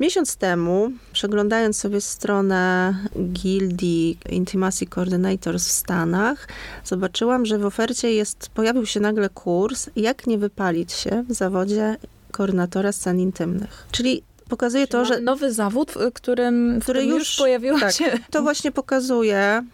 Miesiąc 0.05 0.37
temu, 0.37 0.91
przeglądając 1.13 1.79
sobie 1.79 2.01
stronę 2.01 2.95
gildii 3.33 4.19
Intimacy 4.29 4.87
Coordinators 4.87 5.69
w 5.69 5.71
Stanach, 5.71 6.49
zobaczyłam, 6.85 7.47
że 7.47 7.59
w 7.59 7.67
ofercie 7.67 8.13
jest, 8.13 8.49
pojawił 8.55 8.87
się 8.87 9.01
nagle 9.01 9.29
kurs, 9.29 9.91
jak 9.97 10.27
nie 10.27 10.39
wypalić 10.39 10.93
się 10.93 11.25
w 11.29 11.33
zawodzie 11.33 11.97
koordynatora 12.31 12.93
scen 12.93 13.21
intymnych. 13.21 13.87
Czyli 13.93 14.23
pokazuje 14.49 14.87
to, 14.87 15.05
że... 15.05 15.21
Nowy 15.21 15.53
zawód, 15.53 15.93
w 15.93 16.13
którym, 16.13 16.81
w 16.81 16.83
który 16.83 17.01
którym 17.01 17.19
już, 17.19 17.29
już 17.29 17.37
pojawiła 17.37 17.81
tak, 17.81 17.93
się... 17.93 18.19
To 18.31 18.43
właśnie 18.43 18.73
pokazuje, 18.73 19.65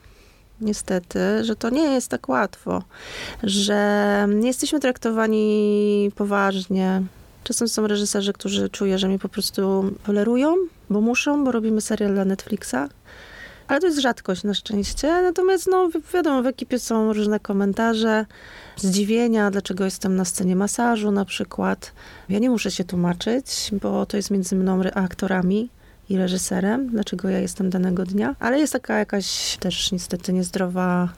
niestety, 0.61 1.45
że 1.45 1.57
to 1.57 1.71
nie 1.71 1.85
jest 1.95 2.09
tak 2.09 2.29
łatwo, 2.29 2.83
że 3.43 4.27
nie 4.29 4.49
jesteśmy 4.49 4.81
traktowani 4.81 6.11
poważnie, 6.15 7.03
Czasem 7.45 7.69
są 7.69 7.87
reżyserzy, 7.87 8.33
którzy 8.33 8.69
czuję, 8.69 8.99
że 8.99 9.09
mnie 9.09 9.19
po 9.19 9.29
prostu 9.29 9.93
tolerują, 10.07 10.57
bo 10.91 11.01
muszą, 11.01 11.45
bo 11.45 11.53
robimy 11.53 11.81
serial 11.81 12.15
dla 12.15 12.25
Netflixa. 12.25 12.77
Ale 13.69 13.81
to 13.81 13.87
jest 13.87 13.99
rzadkość 13.99 14.45
na 14.45 14.55
szczęście. 14.55 15.23
Natomiast, 15.23 15.69
no, 15.71 15.89
wiadomo, 16.15 16.43
w 16.43 16.47
ekipie 16.47 16.79
są 16.79 17.13
różne 17.13 17.41
komentarze, 17.41 18.27
zdziwienia, 18.77 19.51
dlaczego 19.51 19.85
jestem 19.85 20.17
na 20.17 20.25
scenie 20.25 20.57
masażu 20.57 21.11
na 21.11 21.25
przykład. 21.25 21.93
Ja 22.29 22.39
nie 22.39 22.51
muszę 22.51 22.71
się 22.71 22.85
tłumaczyć, 22.85 23.71
bo 23.83 24.07
to 24.07 24.17
jest 24.17 24.31
między 24.31 24.57
mną 24.57 24.83
aktorami 24.95 25.69
i 26.09 26.17
reżyserem, 26.17 26.89
dlaczego 26.89 27.29
ja 27.29 27.39
jestem 27.39 27.71
danego 27.71 28.05
dnia. 28.05 28.37
Ale 28.41 28.59
jest 28.59 28.73
taka 28.73 28.99
jakaś 28.99 29.57
też 29.57 29.93
niestety 29.93 30.33
niezdrowa 30.33 31.09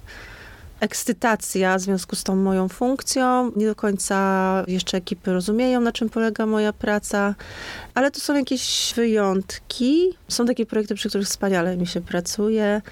ekscytacja 0.83 1.79
w 1.79 1.81
związku 1.81 2.17
z 2.17 2.25
tą 2.25 2.37
moją 2.37 2.69
funkcją. 2.69 3.53
Nie 3.57 3.67
do 3.67 3.75
końca 3.75 4.65
jeszcze 4.69 4.97
ekipy 4.97 5.33
rozumieją, 5.33 5.81
na 5.81 5.93
czym 5.93 6.09
polega 6.09 6.47
moja 6.47 6.73
praca, 6.73 7.35
ale 7.95 8.11
to 8.11 8.21
są 8.21 8.35
jakieś 8.37 8.93
wyjątki. 8.97 10.11
Są 10.29 10.47
takie 10.47 10.67
projekty, 10.67 10.95
przy 10.95 11.09
których 11.09 11.27
wspaniale 11.27 11.77
mi 11.77 11.87
się 11.87 12.01
pracuje 12.01 12.83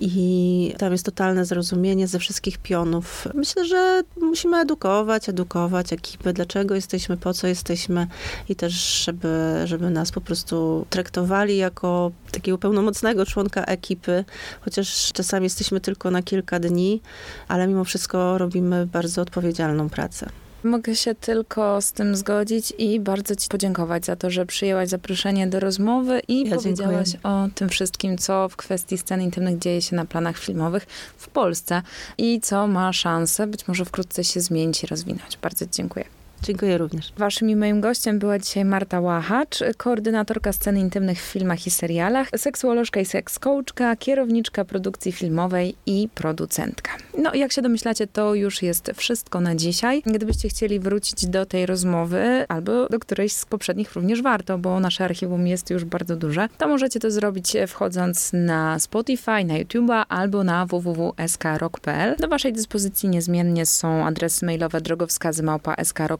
i 0.00 0.74
tam 0.78 0.92
jest 0.92 1.04
totalne 1.04 1.44
zrozumienie 1.44 2.06
ze 2.06 2.18
wszystkich 2.18 2.58
pionów. 2.58 3.28
Myślę, 3.34 3.64
że 3.64 4.02
musimy 4.20 4.56
edukować, 4.56 5.28
edukować 5.28 5.92
ekipy, 5.92 6.32
dlaczego 6.32 6.74
jesteśmy, 6.74 7.16
po 7.16 7.34
co 7.34 7.46
jesteśmy 7.46 8.06
i 8.48 8.56
też, 8.56 9.04
żeby, 9.04 9.62
żeby 9.64 9.90
nas 9.90 10.12
po 10.12 10.20
prostu 10.20 10.86
traktowali 10.90 11.56
jako 11.56 12.10
takiego 12.32 12.58
pełnomocnego 12.58 13.26
członka 13.26 13.64
ekipy, 13.64 14.24
chociaż 14.60 15.12
czasami 15.12 15.44
jesteśmy 15.44 15.80
tylko 15.80 16.10
na 16.10 16.22
kilka 16.22 16.60
dni, 16.60 17.00
ale 17.48 17.66
mimo 17.66 17.84
wszystko 17.84 18.38
robimy 18.38 18.86
bardzo 18.86 19.22
odpowiedzialną 19.22 19.88
pracę. 19.88 20.28
Mogę 20.64 20.96
się 20.96 21.14
tylko 21.14 21.82
z 21.82 21.92
tym 21.92 22.16
zgodzić 22.16 22.72
i 22.78 23.00
bardzo 23.00 23.36
Ci 23.36 23.48
podziękować 23.48 24.04
za 24.04 24.16
to, 24.16 24.30
że 24.30 24.46
przyjęłaś 24.46 24.88
zaproszenie 24.88 25.46
do 25.46 25.60
rozmowy 25.60 26.20
i 26.28 26.48
ja 26.48 26.56
powiedziałaś 26.56 27.08
dziękuję. 27.08 27.34
o 27.34 27.48
tym 27.54 27.68
wszystkim, 27.68 28.18
co 28.18 28.48
w 28.48 28.56
kwestii 28.56 28.98
scen 28.98 29.22
intymnych 29.22 29.58
dzieje 29.58 29.82
się 29.82 29.96
na 29.96 30.04
planach 30.04 30.38
filmowych 30.38 30.86
w 31.16 31.28
Polsce 31.28 31.82
i 32.18 32.40
co 32.40 32.66
ma 32.66 32.92
szansę 32.92 33.46
być 33.46 33.68
może 33.68 33.84
wkrótce 33.84 34.24
się 34.24 34.40
zmienić 34.40 34.84
i 34.84 34.86
rozwinąć. 34.86 35.38
Bardzo 35.42 35.64
Ci 35.64 35.70
dziękuję. 35.72 36.17
Dziękuję 36.42 36.78
również. 36.78 37.12
Waszym 37.16 37.50
i 37.50 37.56
moim 37.56 37.80
gościem 37.80 38.18
była 38.18 38.38
dzisiaj 38.38 38.64
Marta 38.64 39.00
Łachacz, 39.00 39.58
koordynatorka 39.76 40.52
scen 40.52 40.78
intymnych 40.78 41.18
w 41.18 41.32
filmach 41.32 41.66
i 41.66 41.70
serialach, 41.70 42.28
seksuolożka 42.36 43.00
i 43.00 43.04
sekscoachka, 43.04 43.96
kierowniczka 43.96 44.64
produkcji 44.64 45.12
filmowej 45.12 45.74
i 45.86 46.08
producentka. 46.14 46.92
No, 47.18 47.34
jak 47.34 47.52
się 47.52 47.62
domyślacie, 47.62 48.06
to 48.06 48.34
już 48.34 48.62
jest 48.62 48.92
wszystko 48.96 49.40
na 49.40 49.54
dzisiaj. 49.54 50.02
Gdybyście 50.06 50.48
chcieli 50.48 50.80
wrócić 50.80 51.26
do 51.26 51.46
tej 51.46 51.66
rozmowy, 51.66 52.44
albo 52.48 52.88
do 52.88 52.98
którejś 52.98 53.32
z 53.32 53.46
poprzednich 53.46 53.92
również 53.92 54.22
warto, 54.22 54.58
bo 54.58 54.80
nasze 54.80 55.04
archiwum 55.04 55.46
jest 55.46 55.70
już 55.70 55.84
bardzo 55.84 56.16
duże, 56.16 56.48
to 56.58 56.68
możecie 56.68 57.00
to 57.00 57.10
zrobić 57.10 57.56
wchodząc 57.68 58.30
na 58.32 58.78
Spotify, 58.78 59.44
na 59.44 59.54
YouTube'a 59.54 60.04
albo 60.08 60.44
na 60.44 60.66
www.skrock.pl. 60.66 62.16
Do 62.18 62.28
waszej 62.28 62.52
dyspozycji 62.52 63.08
niezmiennie 63.08 63.66
są 63.66 64.06
adresy 64.06 64.46
mailowe 64.46 64.80
drogowskazy 64.80 65.42
małpa 65.42 65.74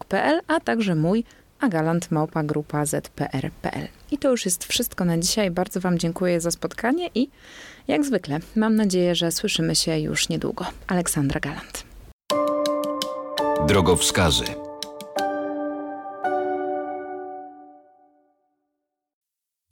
skrock 0.09 0.45
a 0.49 0.61
także 0.61 0.95
mój 0.95 1.25
agalantmałpa 1.61 2.43
zpr.pl. 2.87 3.89
I 4.11 4.19
to 4.19 4.31
już 4.31 4.45
jest 4.45 4.65
wszystko 4.65 5.05
na 5.05 5.19
dzisiaj. 5.19 5.51
Bardzo 5.51 5.81
Wam 5.81 5.99
dziękuję 5.99 6.41
za 6.41 6.51
spotkanie 6.51 7.11
i 7.15 7.29
jak 7.89 8.05
zwykle 8.05 8.39
mam 8.57 8.77
nadzieję, 8.77 9.15
że 9.15 9.33
słyszymy 9.33 9.75
się 9.75 9.99
już 9.99 10.29
niedługo. 10.29 10.67
Aleksandra 10.87 11.41
Galant. 11.41 11.85
Drogowskazy. 13.69 14.68